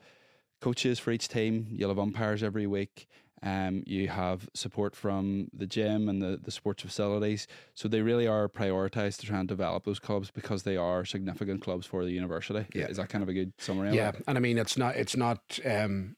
coaches 0.61 0.99
for 0.99 1.13
each 1.13 1.29
team, 1.29 1.69
you'll 1.71 1.89
have 1.89 1.99
umpires 1.99 2.43
every 2.43 2.67
week. 2.67 3.07
Um, 3.43 3.83
you 3.87 4.09
have 4.09 4.49
support 4.55 4.95
from 4.95 5.49
the 5.53 5.67
gym 5.67 6.09
and 6.09 6.21
the, 6.23 6.39
the 6.43 6.51
sports 6.51 6.83
facilities. 6.83 7.47
So 7.75 7.89
they 7.89 8.03
really 8.03 8.27
are 8.27 8.49
prioritized 8.49 9.21
to 9.21 9.27
try 9.27 9.39
and 9.39 9.49
develop 9.49 9.85
those 9.85 9.99
clubs 9.99 10.31
because 10.31 10.63
they 10.65 10.77
are 10.77 11.05
significant 11.05 11.63
clubs 11.63 11.87
for 11.87 12.05
the 12.05 12.13
university. 12.13 12.67
Yeah. 12.75 12.87
Is 12.87 12.99
that 12.99 13.09
kind 13.09 13.23
of 13.23 13.29
a 13.29 13.33
good 13.33 13.53
summary? 13.59 13.95
Yeah. 13.95 14.13
And 14.27 14.37
I 14.37 14.41
mean, 14.41 14.59
it's 14.59 14.77
not, 14.77 14.97
it's 14.97 15.17
not, 15.17 15.59
um, 15.65 16.17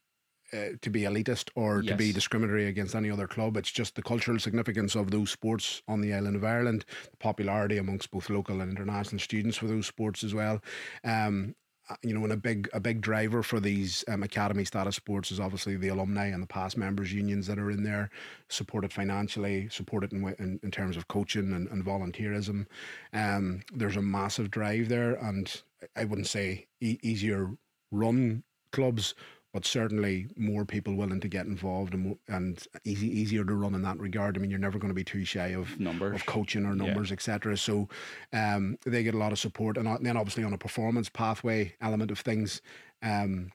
uh, 0.53 0.77
to 0.81 0.89
be 0.91 1.01
elitist 1.01 1.49
or 1.55 1.81
yes. 1.81 1.91
to 1.91 1.95
be 1.97 2.13
discriminatory 2.13 2.67
against 2.67 2.93
any 2.93 3.09
other 3.09 3.27
club. 3.27 3.57
It's 3.57 3.71
just 3.71 3.95
the 3.95 4.03
cultural 4.03 4.37
significance 4.37 4.93
of 4.93 5.09
those 5.09 5.31
sports 5.31 5.81
on 5.87 6.01
the 6.01 6.13
island 6.13 6.35
of 6.35 6.43
Ireland, 6.43 6.85
the 7.09 7.17
popularity 7.17 7.77
amongst 7.77 8.11
both 8.11 8.29
local 8.29 8.61
and 8.61 8.69
international 8.69 9.19
students 9.19 9.57
for 9.57 9.65
those 9.65 9.87
sports 9.87 10.23
as 10.23 10.33
well. 10.33 10.61
Um, 11.03 11.55
you 12.01 12.13
know, 12.13 12.23
and 12.23 12.33
a 12.33 12.37
big 12.37 12.69
a 12.73 12.79
big 12.79 13.01
driver 13.01 13.43
for 13.43 13.59
these 13.59 14.03
um, 14.07 14.23
academy 14.23 14.63
status 14.63 14.95
sports 14.95 15.31
is 15.31 15.39
obviously 15.39 15.75
the 15.75 15.89
alumni 15.89 16.27
and 16.27 16.41
the 16.41 16.47
past 16.47 16.77
members 16.77 17.13
unions 17.13 17.47
that 17.47 17.59
are 17.59 17.71
in 17.71 17.83
there, 17.83 18.09
supported 18.49 18.93
financially, 18.93 19.67
supported 19.69 20.13
in 20.13 20.23
in, 20.39 20.59
in 20.63 20.71
terms 20.71 20.95
of 20.97 21.07
coaching 21.07 21.53
and, 21.53 21.67
and 21.69 21.85
volunteerism. 21.85 22.65
Um, 23.13 23.61
there's 23.73 23.97
a 23.97 24.01
massive 24.01 24.49
drive 24.49 24.89
there, 24.89 25.15
and 25.15 25.61
I 25.95 26.05
wouldn't 26.05 26.27
say 26.27 26.67
e- 26.81 26.99
easier 27.03 27.51
run 27.91 28.43
clubs, 28.71 29.13
but 29.53 29.65
certainly 29.65 30.27
more 30.35 30.65
people 30.65 30.95
willing 30.95 31.19
to 31.19 31.27
get 31.27 31.45
involved 31.45 31.93
and 31.93 32.17
and 32.27 32.65
easy 32.83 33.07
easier 33.07 33.45
to 33.45 33.53
run 33.53 33.75
in 33.75 33.83
that 33.83 33.99
regard. 33.99 34.35
I 34.35 34.39
mean, 34.39 34.49
you're 34.49 34.59
never 34.59 34.79
going 34.79 34.89
to 34.89 34.95
be 34.95 35.03
too 35.03 35.23
shy 35.23 35.49
of 35.49 35.79
numbers, 35.79 36.15
of 36.15 36.25
coaching 36.25 36.65
or 36.65 36.75
numbers, 36.75 37.09
yeah. 37.09 37.13
etc. 37.13 37.55
So, 37.55 37.87
um, 38.33 38.77
they 38.85 39.03
get 39.03 39.13
a 39.13 39.17
lot 39.17 39.31
of 39.31 39.39
support, 39.39 39.77
and 39.77 39.87
then 40.03 40.17
obviously 40.17 40.43
on 40.43 40.53
a 40.53 40.57
performance 40.57 41.07
pathway 41.07 41.75
element 41.81 42.09
of 42.09 42.19
things, 42.19 42.61
um, 43.03 43.51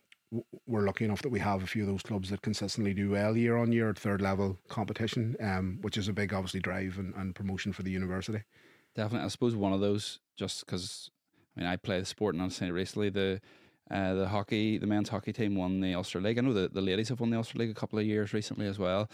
we're 0.67 0.87
lucky 0.87 1.05
enough 1.05 1.23
that 1.23 1.31
we 1.31 1.41
have 1.41 1.63
a 1.63 1.67
few 1.67 1.83
of 1.83 1.89
those 1.89 2.03
clubs 2.03 2.31
that 2.31 2.43
consistently 2.43 2.95
do 2.95 3.11
well 3.11 3.37
year 3.37 3.57
on 3.57 3.73
year 3.73 3.91
at 3.91 3.99
third 3.99 4.21
level 4.21 4.57
competition, 4.69 5.37
um, 5.41 5.79
which 5.81 5.97
is 5.97 6.07
a 6.07 6.13
big 6.13 6.33
obviously 6.33 6.61
drive 6.61 6.97
and, 6.99 7.13
and 7.17 7.35
promotion 7.35 7.73
for 7.73 7.83
the 7.83 7.91
university. 7.91 8.43
Definitely, 8.95 9.25
I 9.25 9.29
suppose 9.29 9.57
one 9.57 9.73
of 9.73 9.81
those 9.81 10.21
just 10.37 10.65
because 10.65 11.11
I 11.57 11.61
mean 11.61 11.69
I 11.69 11.77
play 11.77 11.99
the 11.99 12.07
sport 12.07 12.35
and 12.35 12.43
I'm 12.43 12.51
saying 12.51 12.73
recently 12.73 13.11
the 13.11 13.41
uh, 13.91 14.15
the 14.15 14.29
hockey, 14.29 14.79
the 14.79 14.87
men's 14.87 15.09
hockey 15.09 15.33
team 15.33 15.55
won 15.55 15.81
the 15.81 15.95
Ulster 15.95 16.21
League. 16.21 16.39
I 16.39 16.43
know 16.43 16.53
the, 16.53 16.69
the 16.69 16.81
ladies 16.81 17.09
have 17.09 17.21
won 17.21 17.31
the 17.31 17.37
Ulster 17.37 17.59
League 17.59 17.71
a 17.71 17.75
couple 17.75 17.99
of 17.99 18.05
years 18.05 18.33
recently 18.33 18.67
as 18.67 18.79
well. 18.79 19.09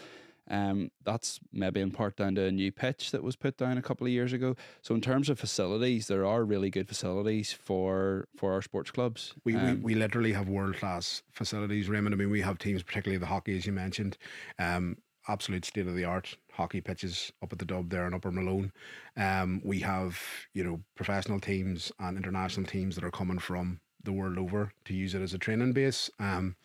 Um, 0.49 0.91
that's 1.03 1.39
maybe 1.51 1.81
in 1.81 1.91
part 1.91 2.17
down 2.17 2.35
to 2.35 2.43
a 2.43 2.51
new 2.51 2.71
pitch 2.71 3.11
that 3.11 3.23
was 3.23 3.35
put 3.35 3.57
down 3.57 3.77
a 3.77 3.81
couple 3.81 4.05
of 4.05 4.13
years 4.13 4.31
ago. 4.31 4.55
So 4.81 4.93
in 4.93 5.01
terms 5.01 5.29
of 5.29 5.39
facilities, 5.39 6.07
there 6.07 6.25
are 6.25 6.43
really 6.43 6.69
good 6.69 6.87
facilities 6.87 7.51
for 7.51 8.27
for 8.35 8.53
our 8.53 8.61
sports 8.61 8.91
clubs. 8.91 9.33
We 9.43 9.55
um, 9.55 9.81
we, 9.81 9.93
we 9.93 9.95
literally 9.95 10.33
have 10.33 10.47
world 10.47 10.75
class 10.75 11.23
facilities, 11.31 11.89
Raymond. 11.89 12.13
I 12.13 12.17
mean, 12.17 12.29
we 12.29 12.41
have 12.41 12.59
teams, 12.59 12.83
particularly 12.83 13.17
the 13.17 13.25
hockey, 13.25 13.57
as 13.57 13.65
you 13.65 13.73
mentioned. 13.73 14.17
Um, 14.59 14.97
absolute 15.27 15.65
state 15.65 15.87
of 15.87 15.95
the 15.95 16.05
art 16.05 16.37
hockey 16.51 16.81
pitches 16.81 17.31
up 17.41 17.51
at 17.51 17.57
the 17.57 17.65
Dub 17.65 17.89
there 17.89 18.05
in 18.05 18.13
Upper 18.13 18.31
Malone. 18.31 18.71
Um, 19.17 19.61
we 19.63 19.79
have 19.79 20.19
you 20.53 20.63
know 20.63 20.81
professional 20.95 21.39
teams 21.39 21.91
and 21.99 22.17
international 22.17 22.67
teams 22.67 22.95
that 22.95 23.03
are 23.03 23.11
coming 23.11 23.39
from 23.39 23.79
the 24.05 24.11
world 24.11 24.37
over 24.37 24.71
to 24.85 24.93
use 24.93 25.13
it 25.13 25.21
as 25.21 25.33
a 25.33 25.37
training 25.37 25.73
base. 25.73 26.09
Um, 26.19 26.55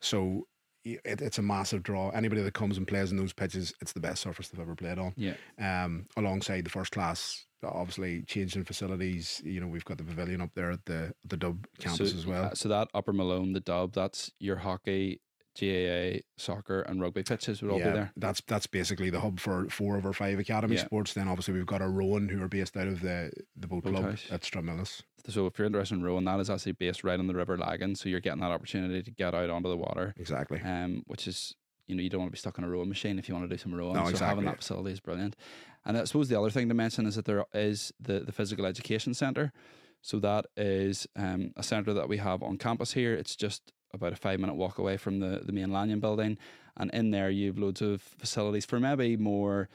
so 0.00 0.46
it, 0.84 1.00
it's 1.04 1.38
a 1.38 1.42
massive 1.42 1.82
draw. 1.82 2.10
Anybody 2.10 2.42
that 2.42 2.54
comes 2.54 2.76
and 2.76 2.86
plays 2.86 3.10
in 3.10 3.16
those 3.16 3.32
pitches, 3.32 3.72
it's 3.80 3.92
the 3.92 4.00
best 4.00 4.22
surface 4.22 4.48
they've 4.48 4.60
ever 4.60 4.74
played 4.74 4.98
on. 4.98 5.14
Yeah. 5.16 5.34
Um, 5.58 6.06
alongside 6.16 6.64
the 6.64 6.70
first 6.70 6.92
class, 6.92 7.46
obviously 7.62 8.22
changing 8.22 8.64
facilities. 8.64 9.40
You 9.44 9.60
know, 9.60 9.68
we've 9.68 9.84
got 9.84 9.98
the 9.98 10.04
pavilion 10.04 10.40
up 10.40 10.50
there 10.54 10.72
at 10.72 10.84
the 10.86 11.14
the 11.24 11.36
Dub 11.36 11.66
campus 11.78 12.10
so, 12.10 12.16
as 12.16 12.26
well. 12.26 12.44
Uh, 12.44 12.54
so 12.54 12.68
that 12.68 12.88
Upper 12.94 13.12
Malone, 13.12 13.52
the 13.52 13.60
Dub, 13.60 13.92
that's 13.92 14.32
your 14.38 14.56
hockey 14.56 15.20
GAA, 15.58 16.20
soccer, 16.36 16.80
and 16.82 17.00
rugby 17.00 17.22
pitches 17.22 17.60
would 17.60 17.70
all 17.70 17.78
yeah, 17.78 17.88
be 17.88 17.92
there. 17.92 18.12
That's 18.16 18.40
that's 18.46 18.66
basically 18.66 19.10
the 19.10 19.20
hub 19.20 19.38
for 19.38 19.68
four 19.68 19.96
of 19.96 20.06
our 20.06 20.12
five 20.12 20.38
academy 20.38 20.76
yeah. 20.76 20.84
sports. 20.84 21.12
Then 21.12 21.28
obviously 21.28 21.54
we've 21.54 21.66
got 21.66 21.82
our 21.82 21.90
rowing 21.90 22.28
who 22.28 22.42
are 22.42 22.48
based 22.48 22.76
out 22.76 22.88
of 22.88 23.00
the 23.00 23.30
the 23.56 23.66
boat, 23.66 23.84
boat 23.84 23.92
club 23.92 24.04
house. 24.04 24.26
at 24.30 24.42
Stranmillis. 24.42 25.02
So 25.28 25.46
if 25.46 25.58
you're 25.58 25.66
interested 25.66 25.94
in 25.94 26.02
rowing, 26.02 26.24
that 26.24 26.40
is 26.40 26.50
actually 26.50 26.72
based 26.72 27.04
right 27.04 27.18
on 27.18 27.26
the 27.26 27.34
River 27.34 27.56
Lagan. 27.56 27.94
So 27.94 28.08
you're 28.08 28.20
getting 28.20 28.40
that 28.40 28.50
opportunity 28.50 29.02
to 29.02 29.10
get 29.10 29.34
out 29.34 29.50
onto 29.50 29.68
the 29.68 29.76
water. 29.76 30.14
Exactly. 30.16 30.60
Um, 30.60 31.02
which 31.06 31.28
is 31.28 31.54
you 31.86 31.94
know 31.94 32.02
you 32.02 32.08
don't 32.08 32.20
want 32.20 32.30
to 32.30 32.36
be 32.36 32.38
stuck 32.38 32.58
on 32.58 32.64
a 32.64 32.68
rowing 32.68 32.88
machine 32.88 33.18
if 33.18 33.28
you 33.28 33.34
want 33.34 33.48
to 33.48 33.54
do 33.54 33.60
some 33.60 33.74
rowing. 33.74 33.94
No, 33.94 34.04
so 34.04 34.10
exactly. 34.10 34.28
having 34.28 34.44
that 34.46 34.56
facility 34.56 34.92
is 34.92 35.00
brilliant. 35.00 35.36
And 35.84 35.98
I 35.98 36.04
suppose 36.04 36.28
the 36.28 36.38
other 36.38 36.50
thing 36.50 36.68
to 36.68 36.74
mention 36.74 37.06
is 37.06 37.16
that 37.16 37.26
there 37.26 37.44
is 37.52 37.92
the 38.00 38.20
the 38.20 38.32
physical 38.32 38.64
education 38.64 39.12
centre. 39.12 39.52
So 40.00 40.18
that 40.18 40.46
is 40.56 41.06
um, 41.14 41.52
a 41.56 41.62
centre 41.62 41.94
that 41.94 42.08
we 42.08 42.16
have 42.16 42.42
on 42.42 42.58
campus 42.58 42.92
here. 42.92 43.14
It's 43.14 43.36
just 43.36 43.72
about 43.94 44.12
a 44.12 44.16
five 44.16 44.40
minute 44.40 44.54
walk 44.54 44.78
away 44.78 44.96
from 44.96 45.20
the, 45.20 45.42
the 45.44 45.52
main 45.52 45.72
Lanyon 45.72 46.00
building. 46.00 46.38
And 46.76 46.90
in 46.92 47.10
there, 47.10 47.30
you 47.30 47.48
have 47.48 47.58
loads 47.58 47.82
of 47.82 48.00
facilities 48.02 48.64
for 48.64 48.80
maybe 48.80 49.16
more 49.16 49.68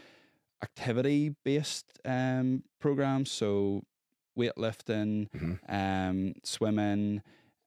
activity 0.63 1.35
based 1.43 1.99
um, 2.05 2.63
programs. 2.79 3.31
So, 3.31 3.83
weightlifting, 4.37 5.29
mm-hmm. 5.31 5.53
um, 5.75 6.33
swimming, 6.43 7.21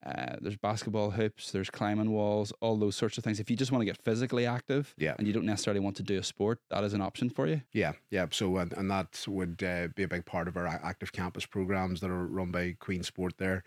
uh, 0.04 0.36
there's 0.40 0.56
basketball 0.56 1.10
hoops, 1.10 1.52
there's 1.52 1.68
climbing 1.68 2.10
walls, 2.10 2.52
all 2.60 2.76
those 2.76 2.96
sorts 2.96 3.18
of 3.18 3.24
things. 3.24 3.38
If 3.38 3.50
you 3.50 3.56
just 3.56 3.70
want 3.70 3.82
to 3.82 3.86
get 3.86 3.98
physically 3.98 4.46
active, 4.46 4.94
yeah. 4.96 5.14
and 5.18 5.26
you 5.26 5.32
don't 5.32 5.44
necessarily 5.44 5.80
want 5.80 5.96
to 5.96 6.02
do 6.02 6.18
a 6.18 6.22
sport, 6.22 6.58
that 6.70 6.84
is 6.84 6.94
an 6.94 7.02
option 7.02 7.28
for 7.28 7.46
you. 7.46 7.60
Yeah, 7.72 7.92
yeah. 8.10 8.26
So 8.30 8.56
and, 8.56 8.72
and 8.72 8.90
that 8.90 9.24
would 9.28 9.62
uh, 9.62 9.88
be 9.94 10.04
a 10.04 10.08
big 10.08 10.24
part 10.24 10.48
of 10.48 10.56
our 10.56 10.66
active 10.66 11.12
campus 11.12 11.44
programs 11.44 12.00
that 12.00 12.10
are 12.10 12.26
run 12.26 12.50
by 12.50 12.76
Queen's 12.80 13.08
Sport. 13.08 13.34
There, 13.36 13.62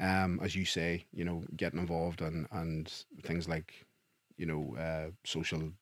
um, 0.00 0.40
as 0.42 0.56
you 0.56 0.64
say, 0.64 1.06
you 1.12 1.24
know, 1.24 1.44
getting 1.56 1.78
involved 1.78 2.20
and 2.20 2.46
and 2.50 2.92
things 3.22 3.48
like, 3.48 3.86
you 4.36 4.46
know, 4.46 4.76
uh, 4.76 5.10
social 5.24 5.72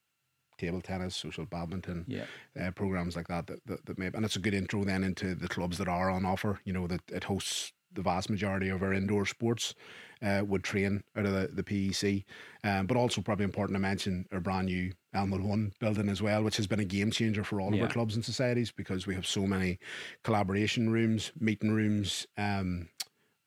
table 0.58 0.80
tennis, 0.80 1.16
social 1.16 1.46
badminton, 1.46 2.04
yeah. 2.06 2.24
uh, 2.60 2.70
programs 2.72 3.16
like 3.16 3.28
that 3.28 3.46
that, 3.46 3.66
that 3.66 3.86
that 3.86 3.98
may 3.98 4.06
and 4.06 4.24
it's 4.24 4.36
a 4.36 4.40
good 4.40 4.54
intro 4.54 4.84
then 4.84 5.02
into 5.02 5.34
the 5.34 5.48
clubs 5.48 5.78
that 5.78 5.88
are 5.88 6.10
on 6.10 6.26
offer. 6.26 6.60
You 6.64 6.74
know 6.74 6.86
that 6.88 7.00
it 7.10 7.24
hosts 7.24 7.72
the 7.94 8.02
vast 8.02 8.30
majority 8.30 8.68
of 8.68 8.82
our 8.82 8.92
indoor 8.92 9.26
sports 9.26 9.74
uh, 10.22 10.42
would 10.46 10.64
train 10.64 11.02
out 11.16 11.26
of 11.26 11.32
the, 11.32 11.48
the 11.52 11.62
PEC. 11.62 12.24
Um, 12.62 12.86
but 12.86 12.96
also 12.96 13.20
probably 13.20 13.44
important 13.44 13.76
to 13.76 13.80
mention 13.80 14.26
our 14.32 14.40
brand 14.40 14.66
new 14.66 14.92
Elmwood 15.12 15.42
One 15.42 15.72
building 15.80 16.08
as 16.08 16.22
well, 16.22 16.42
which 16.42 16.56
has 16.56 16.66
been 16.66 16.80
a 16.80 16.84
game 16.84 17.10
changer 17.10 17.44
for 17.44 17.60
all 17.60 17.74
yeah. 17.74 17.82
of 17.82 17.88
our 17.88 17.92
clubs 17.92 18.14
and 18.14 18.24
societies 18.24 18.70
because 18.70 19.06
we 19.06 19.14
have 19.14 19.26
so 19.26 19.46
many 19.46 19.78
collaboration 20.22 20.90
rooms, 20.90 21.32
meeting 21.38 21.72
rooms. 21.72 22.26
Um, 22.38 22.88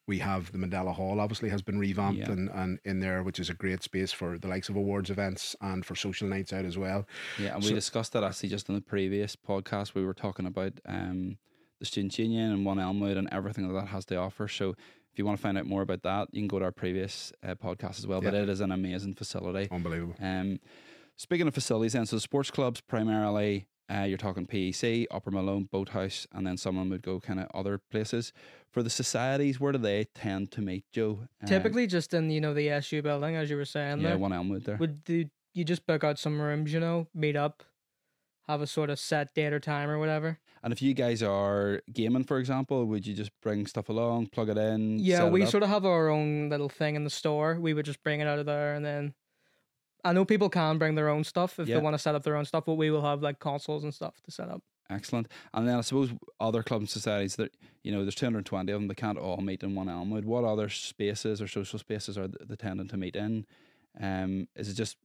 we 0.08 0.20
have 0.20 0.52
the 0.54 0.58
Mandela 0.58 0.94
Hall, 0.94 1.20
obviously, 1.20 1.50
has 1.50 1.62
been 1.62 1.78
revamped 1.78 2.20
yeah. 2.20 2.32
and, 2.32 2.50
and 2.50 2.80
in 2.86 3.02
there, 3.02 3.24
which 3.24 3.40
is 3.40 3.50
a 3.50 3.54
great 3.54 3.84
space 3.84 4.14
for 4.14 4.38
the 4.38 4.48
likes 4.48 4.70
of 4.70 4.78
awards 4.78 5.10
events 5.10 5.54
and 5.60 5.86
for 5.86 5.96
social 5.96 6.30
nights 6.30 6.54
out 6.54 6.64
as 6.64 6.78
well. 6.78 7.06
Yeah, 7.38 7.56
and 7.56 7.64
so, 7.64 7.70
we 7.70 7.76
discussed 7.76 8.14
that 8.14 8.24
actually 8.24 8.50
just 8.50 8.70
in 8.70 8.76
the 8.76 8.82
previous 8.82 9.36
podcast. 9.36 9.96
We 9.96 10.06
were 10.06 10.14
talking 10.14 10.46
about 10.46 10.80
um, 10.86 11.38
the 11.80 11.86
Students' 11.86 12.20
Union 12.20 12.52
and 12.52 12.66
One 12.66 12.80
Elmwood 12.80 13.18
and 13.18 13.28
everything 13.32 13.68
that 13.68 13.74
that 13.80 13.88
has 13.88 14.06
to 14.06 14.16
offer. 14.16 14.48
So 14.48 14.76
if 15.18 15.20
you 15.20 15.26
want 15.26 15.38
to 15.38 15.42
find 15.42 15.58
out 15.58 15.66
more 15.66 15.82
about 15.82 16.04
that, 16.04 16.28
you 16.32 16.42
can 16.42 16.48
go 16.48 16.60
to 16.60 16.66
our 16.66 16.72
previous 16.72 17.32
uh, 17.44 17.56
podcast 17.56 17.98
as 17.98 18.06
well. 18.06 18.22
But 18.22 18.34
it 18.36 18.50
is 18.50 18.62
an 18.62 18.72
amazing 18.72 19.16
facility. 19.16 19.68
Unbelievable. 19.72 20.16
Um, 20.22 20.60
speaking 21.16 21.48
of 21.48 21.54
facilities, 21.54 21.94
then, 21.94 22.06
so 22.06 22.18
the 22.18 22.22
sports 22.22 22.52
clubs 22.52 22.82
primarily, 22.82 23.68
uh, 23.92 24.04
you're 24.04 24.18
talking 24.18 24.46
PEC, 24.46 25.08
Upper 25.10 25.32
Malone, 25.32 25.70
Boathouse, 25.72 26.28
and 26.34 26.46
then 26.46 26.58
someone 26.58 26.90
would 26.90 27.02
go 27.02 27.20
kind 27.20 27.40
of 27.40 27.48
other 27.54 27.80
places. 27.90 28.32
For 28.70 28.84
the 28.84 28.90
societies, 28.92 29.60
where 29.60 29.72
do 29.72 29.80
they 29.80 30.06
tend 30.14 30.52
to 30.52 30.62
meet, 30.62 30.86
Joe? 30.92 31.22
Um, 31.42 31.48
Typically, 31.48 31.88
just 31.88 32.14
in 32.14 32.30
you 32.30 32.40
know 32.40 32.54
the 32.54 32.70
SU 32.70 33.02
building, 33.02 33.36
as 33.36 33.50
you 33.50 33.56
were 33.56 33.66
saying. 33.66 34.02
Yeah, 34.02 34.10
there. 34.10 34.18
One 34.20 34.34
Elmwood 34.34 34.66
there. 34.66 34.78
Would 34.78 35.04
do 35.04 35.26
you 35.54 35.64
just 35.64 35.88
book 35.88 36.04
out 36.04 36.20
some 36.20 36.40
rooms? 36.40 36.72
You 36.72 36.80
know, 36.80 37.08
meet 37.16 37.36
up, 37.36 37.64
have 38.48 38.62
a 38.62 38.68
sort 38.68 38.92
of 38.92 39.00
set 39.00 39.34
date 39.34 39.54
or 39.54 39.60
time 39.60 39.90
or 39.90 39.98
whatever. 39.98 40.38
And 40.68 40.74
if 40.74 40.82
you 40.82 40.94
guys 40.94 41.24
are 41.24 41.82
gaming, 41.94 42.26
for 42.26 42.40
example, 42.40 42.84
would 42.88 43.08
you 43.08 43.14
just 43.14 43.32
bring 43.42 43.66
stuff 43.68 43.88
along, 43.88 44.28
plug 44.28 44.50
it 44.50 44.58
in? 44.58 45.00
Yeah, 45.00 45.30
we 45.30 45.46
sort 45.46 45.64
of 45.64 45.70
have 45.70 45.86
our 45.86 46.10
own 46.10 46.50
little 46.50 46.68
thing 46.68 46.98
in 46.98 47.06
the 47.06 47.10
store. 47.10 47.58
We 47.58 47.74
would 47.74 47.86
just 47.86 48.04
bring 48.04 48.20
it 48.20 48.28
out 48.28 48.38
of 48.38 48.48
there, 48.48 48.74
and 48.74 48.84
then 48.84 49.14
I 50.04 50.12
know 50.12 50.26
people 50.26 50.50
can 50.50 50.78
bring 50.78 50.96
their 50.96 51.08
own 51.08 51.24
stuff 51.24 51.58
if 51.58 51.70
yeah. 51.70 51.78
they 51.78 51.82
want 51.82 51.94
to 51.94 51.98
set 51.98 52.16
up 52.16 52.24
their 52.24 52.36
own 52.36 52.44
stuff, 52.44 52.66
but 52.66 52.74
we 52.74 52.92
will 52.92 53.02
have 53.02 53.22
like 53.22 53.40
consoles 53.40 53.86
and 53.86 53.94
stuff 53.94 54.20
to 54.24 54.30
set 54.32 54.50
up. 54.50 54.62
Excellent. 54.90 55.30
And 55.54 55.66
then 55.66 55.78
I 55.78 55.80
suppose 55.80 56.10
other 56.38 56.64
clubs 56.64 56.82
and 56.82 56.90
societies 56.90 57.38
that 57.38 57.56
you 57.84 57.94
know, 57.94 58.02
there's 58.02 58.16
220 58.16 58.70
of 58.70 58.82
them. 58.82 58.90
They 58.90 58.94
can't 58.94 59.18
all 59.18 59.38
meet 59.38 59.64
in 59.64 59.74
one 59.74 59.88
Elmwood. 59.88 60.26
What 60.26 60.44
other 60.44 60.68
spaces 60.68 61.42
or 61.42 61.48
social 61.48 61.80
spaces 61.80 62.18
are 62.18 62.28
they 62.28 62.58
tending 62.58 62.90
to 62.90 62.98
meet 62.98 63.16
in? 63.16 63.46
Um, 64.02 64.50
is 64.54 64.68
it 64.68 64.74
just 64.74 64.98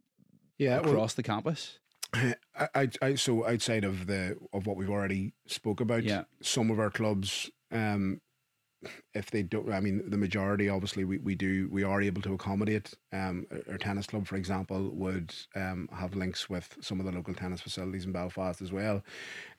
yeah 0.58 0.78
across 0.78 0.94
well, 0.94 1.08
the 1.14 1.22
campus? 1.22 1.78
I, 2.14 2.34
I, 2.74 2.88
I, 3.00 3.14
so 3.14 3.46
outside 3.46 3.84
of 3.84 4.06
the 4.06 4.36
of 4.52 4.66
what 4.66 4.76
we've 4.76 4.90
already 4.90 5.32
spoke 5.46 5.80
about, 5.80 6.04
Yeah. 6.04 6.24
some 6.42 6.70
of 6.70 6.78
our 6.78 6.90
clubs, 6.90 7.50
um, 7.70 8.20
if 9.14 9.30
they 9.30 9.42
don't, 9.44 9.72
I 9.72 9.80
mean, 9.80 10.02
the 10.10 10.18
majority, 10.18 10.68
obviously, 10.68 11.04
we, 11.04 11.18
we 11.18 11.34
do, 11.36 11.68
we 11.70 11.84
are 11.84 12.02
able 12.02 12.20
to 12.22 12.34
accommodate. 12.34 12.92
Um, 13.12 13.46
our- 13.50 13.72
our 13.72 13.78
tennis 13.78 14.06
club, 14.08 14.26
for 14.26 14.36
example, 14.36 14.90
would 14.90 15.32
um, 15.54 15.88
have 15.92 16.14
links 16.16 16.50
with 16.50 16.76
some 16.80 16.98
of 17.00 17.06
the 17.06 17.12
local 17.12 17.32
tennis 17.34 17.60
facilities 17.60 18.04
in 18.04 18.12
Belfast 18.12 18.60
as 18.60 18.72
well. 18.72 19.02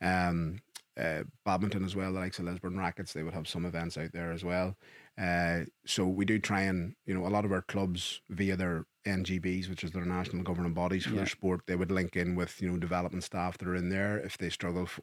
Um, 0.01 0.59
uh, 0.95 1.23
badminton 1.45 1.83
as 1.83 1.95
well, 1.95 2.13
the 2.13 2.19
likes 2.19 2.37
of 2.37 2.45
Lisburn 2.45 2.77
Racquets, 2.77 3.13
they 3.13 3.23
would 3.23 3.33
have 3.33 3.47
some 3.47 3.65
events 3.65 3.97
out 3.97 4.11
there 4.11 4.31
as 4.31 4.43
well. 4.43 4.75
Uh, 5.17 5.61
so 5.87 6.05
we 6.05 6.25
do 6.25 6.37
try 6.37 6.61
and, 6.61 6.93
you 7.07 7.15
know, 7.15 7.25
a 7.25 7.29
lot 7.29 7.45
of 7.45 7.51
our 7.51 7.63
clubs 7.63 8.21
via 8.29 8.55
their 8.55 8.85
NGBs, 9.05 9.69
which 9.69 9.83
is 9.83 9.91
their 9.91 10.05
national 10.05 10.43
governing 10.43 10.73
bodies 10.73 11.03
for 11.05 11.11
Yeah. 11.11 11.17
their 11.17 11.27
sport, 11.27 11.61
they 11.67 11.75
would 11.75 11.91
link 11.91 12.15
in 12.15 12.35
with, 12.35 12.61
you 12.61 12.69
know, 12.69 12.77
development 12.77 13.23
staff 13.23 13.57
that 13.57 13.67
are 13.67 13.75
in 13.75 13.89
there 13.89 14.17
if 14.17 14.37
they 14.37 14.49
struggle, 14.49 14.85
for, 14.85 15.01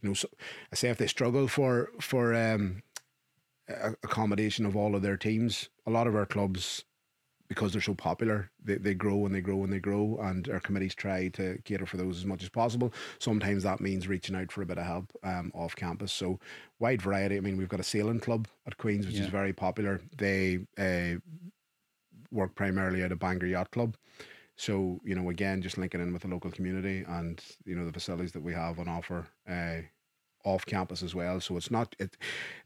you 0.00 0.08
know, 0.08 0.14
so 0.14 0.28
I 0.72 0.76
say 0.76 0.88
if 0.90 0.98
they 0.98 1.06
struggle 1.06 1.48
for, 1.48 1.90
for, 2.00 2.34
um, 2.34 2.82
accommodation 4.02 4.66
of 4.66 4.76
all 4.76 4.94
of 4.94 5.02
their 5.02 5.16
teams. 5.16 5.68
A 5.86 5.90
lot 5.90 6.06
of 6.06 6.14
our 6.14 6.26
clubs, 6.26 6.84
because 7.48 7.72
they're 7.72 7.82
so 7.82 7.94
popular, 7.94 8.50
they, 8.62 8.76
they 8.76 8.94
grow 8.94 9.24
and 9.26 9.34
they 9.34 9.40
grow 9.40 9.62
and 9.64 9.72
they 9.72 9.78
grow, 9.78 10.18
and 10.22 10.48
our 10.48 10.60
committees 10.60 10.94
try 10.94 11.28
to 11.28 11.58
cater 11.64 11.86
for 11.86 11.96
those 11.96 12.18
as 12.18 12.24
much 12.26 12.42
as 12.42 12.48
possible. 12.48 12.92
Sometimes 13.18 13.62
that 13.62 13.80
means 13.80 14.08
reaching 14.08 14.36
out 14.36 14.52
for 14.52 14.62
a 14.62 14.66
bit 14.66 14.78
of 14.78 14.86
help 14.86 15.12
um, 15.22 15.52
off 15.54 15.74
campus. 15.76 16.12
So 16.12 16.38
wide 16.78 17.02
variety. 17.02 17.36
I 17.36 17.40
mean, 17.40 17.56
we've 17.56 17.68
got 17.68 17.80
a 17.80 17.84
sailing 17.84 18.20
club 18.20 18.48
at 18.66 18.76
Queens, 18.78 19.06
which 19.06 19.16
is 19.16 19.28
very 19.30 19.52
popular. 19.52 20.00
They 20.16 20.60
uh, 20.78 21.18
work 22.30 22.54
primarily 22.54 23.02
at 23.02 23.12
a 23.12 23.16
Bangor 23.16 23.46
Yacht 23.46 23.70
Club. 23.70 23.96
So 24.56 25.00
you 25.04 25.14
know, 25.14 25.30
again, 25.30 25.62
just 25.62 25.78
linking 25.78 26.00
in 26.00 26.12
with 26.12 26.22
the 26.22 26.28
local 26.28 26.50
community 26.50 27.04
and 27.06 27.42
you 27.64 27.76
know 27.76 27.86
the 27.86 27.92
facilities 27.92 28.32
that 28.32 28.42
we 28.42 28.52
have 28.54 28.78
on 28.78 28.88
offer. 28.88 29.26
Uh, 29.48 29.82
off 30.44 30.64
campus 30.64 31.02
as 31.02 31.14
well. 31.14 31.40
So 31.40 31.56
it's 31.56 31.70
not 31.70 31.94
it 31.98 32.16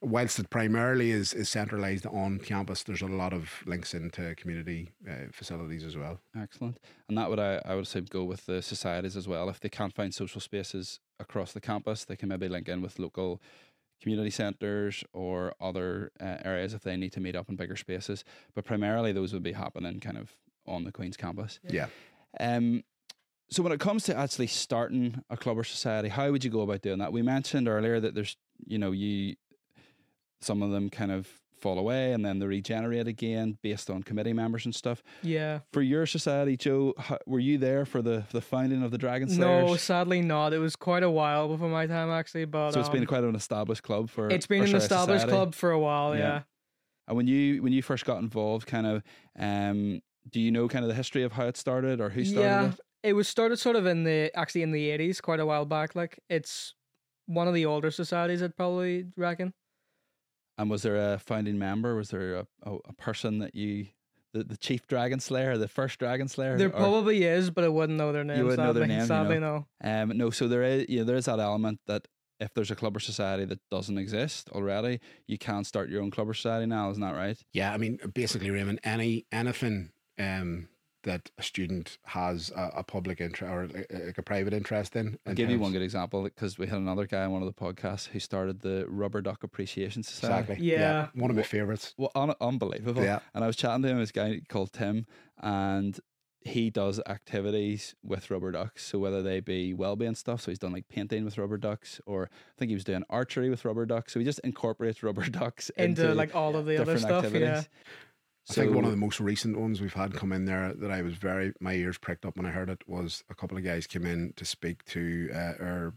whilst 0.00 0.38
it 0.38 0.50
primarily 0.50 1.10
is 1.10 1.32
is 1.34 1.48
centralized 1.48 2.06
on 2.06 2.38
campus, 2.38 2.82
there's 2.82 3.02
a 3.02 3.06
lot 3.06 3.32
of 3.32 3.62
links 3.66 3.94
into 3.94 4.34
community 4.36 4.92
uh, 5.08 5.30
facilities 5.32 5.84
as 5.84 5.96
well. 5.96 6.20
Excellent. 6.36 6.78
And 7.08 7.16
that 7.18 7.30
would 7.30 7.38
I, 7.40 7.60
I 7.64 7.74
would 7.74 7.86
say 7.86 8.00
go 8.00 8.24
with 8.24 8.46
the 8.46 8.62
societies 8.62 9.16
as 9.16 9.26
well. 9.26 9.48
If 9.48 9.60
they 9.60 9.68
can't 9.68 9.94
find 9.94 10.14
social 10.14 10.40
spaces 10.40 11.00
across 11.18 11.52
the 11.52 11.60
campus, 11.60 12.04
they 12.04 12.16
can 12.16 12.28
maybe 12.28 12.48
link 12.48 12.68
in 12.68 12.82
with 12.82 12.98
local 12.98 13.40
community 14.02 14.30
centres 14.30 15.04
or 15.12 15.54
other 15.60 16.10
uh, 16.20 16.38
areas 16.44 16.74
if 16.74 16.82
they 16.82 16.96
need 16.96 17.12
to 17.12 17.20
meet 17.20 17.36
up 17.36 17.48
in 17.48 17.56
bigger 17.56 17.76
spaces. 17.76 18.24
But 18.54 18.64
primarily 18.64 19.12
those 19.12 19.32
would 19.32 19.42
be 19.42 19.52
happening 19.52 20.00
kind 20.00 20.18
of 20.18 20.36
on 20.66 20.84
the 20.84 20.92
Queen's 20.92 21.16
campus. 21.16 21.60
Yeah. 21.68 21.86
Um, 22.38 22.82
so 23.50 23.62
when 23.62 23.72
it 23.72 23.80
comes 23.80 24.04
to 24.04 24.16
actually 24.16 24.46
starting 24.46 25.22
a 25.28 25.36
club 25.36 25.58
or 25.58 25.64
society, 25.64 26.08
how 26.08 26.30
would 26.30 26.42
you 26.42 26.50
go 26.50 26.62
about 26.62 26.82
doing 26.82 26.98
that? 26.98 27.12
We 27.12 27.22
mentioned 27.22 27.68
earlier 27.68 28.00
that 28.00 28.14
there's, 28.14 28.36
you 28.66 28.78
know, 28.78 28.92
you 28.92 29.36
some 30.40 30.62
of 30.62 30.70
them 30.70 30.90
kind 30.90 31.12
of 31.12 31.28
fall 31.62 31.78
away 31.78 32.12
and 32.12 32.24
then 32.24 32.40
they 32.40 32.46
regenerate 32.46 33.06
again 33.06 33.56
based 33.62 33.88
on 33.88 34.02
committee 34.02 34.32
members 34.32 34.64
and 34.64 34.74
stuff. 34.74 35.02
Yeah. 35.22 35.60
For 35.72 35.80
your 35.80 36.04
society, 36.06 36.56
Joe, 36.56 36.92
how, 36.98 37.18
were 37.26 37.38
you 37.38 37.56
there 37.56 37.86
for 37.86 38.02
the 38.02 38.24
the 38.32 38.40
founding 38.40 38.82
of 38.82 38.90
the 38.90 38.98
Dragon 38.98 39.28
No, 39.28 39.66
Slayers? 39.66 39.82
sadly 39.82 40.20
not. 40.20 40.52
It 40.52 40.58
was 40.58 40.76
quite 40.76 41.04
a 41.04 41.10
while 41.10 41.48
before 41.48 41.68
my 41.68 41.86
time 41.86 42.10
actually, 42.10 42.44
but 42.44 42.72
so 42.72 42.80
it's 42.80 42.88
been 42.88 43.00
um, 43.00 43.06
quite 43.06 43.24
an 43.24 43.34
established 43.34 43.82
club 43.82 44.10
for. 44.10 44.28
it's 44.28 44.46
been 44.46 44.64
an 44.64 44.74
established 44.74 45.22
society. 45.22 45.30
club 45.30 45.54
for 45.54 45.70
a 45.70 45.78
while. 45.78 46.14
Yeah. 46.14 46.20
Yeah. 46.20 46.42
And 47.08 47.16
when 47.16 47.26
you 47.26 47.62
when 47.62 47.72
you 47.72 47.82
first 47.82 48.04
got 48.04 48.18
involved, 48.18 48.66
kind 48.66 48.86
of, 48.86 49.02
um, 49.38 50.02
do 50.30 50.40
you 50.40 50.50
know 50.50 50.68
kind 50.68 50.84
of 50.84 50.88
the 50.88 50.94
history 50.94 51.22
of 51.22 51.32
how 51.32 51.46
it 51.46 51.56
started 51.56 52.00
or 52.00 52.10
who 52.10 52.24
started 52.24 52.42
yeah. 52.42 52.68
it? 52.68 52.80
It 53.02 53.12
was 53.14 53.28
started 53.28 53.58
sort 53.58 53.76
of 53.76 53.86
in 53.86 54.04
the 54.04 54.30
actually 54.36 54.62
in 54.62 54.72
the 54.72 54.90
eighties, 54.90 55.20
quite 55.20 55.40
a 55.40 55.46
while 55.46 55.64
back. 55.64 55.96
Like 55.96 56.20
it's 56.28 56.74
one 57.26 57.48
of 57.48 57.54
the 57.54 57.66
older 57.66 57.90
societies, 57.90 58.42
I'd 58.42 58.56
probably 58.56 59.06
reckon. 59.16 59.52
And 60.62 60.70
was 60.70 60.82
there 60.82 61.14
a 61.14 61.18
founding 61.18 61.58
member? 61.58 61.96
Was 61.96 62.10
there 62.10 62.36
a, 62.36 62.46
a, 62.62 62.76
a 62.90 62.92
person 62.92 63.40
that 63.40 63.56
you, 63.56 63.86
the, 64.32 64.44
the 64.44 64.56
chief 64.56 64.86
dragon 64.86 65.18
slayer, 65.18 65.58
the 65.58 65.66
first 65.66 65.98
dragon 65.98 66.28
slayer? 66.28 66.56
There 66.56 66.68
or- 66.68 66.70
probably 66.70 67.24
is, 67.24 67.50
but 67.50 67.64
I 67.64 67.68
wouldn't 67.68 67.98
know 67.98 68.12
their 68.12 68.22
name. 68.22 68.44
wouldn't 68.44 68.62
know 68.62 68.72
their 68.72 68.86
name, 68.86 69.00
you 69.00 69.06
sadly, 69.06 69.40
know. 69.40 69.66
no. 69.82 69.90
Um, 69.90 70.16
no, 70.16 70.30
so 70.30 70.46
there 70.46 70.62
is, 70.62 70.86
you 70.88 71.00
know, 71.00 71.04
there 71.04 71.16
is 71.16 71.24
that 71.24 71.40
element 71.40 71.80
that 71.88 72.06
if 72.38 72.54
there's 72.54 72.70
a 72.70 72.76
club 72.76 72.96
or 72.96 73.00
society 73.00 73.44
that 73.46 73.58
doesn't 73.72 73.98
exist 73.98 74.50
already, 74.50 75.00
you 75.26 75.36
can't 75.36 75.66
start 75.66 75.90
your 75.90 76.00
own 76.00 76.12
club 76.12 76.28
or 76.28 76.34
society 76.34 76.66
now. 76.66 76.90
Isn't 76.90 77.02
that 77.02 77.16
right? 77.16 77.38
Yeah, 77.52 77.74
I 77.74 77.76
mean, 77.76 77.98
basically, 78.14 78.50
Raymond, 78.50 78.78
any 78.84 79.26
anything 79.32 79.90
um, 80.16 80.68
that 81.04 81.30
a 81.38 81.42
student 81.42 81.98
has 82.04 82.50
a, 82.56 82.70
a 82.76 82.82
public 82.84 83.20
interest 83.20 83.50
or 83.52 83.66
like 83.66 83.86
a, 83.90 84.14
a 84.18 84.22
private 84.22 84.52
interest 84.52 84.94
in. 84.96 85.18
I'll 85.26 85.30
in 85.30 85.36
give 85.36 85.50
you 85.50 85.58
one 85.58 85.72
good 85.72 85.82
example 85.82 86.22
because 86.24 86.58
we 86.58 86.66
had 86.66 86.78
another 86.78 87.06
guy 87.06 87.24
on 87.24 87.32
one 87.32 87.42
of 87.42 87.46
the 87.48 87.60
podcasts 87.60 88.06
who 88.08 88.18
started 88.20 88.60
the 88.60 88.86
Rubber 88.88 89.20
Duck 89.20 89.42
Appreciation 89.42 90.02
Society. 90.02 90.42
Exactly. 90.52 90.66
Yeah. 90.66 91.08
One 91.14 91.30
of 91.30 91.36
my 91.36 91.42
favorites. 91.42 91.94
Well, 91.96 92.12
un- 92.14 92.34
unbelievable. 92.40 93.02
Yeah. 93.02 93.20
And 93.34 93.42
I 93.42 93.46
was 93.46 93.56
chatting 93.56 93.82
to 93.82 93.88
him, 93.88 93.98
this 93.98 94.12
guy 94.12 94.40
called 94.48 94.72
Tim, 94.72 95.06
and 95.42 95.98
he 96.44 96.70
does 96.70 97.00
activities 97.06 97.94
with 98.02 98.30
rubber 98.30 98.50
ducks. 98.50 98.84
So 98.84 98.98
whether 98.98 99.22
they 99.22 99.40
be 99.40 99.74
well-being 99.74 100.16
stuff, 100.16 100.40
so 100.40 100.50
he's 100.50 100.58
done 100.58 100.72
like 100.72 100.88
painting 100.88 101.24
with 101.24 101.38
rubber 101.38 101.56
ducks, 101.56 102.00
or 102.04 102.24
I 102.32 102.52
think 102.58 102.70
he 102.70 102.74
was 102.74 102.84
doing 102.84 103.04
archery 103.08 103.48
with 103.48 103.64
rubber 103.64 103.86
ducks. 103.86 104.12
So 104.12 104.18
he 104.18 104.24
just 104.24 104.40
incorporates 104.40 105.02
rubber 105.02 105.24
ducks 105.28 105.70
into, 105.70 106.02
Into, 106.02 106.14
like 106.14 106.34
all 106.34 106.56
of 106.56 106.66
the 106.66 106.76
other 106.76 106.94
different 106.94 107.00
stuff. 107.00 107.24
activities. 107.26 107.48
Yeah. 107.48 107.62
I 108.50 108.54
think 108.54 108.74
one 108.74 108.84
of 108.84 108.90
the 108.90 108.96
most 108.96 109.20
recent 109.20 109.58
ones 109.58 109.80
we've 109.80 109.92
had 109.92 110.14
come 110.14 110.32
in 110.32 110.46
there 110.46 110.72
that 110.74 110.90
I 110.90 111.02
was 111.02 111.14
very 111.14 111.52
my 111.60 111.74
ears 111.74 111.96
pricked 111.98 112.26
up 112.26 112.36
when 112.36 112.46
I 112.46 112.50
heard 112.50 112.70
it 112.70 112.82
was 112.88 113.22
a 113.30 113.34
couple 113.34 113.56
of 113.56 113.64
guys 113.64 113.86
came 113.86 114.04
in 114.04 114.32
to 114.36 114.44
speak 114.44 114.84
to 114.86 115.30
uh, 115.32 115.52
our 115.62 115.94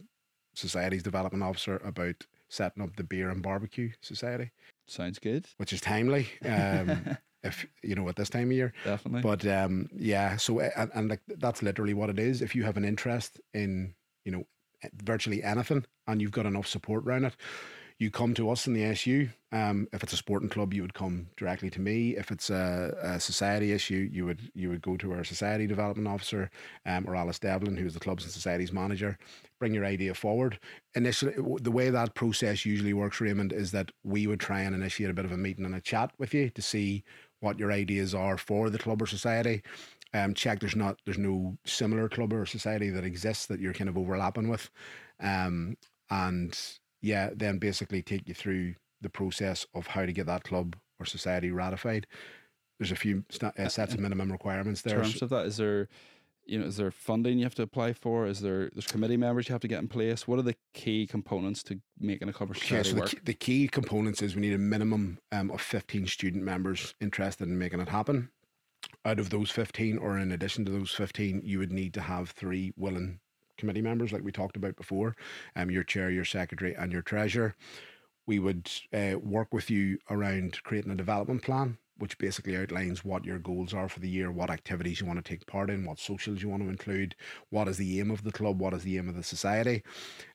society's 0.53 1.03
development 1.03 1.43
officer 1.43 1.77
about 1.83 2.25
setting 2.47 2.83
up 2.83 2.95
the 2.95 3.03
beer 3.03 3.29
and 3.29 3.41
barbecue 3.41 3.91
society, 4.01 4.51
sounds 4.87 5.19
good. 5.19 5.47
which 5.57 5.73
is 5.73 5.81
timely. 5.81 6.29
Um, 6.45 7.17
if 7.43 7.65
you 7.83 7.95
know 7.95 8.07
at 8.09 8.15
this 8.15 8.29
time 8.29 8.49
of 8.49 8.53
year, 8.53 8.73
Definitely. 8.83 9.21
but 9.21 9.45
um, 9.47 9.89
yeah. 9.95 10.37
So 10.37 10.59
and, 10.59 10.91
and 10.93 11.09
like 11.09 11.21
that's 11.27 11.63
literally 11.63 11.93
what 11.93 12.09
it 12.09 12.19
is. 12.19 12.41
If 12.41 12.55
you 12.55 12.63
have 12.63 12.77
an 12.77 12.85
interest 12.85 13.39
in 13.53 13.95
you 14.23 14.31
know 14.31 14.43
virtually 14.93 15.43
anything 15.43 15.85
and 16.07 16.21
you've 16.21 16.31
got 16.31 16.45
enough 16.45 16.67
support 16.67 17.05
around 17.05 17.25
it, 17.25 17.35
you 17.97 18.11
come 18.11 18.33
to 18.33 18.49
us 18.49 18.67
in 18.67 18.73
the 18.73 18.83
SU. 18.83 19.29
Um, 19.53 19.87
if 19.93 20.03
it's 20.03 20.11
a 20.11 20.17
sporting 20.17 20.49
club, 20.49 20.73
you 20.73 20.81
would 20.81 20.93
come 20.93 21.27
directly 21.37 21.69
to 21.69 21.79
me. 21.79 22.17
If 22.17 22.29
it's 22.29 22.49
a, 22.49 22.93
a 23.01 23.19
society 23.21 23.71
issue, 23.71 24.09
you 24.11 24.25
would 24.25 24.51
you 24.53 24.69
would 24.69 24.81
go 24.81 24.97
to 24.97 25.13
our 25.13 25.23
society 25.23 25.65
development 25.65 26.09
officer, 26.09 26.51
um, 26.85 27.05
or 27.07 27.15
Alice 27.15 27.39
Devlin, 27.39 27.77
who's 27.77 27.93
the 27.93 28.01
clubs 28.01 28.25
and 28.25 28.33
societies 28.33 28.73
manager. 28.73 29.17
Bring 29.59 29.73
your 29.73 29.85
idea 29.85 30.13
forward. 30.13 30.59
Initially, 30.95 31.35
the 31.61 31.71
way 31.71 31.89
that 31.89 32.15
process 32.15 32.65
usually 32.65 32.93
works, 32.93 33.21
Raymond, 33.21 33.53
is 33.53 33.71
that 33.71 33.91
we 34.03 34.27
would 34.27 34.41
try 34.41 34.61
and 34.61 34.75
initiate 34.75 35.09
a 35.09 35.13
bit 35.13 35.25
of 35.25 35.31
a 35.31 35.37
meeting 35.37 35.63
and 35.63 35.75
a 35.75 35.81
chat 35.81 36.11
with 36.17 36.33
you 36.33 36.49
to 36.49 36.61
see 36.61 37.03
what 37.39 37.57
your 37.57 37.71
ideas 37.71 38.13
are 38.13 38.37
for 38.37 38.69
the 38.69 38.77
club 38.77 39.01
or 39.01 39.05
society. 39.05 39.61
Um, 40.13 40.33
check 40.33 40.59
there's 40.59 40.75
not 40.75 40.99
there's 41.05 41.17
no 41.17 41.57
similar 41.65 42.09
club 42.09 42.33
or 42.33 42.45
society 42.45 42.89
that 42.89 43.05
exists 43.05 43.45
that 43.45 43.61
you're 43.61 43.73
kind 43.73 43.89
of 43.89 43.97
overlapping 43.97 44.49
with, 44.49 44.69
um, 45.21 45.77
and 46.09 46.59
yeah, 47.01 47.29
then 47.35 47.57
basically 47.59 48.01
take 48.01 48.27
you 48.27 48.33
through 48.33 48.75
the 49.01 49.09
process 49.09 49.65
of 49.73 49.87
how 49.87 50.05
to 50.05 50.13
get 50.13 50.25
that 50.25 50.43
club 50.43 50.75
or 50.99 51.05
society 51.05 51.51
ratified. 51.51 52.07
There's 52.79 52.91
a 52.91 52.95
few 52.95 53.23
sta- 53.29 53.51
uh, 53.57 53.67
sets 53.69 53.93
of 53.93 53.99
minimum 53.99 54.31
requirements 54.31 54.81
there. 54.81 54.97
in 54.97 55.03
terms 55.03 55.21
of 55.21 55.29
that, 55.29 55.45
is 55.45 55.57
there, 55.57 55.87
you 56.45 56.59
know, 56.59 56.65
is 56.65 56.77
there 56.77 56.91
funding 56.91 57.37
you 57.37 57.45
have 57.45 57.55
to 57.55 57.61
apply 57.63 57.93
for? 57.93 58.25
Is 58.27 58.41
there 58.41 58.69
there's 58.73 58.87
committee 58.87 59.17
members 59.17 59.47
you 59.47 59.53
have 59.53 59.61
to 59.61 59.67
get 59.67 59.79
in 59.79 59.87
place? 59.87 60.27
What 60.27 60.39
are 60.39 60.43
the 60.43 60.55
key 60.73 61.07
components 61.07 61.63
to 61.63 61.79
making 61.99 62.27
a 62.29 62.33
club 62.33 62.49
or 62.51 62.53
Okay, 62.53 62.83
society 62.83 62.89
so 62.89 62.95
the 62.95 63.01
work? 63.01 63.09
key, 63.11 63.17
the 63.23 63.33
key 63.33 63.67
components 63.67 64.21
is 64.21 64.35
we 64.35 64.41
need 64.41 64.53
a 64.53 64.57
minimum 64.57 65.19
um, 65.31 65.51
of 65.51 65.61
15 65.61 66.07
student 66.07 66.43
members 66.43 66.95
interested 66.99 67.47
in 67.47 67.57
making 67.57 67.79
it 67.79 67.89
happen. 67.89 68.29
Out 69.03 69.19
of 69.19 69.29
those 69.29 69.49
15, 69.51 69.97
or 69.97 70.17
in 70.19 70.31
addition 70.31 70.65
to 70.65 70.71
those 70.71 70.91
15, 70.91 71.41
you 71.43 71.59
would 71.59 71.71
need 71.71 71.93
to 71.95 72.01
have 72.01 72.29
three 72.31 72.71
willing 72.75 73.19
committee 73.57 73.81
members, 73.81 74.11
like 74.11 74.23
we 74.23 74.31
talked 74.31 74.57
about 74.57 74.75
before 74.75 75.15
um, 75.55 75.71
your 75.71 75.83
chair, 75.83 76.09
your 76.09 76.25
secretary, 76.25 76.75
and 76.75 76.91
your 76.91 77.01
treasurer. 77.01 77.55
We 78.27 78.39
would 78.39 78.71
uh, 78.93 79.19
work 79.21 79.53
with 79.53 79.69
you 79.69 79.99
around 80.09 80.61
creating 80.63 80.91
a 80.91 80.95
development 80.95 81.43
plan, 81.43 81.77
which 81.97 82.17
basically 82.17 82.57
outlines 82.57 83.05
what 83.05 83.23
your 83.23 83.37
goals 83.37 83.73
are 83.73 83.87
for 83.87 83.99
the 83.99 84.09
year, 84.09 84.31
what 84.31 84.49
activities 84.49 84.99
you 84.99 85.05
want 85.05 85.23
to 85.23 85.29
take 85.29 85.45
part 85.45 85.69
in, 85.69 85.85
what 85.85 85.99
socials 85.99 86.41
you 86.41 86.49
want 86.49 86.63
to 86.63 86.69
include, 86.69 87.15
what 87.49 87.67
is 87.67 87.77
the 87.77 87.99
aim 87.99 88.09
of 88.11 88.23
the 88.23 88.31
club, 88.31 88.59
what 88.59 88.73
is 88.73 88.83
the 88.83 88.97
aim 88.97 89.09
of 89.09 89.15
the 89.15 89.23
society. 89.23 89.83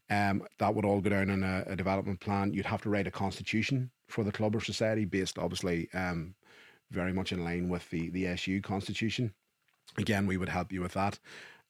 Um, 0.09 0.43
that 0.59 0.75
would 0.75 0.85
all 0.85 1.01
go 1.01 1.11
down 1.11 1.31
in 1.31 1.43
a, 1.43 1.65
a 1.67 1.77
development 1.77 2.21
plan. 2.21 2.53
You'd 2.53 2.67
have 2.67 2.83
to 2.83 2.91
write 2.91 3.07
a 3.07 3.13
constitution 3.13 3.91
for 4.09 4.25
the 4.25 4.33
club 4.33 4.55
or 4.57 4.61
society, 4.61 5.05
based 5.05 5.39
obviously 5.39 5.89
um, 5.95 6.35
very 6.91 7.13
much 7.13 7.33
in 7.33 7.45
line 7.45 7.69
with 7.69 7.89
the 7.91 8.11
the 8.11 8.27
SU 8.29 8.61
constitution. 8.61 9.33
Again, 9.99 10.27
we 10.27 10.37
would 10.37 10.49
help 10.49 10.73
you 10.73 10.81
with 10.81 10.93
that, 10.95 11.19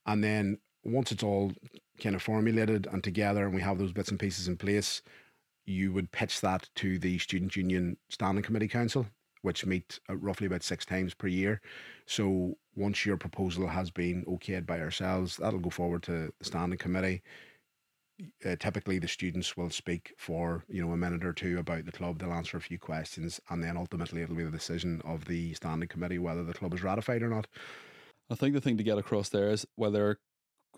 and 0.07 0.23
then 0.23 0.59
once 0.85 1.13
it's 1.13 1.23
all 1.23 1.53
kind 2.01 2.15
of 2.15 2.23
formulated 2.23 2.87
and 2.91 3.05
together, 3.05 3.45
and 3.45 3.55
we 3.55 3.61
have 3.61 3.79
those 3.79 3.93
bits 3.93 4.11
and 4.11 4.19
pieces 4.19 4.49
in 4.49 4.57
place, 4.57 5.03
you 5.67 5.93
would 5.93 6.11
pitch 6.13 6.41
that 6.41 6.69
to 6.77 6.99
the 6.99 7.19
Student 7.19 7.57
Union 7.57 7.97
Standing 8.09 8.43
Committee 8.43 8.69
Council, 8.69 9.07
which 9.43 9.67
meet 9.67 10.01
roughly 10.09 10.47
about 10.47 10.63
six 10.63 10.85
times 10.85 11.15
per 11.15 11.27
year. 11.27 11.61
So 12.07 12.57
once 12.75 13.05
your 13.05 13.17
proposal 13.17 13.69
has 13.69 13.91
been 13.91 14.25
okayed 14.25 14.67
by 14.67 14.81
ourselves, 14.81 15.37
that'll 15.37 15.61
go 15.61 15.71
forward 15.71 16.03
to 16.05 16.33
the 16.39 16.45
Standing 16.45 16.79
Committee. 16.79 17.23
Uh, 18.45 18.55
typically, 18.59 18.99
the 18.99 19.09
students 19.09 19.57
will 19.57 19.71
speak 19.71 20.13
for 20.19 20.65
you 20.69 20.85
know 20.85 20.93
a 20.93 20.97
minute 20.97 21.25
or 21.25 21.33
two 21.33 21.59
about 21.59 21.87
the 21.87 21.93
club. 21.93 22.19
They'll 22.19 22.33
answer 22.33 22.59
a 22.59 22.61
few 22.61 22.79
questions, 22.79 23.41
and 23.49 23.65
then 23.65 23.79
ultimately 23.79 24.21
it'll 24.21 24.37
be 24.37 24.45
the 24.45 24.51
decision 24.51 25.01
of 25.07 25.25
the 25.25 25.55
standing 25.55 25.89
committee 25.89 26.19
whether 26.19 26.45
the 26.45 26.53
club 26.53 26.75
is 26.75 26.83
ratified 26.83 27.23
or 27.23 27.31
not. 27.31 27.47
I 28.29 28.35
think 28.35 28.55
the 28.55 28.61
thing 28.61 28.77
to 28.77 28.83
get 28.85 28.99
across 28.99 29.31
there 29.31 29.51
is 29.51 29.67
whether 29.77 30.19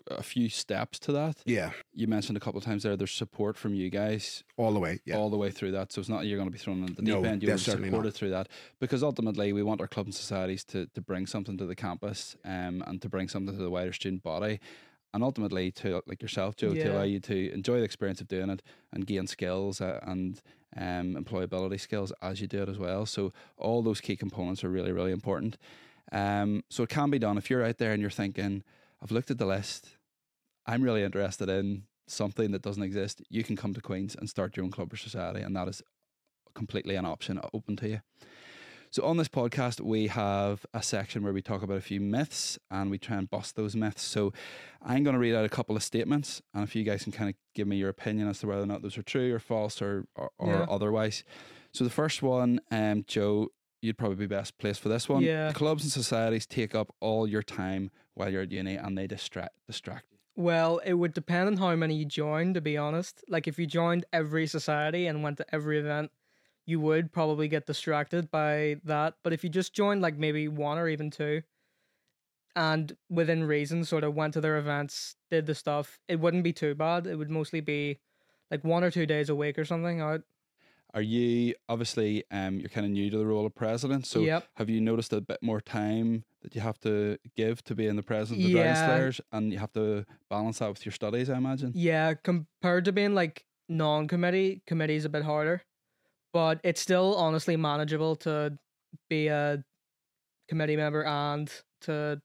a 0.07 0.23
few 0.23 0.49
steps 0.49 0.99
to 0.99 1.11
that. 1.13 1.37
Yeah, 1.45 1.71
You 1.93 2.07
mentioned 2.07 2.35
a 2.37 2.39
couple 2.39 2.57
of 2.57 2.65
times 2.65 2.83
there. 2.83 2.95
There's 2.97 3.11
support 3.11 3.57
from 3.57 3.73
you 3.73 3.89
guys 3.89 4.43
all 4.57 4.73
the 4.73 4.79
way. 4.79 4.99
Yeah, 5.05 5.17
all 5.17 5.29
the 5.29 5.37
way 5.37 5.49
through 5.51 5.71
that. 5.71 5.91
So 5.91 5.99
it's 6.01 6.09
not 6.09 6.25
you're 6.25 6.37
going 6.37 6.49
to 6.49 6.51
be 6.51 6.57
thrown 6.57 6.79
in 6.79 6.87
the 6.95 7.01
deep 7.01 7.05
No, 7.05 7.23
end. 7.23 7.41
You'll 7.41 7.49
be 7.49 7.53
that's 7.53 7.63
certainly 7.63 7.89
supported 7.89 8.09
not. 8.09 8.15
through 8.15 8.29
that 8.31 8.47
because 8.79 9.03
ultimately 9.03 9.53
we 9.53 9.63
want 9.63 9.81
our 9.81 9.87
clubs 9.87 10.07
and 10.07 10.15
societies 10.15 10.63
to 10.65 10.87
to 10.87 11.01
bring 11.01 11.25
something 11.27 11.57
to 11.57 11.65
the 11.65 11.75
campus 11.75 12.35
um, 12.45 12.83
and 12.87 13.01
to 13.01 13.09
bring 13.09 13.27
something 13.29 13.55
to 13.55 13.61
the 13.63 13.69
wider 13.69 13.93
student 13.93 14.23
body. 14.23 14.59
And 15.15 15.23
ultimately, 15.23 15.69
to 15.73 16.01
like 16.07 16.23
yourself, 16.23 16.55
Joe, 16.55 16.73
to 16.73 16.87
allow 16.91 17.03
you 17.03 17.19
to 17.19 17.53
enjoy 17.53 17.77
the 17.77 17.83
experience 17.83 18.19
of 18.19 18.27
doing 18.27 18.49
it 18.49 18.63
and 18.91 19.05
gain 19.05 19.27
skills 19.27 19.79
uh, 19.79 19.99
and 20.01 20.41
um, 20.75 21.13
employability 21.15 21.79
skills 21.79 22.11
as 22.23 22.41
you 22.41 22.47
do 22.47 22.63
it 22.63 22.67
as 22.69 22.79
well. 22.79 23.05
So 23.05 23.31
all 23.57 23.83
those 23.83 24.01
key 24.01 24.15
components 24.15 24.63
are 24.63 24.69
really, 24.69 24.91
really 24.91 25.11
important. 25.11 25.57
Um, 26.11 26.63
so 26.69 26.81
it 26.81 26.89
can 26.89 27.11
be 27.11 27.19
done 27.19 27.37
if 27.37 27.49
you're 27.51 27.63
out 27.63 27.77
there 27.77 27.91
and 27.91 28.01
you're 28.01 28.09
thinking, 28.09 28.63
I've 29.03 29.11
looked 29.11 29.29
at 29.31 29.37
the 29.37 29.45
list, 29.45 29.97
I'm 30.65 30.81
really 30.81 31.03
interested 31.03 31.49
in 31.49 31.83
something 32.07 32.51
that 32.51 32.61
doesn't 32.61 32.83
exist. 32.83 33.21
You 33.29 33.43
can 33.43 33.57
come 33.57 33.73
to 33.73 33.81
Queens 33.81 34.15
and 34.17 34.29
start 34.29 34.55
your 34.55 34.63
own 34.63 34.71
club 34.71 34.93
or 34.93 34.97
society, 34.97 35.41
and 35.41 35.53
that 35.57 35.67
is 35.67 35.81
completely 36.55 36.95
an 36.95 37.05
option 37.05 37.39
open 37.53 37.75
to 37.77 37.89
you. 37.89 38.01
So 38.91 39.03
on 39.03 39.17
this 39.17 39.27
podcast, 39.27 39.81
we 39.81 40.07
have 40.07 40.65
a 40.73 40.83
section 40.83 41.23
where 41.23 41.33
we 41.33 41.41
talk 41.41 41.63
about 41.63 41.77
a 41.77 41.81
few 41.81 41.99
myths 41.99 42.59
and 42.69 42.91
we 42.91 42.99
try 42.99 43.17
and 43.17 43.27
bust 43.27 43.55
those 43.55 43.75
myths. 43.75 44.03
So 44.03 44.31
I'm 44.83 45.03
going 45.03 45.15
to 45.15 45.19
read 45.19 45.33
out 45.33 45.43
a 45.43 45.49
couple 45.49 45.75
of 45.75 45.83
statements, 45.83 46.41
and 46.53 46.63
if 46.63 46.75
you 46.75 46.83
guys 46.83 47.03
can 47.03 47.11
kind 47.11 47.29
of 47.29 47.35
give 47.55 47.67
me 47.67 47.75
your 47.77 47.89
opinion 47.89 48.27
as 48.29 48.39
to 48.39 48.47
whether 48.47 48.61
or 48.61 48.67
not 48.67 48.83
those 48.83 48.97
are 48.97 49.03
true 49.03 49.33
or 49.33 49.39
false 49.39 49.81
or 49.81 50.05
or, 50.15 50.29
or 50.37 50.47
Yeah. 50.49 50.65
otherwise. 50.69 51.23
So 51.73 51.83
the 51.83 51.89
first 51.89 52.21
one, 52.21 52.61
um, 52.71 53.03
Joe, 53.07 53.47
you'd 53.81 53.97
probably 53.97 54.15
be 54.15 54.27
best 54.27 54.57
placed 54.59 54.79
for 54.79 54.89
this 54.89 55.09
one. 55.09 55.23
Yeah. 55.23 55.51
Clubs 55.53 55.83
and 55.83 55.91
societies 55.91 56.45
take 56.45 56.75
up 56.75 56.93
all 57.01 57.27
your 57.27 57.41
time 57.43 57.89
while 58.15 58.31
you're 58.31 58.43
at 58.43 58.51
uni, 58.51 58.75
and 58.75 58.97
they 58.97 59.07
distract 59.07 59.55
distract 59.67 60.05
you. 60.11 60.17
Well, 60.35 60.79
it 60.79 60.93
would 60.93 61.13
depend 61.13 61.47
on 61.47 61.57
how 61.57 61.75
many 61.75 61.95
you 61.95 62.05
joined, 62.05 62.55
to 62.55 62.61
be 62.61 62.77
honest. 62.77 63.23
Like, 63.27 63.47
if 63.47 63.59
you 63.59 63.67
joined 63.67 64.05
every 64.11 64.47
society 64.47 65.05
and 65.05 65.23
went 65.23 65.37
to 65.37 65.45
every 65.53 65.79
event, 65.79 66.11
you 66.65 66.79
would 66.79 67.11
probably 67.11 67.47
get 67.47 67.67
distracted 67.67 68.31
by 68.31 68.77
that. 68.83 69.15
But 69.23 69.33
if 69.33 69.43
you 69.43 69.49
just 69.49 69.73
joined, 69.73 70.01
like, 70.01 70.17
maybe 70.17 70.47
one 70.47 70.77
or 70.77 70.87
even 70.87 71.11
two, 71.11 71.43
and 72.55 72.95
within 73.09 73.43
reason, 73.43 73.85
sort 73.85 74.03
of 74.03 74.15
went 74.15 74.33
to 74.33 74.41
their 74.41 74.57
events, 74.57 75.15
did 75.29 75.45
the 75.45 75.55
stuff, 75.55 75.99
it 76.07 76.19
wouldn't 76.19 76.43
be 76.43 76.53
too 76.53 76.75
bad. 76.75 77.05
It 77.07 77.15
would 77.15 77.29
mostly 77.29 77.61
be 77.61 77.99
like 78.49 78.63
one 78.63 78.83
or 78.83 78.91
two 78.91 79.05
days 79.05 79.29
a 79.29 79.35
week 79.35 79.57
or 79.57 79.65
something 79.65 80.01
out. 80.01 80.21
Are 80.93 81.01
you 81.01 81.55
obviously 81.69 82.23
um 82.29 82.59
you're 82.59 82.69
kind 82.69 82.85
of 82.85 82.91
new 82.91 83.09
to 83.09 83.17
the 83.17 83.25
role 83.25 83.45
of 83.45 83.55
president? 83.55 84.05
So 84.05 84.21
Yep. 84.21 84.47
have 84.57 84.69
you 84.69 84.79
noticed 84.79 85.11
a 85.11 85.21
bit 85.21 85.39
more 85.41 85.59
time 85.59 86.23
that 86.41 86.53
you 86.53 86.61
have 86.61 86.79
to 86.81 87.17
give 87.35 87.63
to 87.63 87.75
being 87.75 87.95
the 87.95 88.03
president 88.03 88.45
of 88.45 88.51
the 88.51 88.57
Dragon 88.57 88.75
Yeah. 88.75 88.85
Slayers, 88.85 89.21
and 89.31 89.51
you 89.51 89.57
have 89.59 89.73
to 89.73 90.05
balance 90.29 90.59
that 90.59 90.69
with 90.69 90.85
your 90.85 90.91
studies? 90.93 91.29
I 91.29 91.37
imagine. 91.37 91.71
Yeah, 91.75 92.13
compared 92.13 92.85
to 92.85 92.91
being 92.91 93.15
like 93.15 93.45
non 93.67 94.07
committee, 94.07 94.61
committee 94.67 94.95
is 94.95 95.05
a 95.05 95.09
bit 95.09 95.23
harder. 95.23 95.63
But 96.31 96.59
it's 96.63 96.81
still 96.81 97.15
honestly 97.15 97.55
manageable 97.57 98.15
to 98.17 98.57
be 99.09 99.27
a 99.27 99.63
committee 100.47 100.75
member 100.75 101.03
and 101.05 101.51
to 101.81 102.21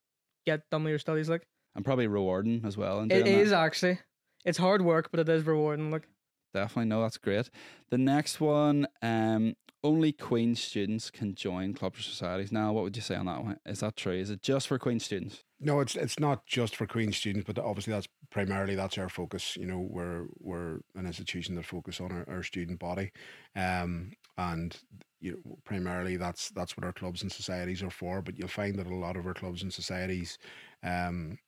get 0.46 0.68
done 0.70 0.84
with 0.84 0.90
your 0.90 0.98
studies. 0.98 1.28
Like 1.28 1.46
and 1.74 1.84
probably 1.84 2.06
rewarding 2.06 2.62
as 2.64 2.76
well. 2.76 3.00
And 3.00 3.12
it 3.12 3.24
doing 3.24 3.52
actually. 3.52 4.00
It's 4.44 4.58
hard 4.58 4.82
work, 4.82 5.10
but 5.10 5.20
it 5.20 5.28
is 5.28 5.44
rewarding. 5.44 5.90
Like 5.90 6.08
definitely 6.52 6.88
no, 6.88 7.02
that's 7.02 7.18
great. 7.18 7.50
The 7.90 7.98
next 7.98 8.40
one, 8.40 8.86
um, 9.02 9.54
only 9.84 10.12
Queen 10.12 10.54
students 10.54 11.10
can 11.10 11.34
join 11.34 11.72
clubs 11.72 12.00
or 12.00 12.02
societies. 12.02 12.50
Now, 12.50 12.72
what 12.72 12.84
would 12.84 12.96
you 12.96 13.02
say 13.02 13.14
on 13.14 13.26
that 13.26 13.44
one? 13.44 13.58
Is 13.64 13.80
that 13.80 13.96
true? 13.96 14.12
Is 14.12 14.30
it 14.30 14.42
just 14.42 14.66
for 14.66 14.78
Queen 14.78 14.98
students? 14.98 15.44
No, 15.60 15.80
it's 15.80 15.96
it's 15.96 16.18
not 16.18 16.46
just 16.46 16.76
for 16.76 16.86
Queen 16.86 17.12
students, 17.12 17.46
but 17.46 17.58
obviously 17.62 17.92
that's 17.92 18.08
primarily 18.30 18.74
that's 18.74 18.98
our 18.98 19.08
focus. 19.08 19.56
You 19.56 19.66
know, 19.66 19.78
we're 19.78 20.26
we're 20.40 20.80
an 20.94 21.06
institution 21.06 21.54
that 21.56 21.64
focus 21.64 22.00
on 22.00 22.12
our, 22.12 22.24
our 22.28 22.42
student 22.42 22.78
body, 22.78 23.12
um, 23.56 24.12
and 24.36 24.76
you 25.20 25.32
know 25.32 25.58
primarily 25.64 26.16
that's 26.16 26.50
that's 26.50 26.76
what 26.76 26.84
our 26.84 26.92
clubs 26.92 27.22
and 27.22 27.30
societies 27.30 27.82
are 27.82 27.90
for. 27.90 28.20
But 28.22 28.38
you'll 28.38 28.48
find 28.48 28.76
that 28.78 28.86
a 28.86 28.94
lot 28.94 29.16
of 29.16 29.26
our 29.26 29.34
clubs 29.34 29.62
and 29.62 29.72
societies, 29.72 30.38
um, 30.82 31.38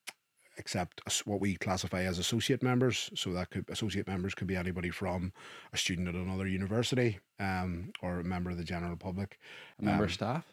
accept 0.57 1.01
as- 1.07 1.25
what 1.25 1.39
we 1.39 1.55
classify 1.55 2.03
as 2.03 2.19
associate 2.19 2.61
members. 2.63 3.09
So 3.15 3.31
that 3.33 3.49
could 3.49 3.69
associate 3.69 4.07
members 4.07 4.35
could 4.35 4.47
be 4.47 4.55
anybody 4.55 4.89
from 4.89 5.33
a 5.73 5.77
student 5.77 6.07
at 6.07 6.15
another 6.15 6.47
university, 6.47 7.19
um, 7.39 7.91
or 8.01 8.19
a 8.19 8.23
member 8.23 8.49
of 8.51 8.57
the 8.57 8.63
general 8.63 8.95
public, 8.97 9.37
A 9.79 9.83
member 9.85 10.03
Um, 10.03 10.09
of 10.09 10.13
staff? 10.13 10.45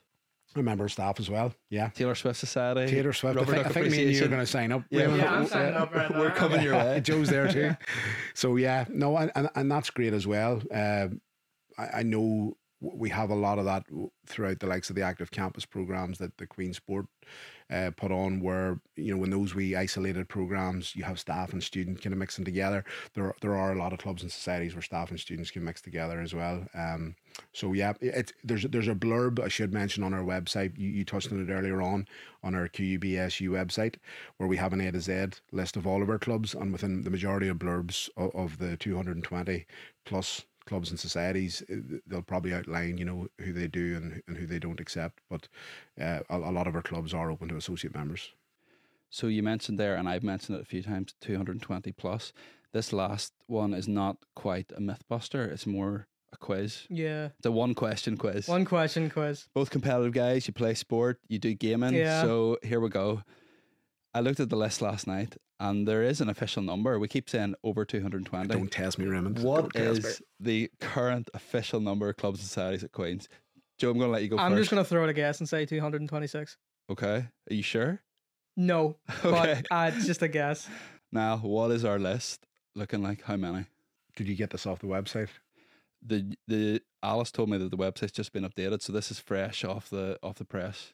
a 0.57 0.63
member 0.63 0.87
of 0.87 0.93
staff 0.93 1.21
as 1.21 1.29
well. 1.29 1.53
Yeah. 1.69 1.89
Taylor 1.91 2.15
Swift 2.15 2.39
Society? 2.41 2.91
Taylor 2.91 3.13
Swift. 3.13 3.39
I 3.39 3.45
think, 3.45 3.67
I 3.67 3.69
think 3.69 3.91
me 3.91 4.07
and 4.07 4.13
you 4.17 4.25
are 4.25 4.29
going 4.29 4.41
to 4.41 4.47
sign 4.47 4.73
up. 4.73 4.83
Yeah, 4.91 5.03
Raymond. 5.03 5.19
Yeah, 5.23 5.35
I'm 5.35 5.47
signing 5.47 5.75
up 5.75 5.95
right 5.95 6.11
We're 6.11 6.29
now. 6.29 6.35
coming 6.35 6.63
your 6.63 6.75
way. 6.77 7.01
Joe's 7.01 7.29
there 7.29 7.53
too. 7.53 7.77
So 8.35 8.57
yeah, 8.57 8.87
no, 8.89 9.17
and, 9.19 9.31
and, 9.35 9.51
and 9.55 9.71
that's 9.71 9.91
great 9.91 10.15
as 10.15 10.27
well. 10.27 10.63
Um, 10.73 11.21
I, 11.77 11.89
I 11.99 12.03
know 12.03 12.57
we 12.81 13.11
have 13.11 13.31
a 13.31 13.35
lot 13.35 13.59
of 13.59 13.65
that 13.67 13.85
throughout 14.27 14.61
the 14.61 14.67
likes 14.67 14.89
of 14.89 14.97
the 14.97 15.03
active 15.03 15.31
campus 15.31 15.67
programs 15.67 16.19
that 16.19 16.37
the 16.39 16.47
Queen's 16.47 16.77
Sport 16.79 17.07
uh, 17.71 17.91
put 17.97 18.11
on, 18.11 18.41
where 18.41 18.81
you 18.97 19.13
know 19.13 19.21
when 19.21 19.31
those 19.31 19.55
we 19.55 19.77
isolated 19.77 20.29
programs, 20.29 20.95
you 20.97 21.05
have 21.05 21.19
staff 21.19 21.53
and 21.53 21.63
student 21.63 22.03
kind 22.03 22.13
of 22.13 22.19
mixing 22.19 22.45
together. 22.45 22.85
There 23.15 23.35
there 23.41 23.57
are 23.57 23.73
a 23.73 23.79
lot 23.79 23.93
of 23.93 23.99
clubs 23.99 24.23
and 24.23 24.33
societies 24.33 24.75
where 24.75 24.83
staff 24.83 25.11
and 25.11 25.21
students 25.21 25.51
can 25.51 25.65
mix 25.65 25.81
together 25.81 26.21
as 26.21 26.35
well. 26.35 26.67
Um, 26.75 27.15
so 27.53 27.73
yeah, 27.73 27.95
it, 28.01 28.33
there's 28.43 28.65
there's 28.65 28.89
a 28.89 28.95
blurb 28.95 29.41
I 29.41 29.49
should 29.49 29.73
mention 29.73 30.03
on 30.03 30.15
our 30.15 30.23
website. 30.23 30.79
You, 30.79 30.89
you 30.89 31.05
touched 31.05 31.33
on 31.33 31.43
it 31.43 31.53
earlier 31.53 31.83
on 31.83 32.07
on 32.43 32.55
our 32.55 32.69
QUBSU 32.69 33.49
website, 33.51 33.97
where 34.37 34.49
we 34.49 34.57
have 34.57 34.73
an 34.73 34.81
A 34.81 34.93
to 34.93 35.01
Z 35.01 35.41
list 35.53 35.77
of 35.77 35.87
all 35.87 36.03
of 36.03 36.11
our 36.11 36.19
clubs, 36.19 36.55
and 36.55 36.73
within 36.73 37.03
the 37.03 37.11
majority 37.11 37.49
of 37.49 37.59
blurbs 37.59 38.09
of, 38.17 38.35
of 38.35 38.59
the 38.59 38.77
220 38.77 39.67
plus 40.05 40.45
clubs 40.69 40.91
and 40.91 41.01
societies, 41.01 41.63
uh, 41.73 41.99
they'll 42.07 42.23
probably 42.33 42.53
outline 42.55 42.99
you 42.99 43.05
know 43.05 43.29
who 43.45 43.53
they 43.53 43.69
do 43.69 43.97
and, 43.97 44.23
and 44.29 44.37
who 44.39 44.47
they 44.47 44.59
don't 44.59 44.81
accept. 44.81 45.17
But 45.31 45.49
uh, 46.01 46.21
a, 46.31 46.37
a 46.51 46.53
lot 46.59 46.67
of 46.69 46.75
our 46.75 46.83
clubs 46.83 47.13
are 47.15 47.31
open 47.31 47.49
to 47.49 47.57
associate 47.57 47.95
members. 47.95 48.33
So 49.11 49.27
you 49.27 49.43
mentioned 49.43 49.79
there, 49.79 49.97
and 49.97 50.09
I've 50.09 50.23
mentioned 50.23 50.59
it 50.59 50.63
a 50.63 50.67
few 50.67 50.83
times, 50.83 51.15
220 51.21 51.93
plus. 51.93 52.33
This 52.73 52.93
last 52.93 53.33
one 53.47 53.73
is 53.73 53.89
not 53.89 54.17
quite 54.35 54.71
a 54.77 54.81
mythbuster. 54.81 55.51
It's 55.51 55.67
more 55.67 56.07
a 56.33 56.37
quiz. 56.37 56.87
yeah, 56.91 57.29
It's 57.39 57.47
a 57.47 57.51
one 57.51 57.75
question 57.75 58.19
quiz. 58.19 58.47
one 58.49 58.67
question 58.67 59.09
quiz. 59.09 59.49
Both 59.55 59.71
competitive 59.71 60.13
guys. 60.13 60.47
You 60.47 60.53
play 60.53 60.75
sport. 60.75 61.19
You 61.29 61.39
do 61.39 61.55
gaming. 61.55 61.95
Yeah. 61.95 62.21
So 62.23 62.59
here 62.63 62.81
we 62.81 62.91
go. 62.91 63.23
I 64.13 64.21
looked 64.21 64.41
at 64.41 64.51
the 64.51 64.57
list 64.57 64.83
last 64.83 65.07
night, 65.07 65.37
and 65.61 65.87
there 65.89 66.03
is 66.03 66.21
an 66.21 66.29
official 66.29 66.63
number. 66.63 66.99
We 66.99 67.09
keep 67.09 67.29
saying 67.29 67.55
over 67.65 67.85
220. 67.85 68.49
Don't 68.49 68.71
test 68.71 68.99
me, 68.99 69.07
Raymond. 69.07 69.41
What 69.41 69.73
Don't 69.73 69.85
me. 69.95 69.99
is 69.99 70.23
the 70.41 70.71
current 70.81 71.29
official 71.35 71.81
number 71.81 72.09
of 72.09 72.17
clubs 72.17 72.41
and 72.41 72.49
societies 72.49 72.85
at 72.85 72.93
Queens? 72.93 73.29
Joe, 73.79 73.91
I'm 73.91 73.99
going 73.99 74.09
to 74.09 74.13
let 74.13 74.23
you 74.23 74.29
go 74.29 74.39
I'm 74.39 74.53
first. 74.53 74.61
just 74.63 74.71
gonna 74.71 74.85
throw 74.85 75.05
out 75.05 75.09
a 75.09 75.13
guess 75.13 75.39
and 75.41 75.49
say 75.49 75.65
226. 75.67 76.57
Okay. 76.91 77.27
Are 77.51 77.55
you 77.55 77.63
sure? 77.63 78.01
No, 78.57 78.97
Okay. 79.25 79.63
but 79.71 79.77
uh, 79.77 79.91
it's 79.95 80.07
just 80.07 80.23
a 80.23 80.29
guess. 80.29 80.69
Now, 81.13 81.37
what 81.39 81.71
is 81.71 81.85
our 81.85 81.99
list 81.99 82.45
looking 82.75 83.03
like? 83.03 83.23
How 83.23 83.37
many? 83.37 83.67
Did 84.17 84.27
you 84.27 84.35
get 84.35 84.51
this 84.51 84.67
off 84.67 84.81
the 84.81 84.87
website? 84.89 85.29
the 86.05 86.37
the 86.47 86.81
Alice 87.03 87.31
told 87.33 87.51
me 87.51 87.59
that 87.59 87.71
the 87.73 87.77
website's 87.77 88.13
just 88.13 88.33
been 88.33 88.45
updated, 88.45 88.83
so 88.83 88.93
this 88.93 89.11
is 89.11 89.19
fresh 89.19 89.65
off 89.65 89.91
the 89.91 90.19
off 90.23 90.37
the 90.37 90.45
press. 90.45 90.93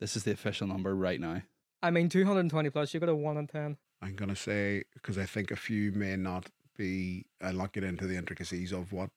This 0.00 0.16
is 0.16 0.24
the 0.24 0.32
official 0.32 0.66
number 0.68 0.94
right 0.94 1.20
now. 1.20 1.42
I 1.82 1.90
mean, 1.90 2.08
220 2.08 2.70
plus. 2.70 2.92
You 2.94 3.00
got 3.00 3.08
a 3.08 3.14
one 3.16 3.36
in 3.36 3.46
ten. 3.46 3.76
I'm 4.02 4.14
gonna 4.14 4.36
say 4.36 4.84
because 4.94 5.18
I 5.18 5.24
think 5.24 5.50
a 5.50 5.56
few 5.56 5.92
may 5.92 6.16
not 6.16 6.46
be. 6.76 7.26
I'll 7.42 7.52
not 7.52 7.72
get 7.72 7.84
into 7.84 8.06
the 8.06 8.16
intricacies 8.16 8.72
of 8.72 8.92
what 8.92 9.10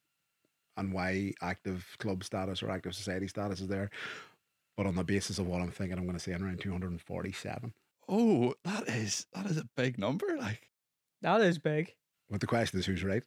and 0.78 0.92
why 0.94 1.34
active 1.42 1.86
club 2.00 2.24
status 2.24 2.64
or 2.64 2.72
active 2.72 2.96
society 2.96 3.28
status 3.28 3.62
is 3.62 3.68
there. 3.68 3.90
But 4.78 4.86
on 4.88 4.96
the 4.96 5.04
basis 5.04 5.38
of 5.38 5.46
what 5.48 5.62
I'm 5.62 5.70
thinking, 5.72 5.98
I'm 5.98 6.06
going 6.06 6.18
to 6.18 6.24
say 6.24 6.32
around 6.32 6.62
247. 6.62 7.74
Oh, 8.10 8.54
that 8.64 8.88
is 8.88 9.26
that 9.34 9.46
is 9.46 9.58
a 9.58 9.66
big 9.76 10.00
number. 10.00 10.38
Like, 10.40 10.70
That 11.22 11.42
is 11.42 11.60
big. 11.60 11.94
But 12.30 12.40
the 12.42 12.48
question 12.48 12.80
is, 12.80 12.86
who's 12.86 13.04
right? 13.04 13.24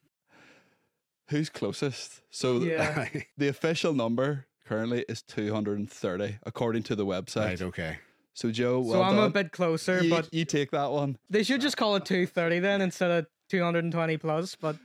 who's 1.29 1.49
closest? 1.51 2.23
So 2.31 2.59
th- 2.61 2.71
Yeah. 2.73 3.09
the 3.37 3.49
official 3.49 3.93
number 3.95 4.47
currently 4.67 5.05
is 5.09 5.23
two 5.23 5.53
hundred 5.55 5.79
and 5.79 5.91
thirty, 5.91 6.39
according 6.45 6.83
to 6.85 6.97
the 6.97 7.07
website. 7.07 7.45
right. 7.47 7.63
Okay. 7.63 7.99
So 8.35 8.51
Joe, 8.51 8.81
well 8.81 8.93
so 8.95 9.03
I'm 9.03 9.17
done. 9.17 9.27
a 9.27 9.31
bit 9.31 9.53
closer, 9.53 10.03
you, 10.03 10.11
but 10.11 10.29
you 10.33 10.45
take 10.45 10.71
that 10.73 10.91
one. 10.91 11.17
they 11.31 11.43
should 11.45 11.61
just 11.61 11.77
call 11.77 11.95
it 11.97 12.05
230 12.05 12.59
then 12.59 12.81
instead 12.81 13.11
of 13.11 13.27
220 13.49 14.17
plus. 14.19 14.57
But 14.57 14.77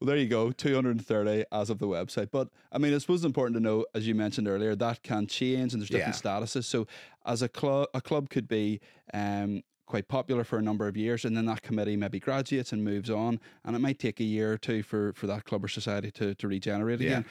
Well, 0.00 0.08
there 0.08 0.16
you 0.16 0.26
go, 0.28 0.50
230 0.50 1.44
as 1.52 1.70
of 1.70 1.78
the 1.78 1.86
website. 1.86 2.30
But 2.30 2.48
I 2.72 2.78
mean, 2.78 2.92
I 2.94 2.98
suppose 2.98 3.20
it's 3.20 3.26
important 3.26 3.56
to 3.56 3.62
know, 3.62 3.86
as 3.94 4.06
you 4.08 4.14
mentioned 4.14 4.48
earlier, 4.48 4.74
that 4.74 5.02
can 5.02 5.26
change 5.26 5.72
and 5.72 5.80
there's 5.80 5.88
different 5.90 6.16
statuses. 6.16 6.64
So, 6.64 6.86
as 7.24 7.42
a 7.42 7.48
club, 7.48 7.88
a 7.94 8.00
club 8.00 8.28
could 8.28 8.48
be 8.48 8.80
um, 9.14 9.62
quite 9.86 10.08
popular 10.08 10.42
for 10.42 10.58
a 10.58 10.62
number 10.62 10.88
of 10.88 10.96
years, 10.96 11.24
and 11.24 11.36
then 11.36 11.46
that 11.46 11.62
committee 11.62 11.96
maybe 11.96 12.18
graduates 12.18 12.72
and 12.72 12.82
moves 12.82 13.08
on, 13.08 13.38
and 13.64 13.76
it 13.76 13.78
might 13.78 13.98
take 14.00 14.18
a 14.20 14.24
year 14.24 14.52
or 14.52 14.58
two 14.58 14.82
for 14.82 15.12
for 15.12 15.26
that 15.28 15.44
club 15.44 15.64
or 15.64 15.68
society 15.68 16.10
to 16.12 16.34
to 16.34 16.48
regenerate 16.48 17.00
Yeah. 17.00 17.06
again. 17.06 17.24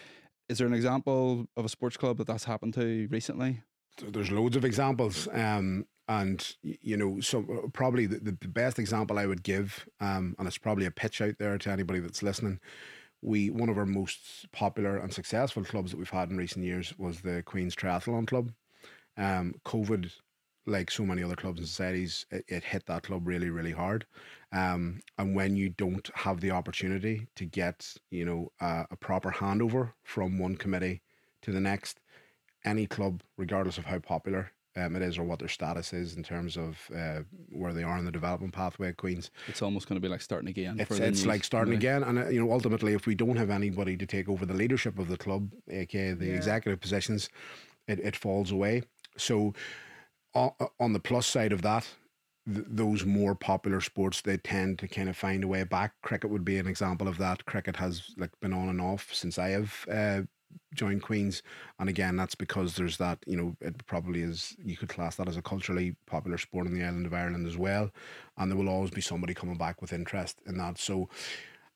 Is 0.48 0.60
there 0.60 0.68
an 0.68 0.74
example 0.74 1.48
of 1.58 1.66
a 1.66 1.70
sports 1.70 1.98
club 1.98 2.18
that 2.18 2.28
that's 2.28 2.46
happened 2.46 2.74
to 2.76 3.08
recently? 3.12 3.62
There's 3.98 4.32
loads 4.32 4.56
of 4.56 4.66
examples. 4.66 5.28
Um, 5.32 5.86
and 6.08 6.56
you 6.62 6.98
know, 6.98 7.20
so 7.20 7.40
uh, 7.40 7.68
probably 7.70 8.06
the, 8.06 8.20
the 8.20 8.48
best 8.48 8.78
example 8.78 9.18
I 9.18 9.26
would 9.26 9.44
give, 9.44 9.88
um, 10.00 10.36
and 10.38 10.48
it's 10.48 10.58
probably 10.58 10.86
a 10.86 10.92
pitch 10.92 11.22
out 11.22 11.36
there 11.40 11.58
to 11.58 11.72
anybody 11.72 12.00
that's 12.00 12.24
listening. 12.24 12.60
We 13.22 13.50
one 13.50 13.70
of 13.70 13.78
our 13.78 13.86
most 13.88 14.52
popular 14.52 14.98
and 14.98 15.12
successful 15.12 15.64
clubs 15.64 15.92
that 15.92 15.98
we've 15.98 16.10
had 16.10 16.30
in 16.30 16.38
recent 16.38 16.64
years 16.64 16.94
was 16.98 17.22
the 17.22 17.42
Queen's 17.44 17.76
Triathlon 17.76 18.28
Club. 18.28 18.52
Um, 19.18 19.56
COVID, 19.66 20.12
like 20.68 20.92
so 20.92 21.06
many 21.06 21.24
other 21.24 21.36
clubs 21.36 21.60
and 21.60 21.68
societies, 21.68 22.26
it, 22.30 22.46
it 22.48 22.64
hit 22.64 22.86
that 22.86 23.04
club 23.04 23.26
really, 23.26 23.50
really 23.50 23.72
hard. 23.72 24.06
Um, 24.52 25.00
and 25.18 25.36
when 25.36 25.56
you 25.56 25.70
don't 25.70 26.08
have 26.14 26.40
the 26.40 26.52
opportunity 26.52 27.28
to 27.36 27.46
get, 27.46 27.94
you 28.12 28.26
know, 28.26 28.52
uh, 28.62 28.84
a 28.92 28.96
proper 28.96 29.32
handover 29.32 29.94
from 30.04 30.38
one 30.38 30.56
committee 30.56 31.02
to 31.42 31.52
the 31.52 31.60
next, 31.60 32.00
any 32.66 32.86
club, 32.88 33.22
regardless 33.38 33.78
of 33.78 33.86
how 33.86 34.00
popular 34.00 34.52
um, 34.78 34.96
it 34.96 35.02
is 35.02 35.18
or 35.18 35.24
what 35.24 35.40
their 35.40 35.48
status 35.48 35.94
is 35.94 36.16
in 36.16 36.24
terms 36.24 36.58
of 36.58 36.78
uh, 36.94 37.22
where 37.50 37.72
they 37.72 37.84
are 37.84 37.98
in 37.98 38.04
the 38.06 38.12
development 38.12 38.54
pathway 38.54 38.90
at 38.90 38.98
Queens, 38.98 39.32
It's 39.48 39.62
almost 39.62 39.88
going 39.88 39.96
to 39.96 40.06
be 40.06 40.10
like 40.12 40.22
starting 40.22 40.50
again. 40.50 40.78
it's, 40.80 40.98
for 40.98 41.02
it's 41.02 41.26
like 41.26 41.44
starting 41.46 41.74
again. 41.74 42.04
And 42.04 42.20
uh, 42.20 42.28
you 42.28 42.44
know, 42.44 42.52
ultimately, 42.52 42.94
if 42.94 43.06
we 43.06 43.16
don't 43.16 43.38
have 43.38 43.50
anybody 43.50 43.96
to 43.96 44.06
take 44.06 44.28
over 44.28 44.46
the 44.46 44.54
leadership 44.54 45.00
of 45.00 45.08
the 45.08 45.18
club, 45.18 45.50
aka 45.70 46.12
the 46.14 46.26
Yeah. 46.28 46.36
executive 46.36 46.82
positions, 46.82 47.30
it, 47.88 48.00
it 48.00 48.16
falls 48.18 48.52
away. 48.52 48.84
So, 49.18 49.54
on, 50.34 50.52
on 50.80 50.92
the 50.94 51.00
plus 51.00 51.26
side 51.28 51.54
of 51.54 51.62
that, 51.62 51.88
th- 52.46 52.66
those 52.68 53.06
more 53.06 53.34
popular 53.36 53.80
sports 53.80 54.22
they 54.22 54.36
tend 54.38 54.80
to 54.80 54.88
kind 54.90 55.08
of 55.08 55.16
find 55.16 55.44
a 55.44 55.48
way 55.48 55.64
back. 55.64 55.94
Cricket 56.02 56.30
would 56.32 56.44
be 56.44 56.58
an 56.58 56.68
example 56.68 57.08
of 57.08 57.18
that. 57.20 57.46
Cricket 57.46 57.78
has 57.78 58.12
like 58.18 58.32
been 58.42 58.52
on 58.54 58.68
and 58.68 58.82
off 58.82 59.14
since 59.14 59.40
I 59.40 59.50
have 59.52 59.86
uh, 59.90 60.22
joined 60.74 61.02
Queens, 61.02 61.42
and 61.80 61.90
again, 61.90 62.16
that's 62.16 62.36
because 62.36 62.76
there's 62.76 62.98
that 62.98 63.20
you 63.26 63.38
know 63.38 63.56
it 63.62 63.86
probably 63.86 64.22
is 64.22 64.56
you 64.64 64.78
could 64.78 64.90
class 64.90 65.16
that 65.16 65.28
as 65.28 65.38
a 65.38 65.42
culturally 65.42 65.96
popular 66.06 66.38
sport 66.38 66.68
in 66.68 66.74
the 66.74 66.84
island 66.84 67.06
of 67.06 67.14
Ireland 67.14 67.48
as 67.48 67.58
well, 67.58 67.92
and 68.38 68.52
there 68.52 68.58
will 68.58 68.70
always 68.70 68.92
be 68.92 69.02
somebody 69.02 69.34
coming 69.34 69.58
back 69.58 69.82
with 69.82 69.94
interest 69.94 70.42
in 70.46 70.58
that. 70.58 70.78
So. 70.78 71.10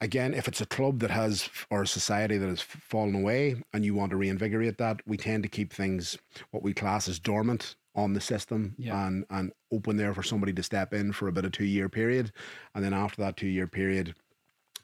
Again, 0.02 0.34
if 0.34 0.48
it's 0.48 0.62
a 0.62 0.66
club 0.66 1.00
that 1.00 1.12
has 1.12 1.50
or 1.70 1.82
a 1.82 1.86
society 1.88 2.38
that 2.38 2.48
has 2.48 2.62
fallen 2.62 3.14
away 3.16 3.62
and 3.74 3.84
you 3.84 3.94
want 3.94 4.12
to 4.12 4.16
reinvigorate 4.16 4.78
that, 4.78 5.02
we 5.06 5.18
tend 5.18 5.44
to 5.44 5.50
keep 5.50 5.74
things 5.74 6.18
what 6.52 6.64
we 6.64 6.74
class 6.74 7.10
as 7.10 7.20
dormant 7.20 7.76
on 7.96 8.14
the 8.14 8.22
system 8.22 8.76
Yeah. 8.78 9.08
and 9.08 9.26
and 9.30 9.52
open 9.74 9.98
there 9.98 10.14
for 10.14 10.24
somebody 10.24 10.54
to 10.54 10.64
step 10.64 10.94
in 10.94 11.12
for 11.12 11.28
about 11.28 11.40
a 11.40 11.42
bit 11.42 11.46
of 11.48 11.52
two 11.52 11.66
year 11.66 11.90
period, 11.90 12.32
and 12.74 12.82
then 12.82 12.94
after 12.94 13.22
that 13.24 13.36
two 13.36 13.48
year 13.48 13.68
period, 13.68 14.16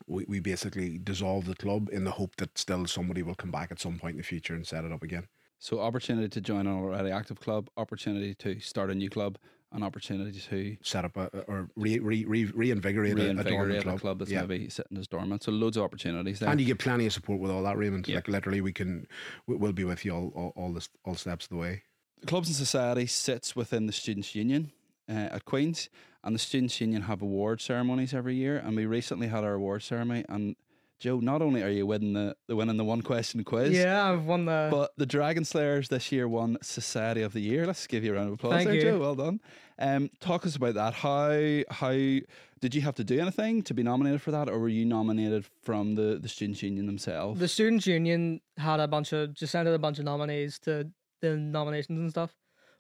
we, 0.08 0.26
we 0.28 0.40
basically 0.40 0.98
dissolve 0.98 1.46
the 1.46 1.56
club 1.56 1.90
in 1.92 2.04
the 2.04 2.12
hope 2.12 2.36
that 2.38 2.58
still 2.58 2.86
somebody 2.86 3.24
will 3.24 3.36
come 3.36 3.52
back 3.52 3.72
at 3.72 3.80
some 3.80 3.98
point 3.98 4.14
in 4.14 4.18
the 4.18 4.24
future 4.24 4.54
and 4.54 4.66
set 4.66 4.86
it 4.86 4.92
up 4.92 5.04
again. 5.04 5.28
So, 5.60 5.80
opportunity 5.80 6.28
to 6.30 6.42
join 6.42 6.68
an 6.68 6.76
already 6.76 7.12
active 7.12 7.40
club, 7.40 7.70
opportunity 7.78 8.36
to 8.36 8.60
start 8.60 8.92
a 8.92 8.96
new 8.96 9.10
club, 9.10 9.38
an 9.72 9.84
opportunity 9.84 10.40
to 10.40 10.78
Set 10.84 11.06
up 11.06 11.18
a 11.18 11.28
or 11.48 11.70
re, 11.76 11.98
re, 12.00 12.26
re, 12.26 12.46
reinvigorate, 12.46 13.12
a, 13.12 13.16
a 13.16 13.18
dormant 13.24 13.46
reinvigorate 13.48 13.84
club. 13.84 13.96
a 13.96 14.00
club 14.00 14.20
that's 14.20 14.32
yeah. 14.32 14.42
maybe 14.42 14.70
sitting 14.70 14.98
as 14.98 15.08
dormant. 15.08 15.44
So, 15.44 15.52
loads 15.52 15.78
of 15.78 15.84
opportunities 15.84 16.40
there. 16.40 16.50
And 16.50 16.60
you 16.60 16.68
get 16.68 16.80
plenty 16.80 17.06
of 17.08 17.14
support 17.14 17.40
with 17.40 17.52
all 17.52 17.64
that, 17.64 17.78
Raymond. 17.78 18.08
Yeah. 18.08 18.16
Like 18.16 18.28
literally, 18.28 18.62
we 18.62 18.74
can, 18.74 19.08
we- 19.48 19.56
we'll 19.56 19.72
be 19.72 19.86
with 19.86 20.06
you 20.06 20.14
all, 20.14 20.32
all, 20.36 20.54
all 20.56 20.74
the 20.74 20.88
all 21.04 21.16
steps 21.16 21.46
of 21.46 21.50
the 21.50 21.58
way. 21.58 21.84
The 22.20 22.28
Clubs 22.28 22.48
and 22.48 22.56
Society 22.56 23.08
sits 23.08 23.56
within 23.56 23.88
the 23.88 23.94
Students' 23.94 24.36
Union 24.36 24.72
uh, 25.10 25.14
at 25.32 25.46
Queen's, 25.46 25.90
and 26.26 26.34
the 26.34 26.40
Students' 26.40 26.82
Union 26.82 27.04
have 27.04 27.22
award 27.22 27.62
ceremonies 27.62 28.14
every 28.14 28.36
year. 28.36 28.58
And 28.58 28.76
we 28.76 28.88
recently 28.88 29.28
had 29.28 29.44
our 29.44 29.54
award 29.54 29.84
ceremony. 29.84 30.26
And 30.28 30.56
Joe, 31.00 31.20
not 31.20 31.42
only 31.42 31.62
are 31.62 31.70
you 31.70 31.86
winning 31.86 32.14
the, 32.14 32.36
the 32.48 32.56
winning 32.56 32.78
the 32.78 32.84
one 32.84 33.04
question 33.04 33.44
quiz, 33.44 33.78
yeah, 33.78 34.12
I've 34.12 34.26
won 34.26 34.46
the. 34.46 34.70
but 34.72 34.92
the 34.98 35.06
Dragon 35.06 35.46
Slayers 35.46 35.88
this 35.88 36.12
year 36.12 36.28
won 36.28 36.58
Society 36.62 37.22
of 37.22 37.34
the 37.34 37.42
Year. 37.42 37.68
Let's 37.68 37.86
give 37.86 38.04
you 38.04 38.14
a 38.14 38.16
round 38.16 38.30
of 38.30 38.34
applause 38.34 38.54
Thank 38.54 38.68
there, 38.68 38.76
you. 38.76 38.82
Joe. 38.82 39.00
Well 39.00 39.16
done. 39.16 39.40
Um, 39.78 40.10
talk 40.20 40.46
us 40.46 40.56
about 40.56 40.74
that. 40.76 40.94
How 40.94 41.64
how 41.70 41.92
did 41.92 42.74
you 42.74 42.82
have 42.82 42.96
to 42.96 43.04
do 43.04 43.20
anything 43.20 43.62
to 43.64 43.74
be 43.74 43.84
nominated 43.84 44.22
for 44.22 44.32
that, 44.32 44.50
or 44.50 44.58
were 44.58 44.70
you 44.70 44.86
nominated 44.86 45.46
from 45.64 45.96
the 45.96 46.18
the 46.20 46.30
Students' 46.30 46.64
Union 46.64 46.86
themselves? 46.88 47.40
the 47.40 47.48
students 47.48 47.86
union 47.86 48.40
had 48.58 48.80
a 48.80 48.88
bunch 48.88 49.12
of 49.12 49.34
just 49.34 49.52
sent 49.52 49.68
out 49.68 49.74
a 49.76 49.80
bunch 49.80 50.00
of 50.00 50.06
nominees 50.06 50.58
to 50.60 50.90
the 51.22 51.36
nominations 51.36 52.00
and 52.00 52.10
stuff 52.10 52.34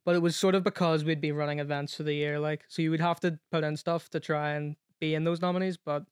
but 0.06 0.16
it 0.16 0.20
was 0.22 0.36
sort 0.36 0.56
of 0.56 0.64
because 0.64 1.04
we'd 1.04 1.20
been 1.22 1.36
running 1.36 1.60
events 1.60 1.96
for 1.96 2.04
the 2.04 2.14
year 2.14 2.40
like 2.40 2.64
so 2.68 2.82
you 2.82 2.92
would 2.92 3.00
have 3.02 3.20
to 3.20 3.38
put 3.52 3.64
in 3.64 3.76
stuff 3.76 4.10
to 4.10 4.20
try 4.20 4.52
and 4.52 4.76
be 5.02 5.14
in 5.16 5.24
those 5.24 5.42
nominees 5.42 5.78
but 5.78 6.06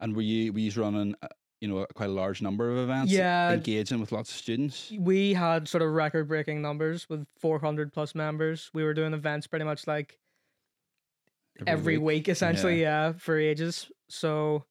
and 0.00 0.14
were 0.16 0.22
you 0.22 0.52
were 0.52 0.58
you 0.60 0.70
running? 0.80 1.14
uh, 1.22 1.28
You 1.60 1.68
know, 1.68 1.86
quite 1.94 2.10
a 2.10 2.12
large 2.12 2.42
number 2.42 2.70
of 2.70 2.76
events, 2.76 3.10
Yeah. 3.12 3.52
engaging 3.52 3.98
with 4.00 4.12
lots 4.12 4.30
of 4.30 4.36
students. 4.36 4.92
we 4.98 5.32
had 5.34 5.66
sort 5.68 5.82
of 5.82 5.92
record 5.92 6.28
breaking 6.28 6.60
numbers 6.60 7.08
with 7.08 7.26
400 7.40 7.92
plus 7.92 8.14
members 8.14 8.70
we 8.74 8.82
were 8.84 8.92
doing 8.94 9.14
events 9.14 9.46
pretty 9.46 9.64
much 9.64 9.86
like 9.86 10.18
every 11.66 11.98
week, 11.98 12.28
essentially 12.28 12.80
yeah. 12.82 13.12
for 13.12 13.38
ages 13.38 13.90
so 14.08 14.64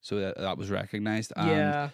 So 0.00 0.16
that, 0.20 0.36
that 0.38 0.58
was 0.58 0.70
recognised. 0.70 1.32
And 1.36 1.48
yeah 1.48 1.88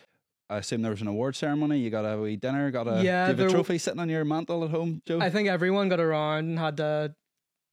I 0.50 0.58
assume 0.58 0.82
there 0.82 0.90
was 0.90 1.02
an 1.02 1.08
award 1.08 1.36
ceremony. 1.36 1.78
You 1.78 1.90
got 1.90 2.04
a 2.04 2.18
wee 2.18 2.36
dinner. 2.36 2.70
Got 2.70 2.88
a 2.88 3.02
Yeah, 3.02 3.26
you 3.26 3.28
have 3.28 3.40
a 3.40 3.42
a 3.42 3.46
w- 3.46 3.50
trophy 3.50 3.78
sitting 3.78 4.00
on 4.00 4.08
your 4.08 4.24
mantle 4.24 4.64
at 4.64 4.70
home, 4.70 5.02
Joe. 5.06 5.20
i 5.20 5.28
think 5.30 5.48
everyone 5.48 5.88
got 5.88 6.00
around 6.00 6.48
and 6.48 6.58
had 6.58 6.80
a 6.80 7.14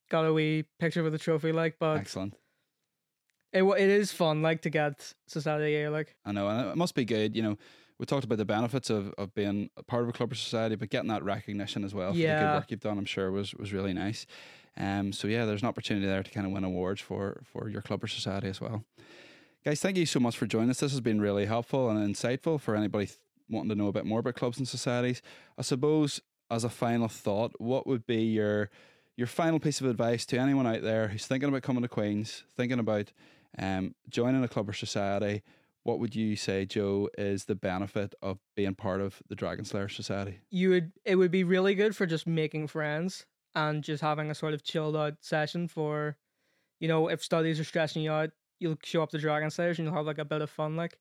got 0.09 0.25
a 0.25 0.33
wee 0.33 0.65
picture 0.79 1.01
with 1.03 1.13
the 1.13 1.19
trophy 1.19 1.51
like 1.51 1.77
but 1.79 1.97
Excellent. 1.97 2.35
it, 3.53 3.63
it 3.63 3.89
is 3.89 4.11
fun 4.11 4.41
like 4.41 4.61
to 4.63 4.69
get 4.69 5.13
society 5.27 5.63
the 5.65 5.69
year 5.71 5.89
like 5.89 6.15
I 6.25 6.31
know, 6.31 6.47
and 6.47 6.67
it 6.69 6.75
must 6.75 6.95
be 6.95 7.05
good. 7.05 7.35
You 7.35 7.43
know, 7.43 7.57
we 7.97 8.05
talked 8.05 8.25
about 8.25 8.37
the 8.37 8.45
benefits 8.45 8.89
of, 8.89 9.13
of 9.17 9.33
being 9.33 9.69
a 9.77 9.83
part 9.83 10.03
of 10.03 10.09
a 10.09 10.11
club 10.11 10.31
or 10.31 10.35
society, 10.35 10.75
but 10.75 10.89
getting 10.89 11.07
that 11.09 11.23
recognition 11.23 11.83
as 11.85 11.93
well 11.93 12.11
for 12.11 12.17
the 12.19 12.23
good 12.25 12.53
work 12.53 12.71
you've 12.71 12.81
done, 12.81 12.97
I'm 12.97 13.05
sure 13.05 13.31
was 13.31 13.53
was 13.55 13.71
really 13.71 13.93
nice. 13.93 14.25
Um, 14.77 15.13
so 15.13 15.29
yeah, 15.29 15.45
there's 15.45 15.61
an 15.61 15.69
opportunity 15.69 16.05
there 16.05 16.21
to 16.21 16.29
kind 16.31 16.45
of 16.45 16.51
win 16.51 16.65
awards 16.65 16.99
for 16.99 17.41
for 17.45 17.69
your 17.69 17.81
club 17.81 18.03
or 18.03 18.07
society 18.07 18.49
as 18.49 18.59
well. 18.59 18.83
Guys, 19.65 19.81
thank 19.81 19.97
you 19.97 20.05
so 20.05 20.19
much 20.19 20.37
for 20.37 20.45
joining 20.45 20.69
us. 20.69 20.79
This 20.79 20.91
has 20.91 21.01
been 21.01 21.19
really 21.19 21.47
helpful 21.47 21.89
and 21.89 22.15
insightful 22.15 22.61
for 22.61 22.75
anybody 22.75 23.07
th- 23.07 23.17
wanting 23.49 23.69
to 23.69 23.75
know 23.75 23.87
a 23.87 23.91
bit 23.91 24.05
more 24.05 24.19
about 24.19 24.35
clubs 24.35 24.59
and 24.59 24.67
societies. 24.67 25.23
I 25.57 25.63
suppose 25.63 26.21
as 26.51 26.63
a 26.63 26.69
final 26.69 27.07
thought, 27.07 27.53
what 27.57 27.87
would 27.87 28.05
be 28.05 28.25
your 28.25 28.69
your 29.17 29.25
final 29.25 29.59
piece 29.59 29.81
of 29.81 29.87
advice 29.87 30.23
to 30.27 30.37
anyone 30.37 30.67
out 30.67 30.83
there 30.83 31.07
who's 31.07 31.25
thinking 31.25 31.49
about 31.49 31.63
coming 31.63 31.81
to 31.81 31.87
Queens, 31.87 32.43
thinking 32.55 32.77
about 32.77 33.11
um, 33.57 33.95
joining 34.07 34.43
a 34.43 34.47
club 34.47 34.69
or 34.69 34.73
society? 34.73 35.41
What 35.81 35.97
would 35.97 36.15
you 36.15 36.35
say, 36.35 36.67
Joe, 36.67 37.09
is 37.17 37.45
the 37.45 37.55
benefit 37.55 38.13
of 38.21 38.37
being 38.55 38.75
part 38.75 39.01
of 39.01 39.23
the 39.29 39.35
Dragon 39.35 39.65
Slayer 39.65 39.89
Society? 39.89 40.41
you 40.51 40.69
would 40.69 40.91
it 41.05 41.15
would 41.15 41.31
be 41.31 41.43
really 41.43 41.73
good 41.73 41.95
for 41.95 42.05
just 42.05 42.27
making 42.27 42.67
friends 42.67 43.25
and 43.55 43.83
just 43.83 44.03
having 44.03 44.29
a 44.29 44.35
sort 44.35 44.53
of 44.53 44.63
chilled 44.63 44.95
out 44.95 45.15
session 45.21 45.67
for 45.67 46.17
you 46.79 46.87
know 46.87 47.07
if 47.07 47.23
studies 47.23 47.59
are 47.59 47.63
stressing 47.63 48.03
you 48.03 48.11
out 48.11 48.29
you'll 48.59 48.77
show 48.83 49.03
up 49.03 49.11
the 49.11 49.17
dragon 49.17 49.49
slayers 49.49 49.79
and 49.79 49.87
you'll 49.87 49.95
have 49.95 50.05
like 50.05 50.17
a 50.17 50.25
bit 50.25 50.41
of 50.41 50.49
fun 50.49 50.75
like 50.75 50.97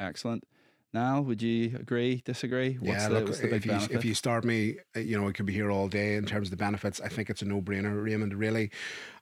Excellent. 0.00 0.44
Now, 0.94 1.20
would 1.20 1.42
you 1.42 1.76
agree, 1.78 2.22
disagree? 2.24 2.74
What's 2.80 3.02
yeah, 3.02 3.08
the, 3.08 3.14
look, 3.14 3.26
what's 3.26 3.40
the 3.40 3.48
big 3.48 3.56
if 3.56 3.66
you 3.66 3.72
benefit? 3.72 3.96
if 3.96 4.04
you 4.06 4.14
start 4.14 4.42
me, 4.42 4.76
uh, 4.96 5.00
you 5.00 5.20
know, 5.20 5.28
I 5.28 5.32
could 5.32 5.44
be 5.44 5.52
here 5.52 5.70
all 5.70 5.86
day 5.86 6.14
in 6.14 6.24
terms 6.24 6.46
of 6.46 6.50
the 6.50 6.56
benefits. 6.56 6.98
I 6.98 7.08
think 7.08 7.28
it's 7.28 7.42
a 7.42 7.44
no 7.44 7.60
brainer, 7.60 8.02
Raymond. 8.02 8.32
Really, 8.32 8.70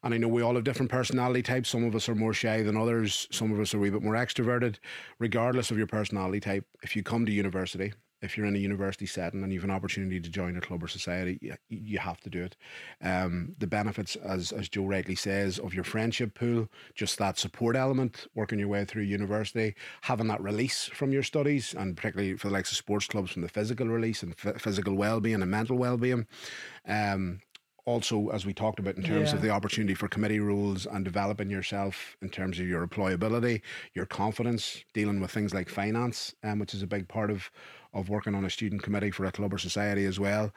and 0.04 0.14
I 0.14 0.16
know 0.16 0.28
we 0.28 0.42
all 0.42 0.54
have 0.54 0.62
different 0.62 0.92
personality 0.92 1.42
types. 1.42 1.68
Some 1.68 1.84
of 1.84 1.96
us 1.96 2.08
are 2.08 2.14
more 2.14 2.32
shy 2.32 2.62
than 2.62 2.76
others. 2.76 3.26
Some 3.32 3.52
of 3.52 3.58
us 3.58 3.74
are 3.74 3.78
a 3.78 3.80
wee 3.80 3.90
bit 3.90 4.02
more 4.02 4.14
extroverted. 4.14 4.76
Regardless 5.18 5.72
of 5.72 5.76
your 5.76 5.88
personality 5.88 6.38
type, 6.38 6.64
if 6.84 6.94
you 6.94 7.02
come 7.02 7.26
to 7.26 7.32
university, 7.32 7.92
if 8.22 8.36
you're 8.36 8.46
in 8.46 8.56
a 8.56 8.58
university 8.58 9.06
setting 9.06 9.42
and 9.42 9.52
you 9.52 9.60
have 9.60 9.68
an 9.68 9.74
opportunity 9.74 10.20
to 10.20 10.30
join 10.30 10.56
a 10.56 10.60
club 10.60 10.82
or 10.82 10.88
society, 10.88 11.38
you, 11.40 11.54
you 11.68 11.98
have 11.98 12.20
to 12.22 12.30
do 12.30 12.44
it. 12.44 12.56
Um, 13.02 13.54
the 13.58 13.66
benefits, 13.66 14.16
as 14.16 14.52
as 14.52 14.68
Joe 14.68 14.86
rightly 14.86 15.14
says, 15.14 15.58
of 15.58 15.74
your 15.74 15.84
friendship 15.84 16.34
pool, 16.34 16.68
just 16.94 17.18
that 17.18 17.38
support 17.38 17.76
element, 17.76 18.26
working 18.34 18.58
your 18.58 18.68
way 18.68 18.84
through 18.84 19.02
university, 19.02 19.74
having 20.02 20.28
that 20.28 20.42
release 20.42 20.86
from 20.86 21.12
your 21.12 21.22
studies, 21.22 21.74
and 21.74 21.96
particularly 21.96 22.36
for 22.36 22.48
the 22.48 22.54
likes 22.54 22.70
of 22.70 22.76
sports 22.76 23.06
clubs, 23.06 23.32
from 23.32 23.42
the 23.42 23.48
physical 23.48 23.86
release 23.86 24.22
and 24.22 24.34
f- 24.44 24.60
physical 24.60 24.94
well 24.94 25.20
being 25.20 25.42
and 25.42 25.50
mental 25.50 25.76
well 25.76 25.96
being. 25.96 26.26
Um, 26.86 27.40
also, 27.86 28.30
as 28.30 28.44
we 28.44 28.52
talked 28.52 28.80
about, 28.80 28.96
in 28.96 29.04
terms 29.04 29.32
of 29.32 29.40
the 29.40 29.50
opportunity 29.50 29.94
for 29.94 30.08
committee 30.08 30.40
rules 30.40 30.86
and 30.86 31.04
developing 31.04 31.48
yourself 31.48 32.16
in 32.20 32.28
terms 32.28 32.58
of 32.58 32.66
your 32.66 32.84
employability, 32.84 33.62
your 33.94 34.06
confidence, 34.06 34.84
dealing 34.92 35.20
with 35.20 35.30
things 35.30 35.54
like 35.54 35.68
finance, 35.68 36.34
um, 36.42 36.58
which 36.58 36.74
is 36.74 36.82
a 36.82 36.86
big 36.86 37.06
part 37.06 37.30
of 37.30 37.48
of 37.96 38.08
working 38.08 38.34
on 38.34 38.44
a 38.44 38.50
student 38.50 38.82
committee 38.82 39.10
for 39.10 39.24
a 39.24 39.32
club 39.32 39.52
or 39.52 39.58
society 39.58 40.04
as 40.04 40.20
well. 40.20 40.52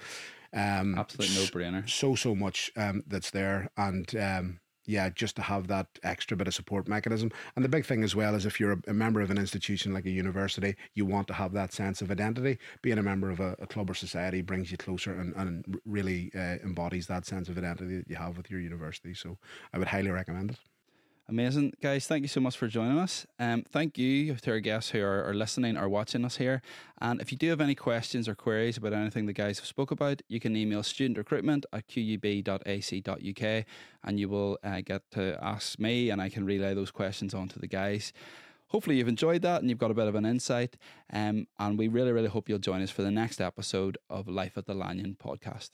Um, 0.53 0.97
Absolute 0.97 1.29
no 1.35 1.59
brainer. 1.59 1.89
so 1.89 2.15
so 2.15 2.35
much 2.35 2.71
um, 2.75 3.03
that's 3.07 3.31
there. 3.31 3.69
And 3.77 4.13
um, 4.15 4.59
yeah 4.89 5.07
just 5.09 5.35
to 5.35 5.41
have 5.43 5.67
that 5.67 5.87
extra 6.01 6.35
bit 6.35 6.47
of 6.47 6.53
support 6.55 6.87
mechanism. 6.87 7.31
And 7.55 7.63
the 7.63 7.69
big 7.69 7.85
thing 7.85 8.03
as 8.03 8.15
well 8.15 8.33
is 8.33 8.45
if 8.45 8.59
you're 8.59 8.73
a, 8.73 8.81
a 8.87 8.93
member 8.93 9.21
of 9.21 9.29
an 9.29 9.37
institution 9.37 9.93
like 9.93 10.05
a 10.05 10.09
university 10.09 10.75
you 10.95 11.05
want 11.05 11.27
to 11.27 11.33
have 11.33 11.53
that 11.53 11.71
sense 11.71 12.01
of 12.01 12.09
identity. 12.09 12.57
Being 12.81 12.97
a 12.97 13.03
member 13.03 13.29
of 13.29 13.39
a, 13.39 13.55
a 13.59 13.67
club 13.67 13.89
or 13.89 13.93
society 13.93 14.41
brings 14.41 14.71
you 14.71 14.77
closer 14.77 15.13
and, 15.13 15.33
and 15.35 15.79
really 15.85 16.31
uh, 16.35 16.57
embodies 16.63 17.05
that 17.07 17.27
sense 17.27 17.49
of 17.49 17.57
identity 17.57 17.97
that 17.97 18.09
you 18.09 18.15
have 18.15 18.35
with 18.35 18.49
your 18.49 18.59
university. 18.59 19.13
So 19.13 19.37
i 19.73 19.77
would 19.77 19.87
highly 19.87 20.09
recommend 20.09 20.51
it 20.51 20.57
Amazing, 21.30 21.73
guys. 21.80 22.07
Thank 22.07 22.23
you 22.23 22.27
so 22.27 22.41
much 22.41 22.57
for 22.57 22.67
joining 22.67 22.97
us. 22.97 23.27
Um, 23.38 23.63
thank 23.71 23.99
you 23.99 24.34
to 24.34 24.49
our 24.49 24.59
guests 24.59 24.89
who 24.89 25.03
are, 25.03 25.23
are 25.25 25.36
listening 25.36 25.77
or 25.77 25.88
watching 25.88 26.25
us 26.25 26.38
here. 26.38 26.63
And 26.99 27.21
if 27.21 27.32
you 27.32 27.38
do 27.38 27.49
have 27.51 27.61
any 27.61 27.75
questions 27.75 28.27
or 28.27 28.34
queries 28.34 28.77
about 28.77 28.93
anything 28.93 29.27
the 29.27 29.34
guys 29.34 29.59
have 29.59 29.67
spoke 29.67 29.91
about, 29.91 30.23
you 30.27 30.39
can 30.39 30.55
email 30.55 30.82
studentrecruitment 30.82 31.65
at 31.71 31.88
qub.ac.uk 31.88 33.65
and 34.03 34.19
you 34.19 34.27
will 34.27 34.57
uh, 34.63 34.82
get 34.84 35.03
to 35.11 35.38
ask 35.39 35.77
me 35.77 36.09
and 36.09 36.19
I 36.19 36.30
can 36.30 36.45
relay 36.45 36.73
those 36.73 36.89
questions 36.89 37.36
on 37.36 37.47
to 37.49 37.59
the 37.59 37.67
guys. 37.67 38.11
Hopefully, 38.69 38.97
you've 38.97 39.07
enjoyed 39.07 39.43
that 39.43 39.61
and 39.61 39.69
you've 39.69 39.77
got 39.77 39.91
a 39.91 39.95
bit 39.95 40.07
of 40.07 40.15
an 40.15 40.25
insight. 40.25 40.77
Um, 41.13 41.45
and 41.59 41.77
we 41.77 41.89
really, 41.89 42.11
really 42.11 42.30
hope 42.30 42.49
you'll 42.49 42.57
join 42.57 42.82
us 42.82 42.89
for 42.89 43.03
the 43.03 43.11
next 43.11 43.39
episode 43.39 43.99
of 44.09 44.27
Life 44.27 44.57
at 44.57 44.65
the 44.65 44.73
Lanyon 44.73 45.15
podcast. 45.23 45.71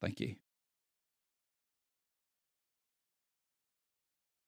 Thank 0.00 0.18
you. 0.18 0.36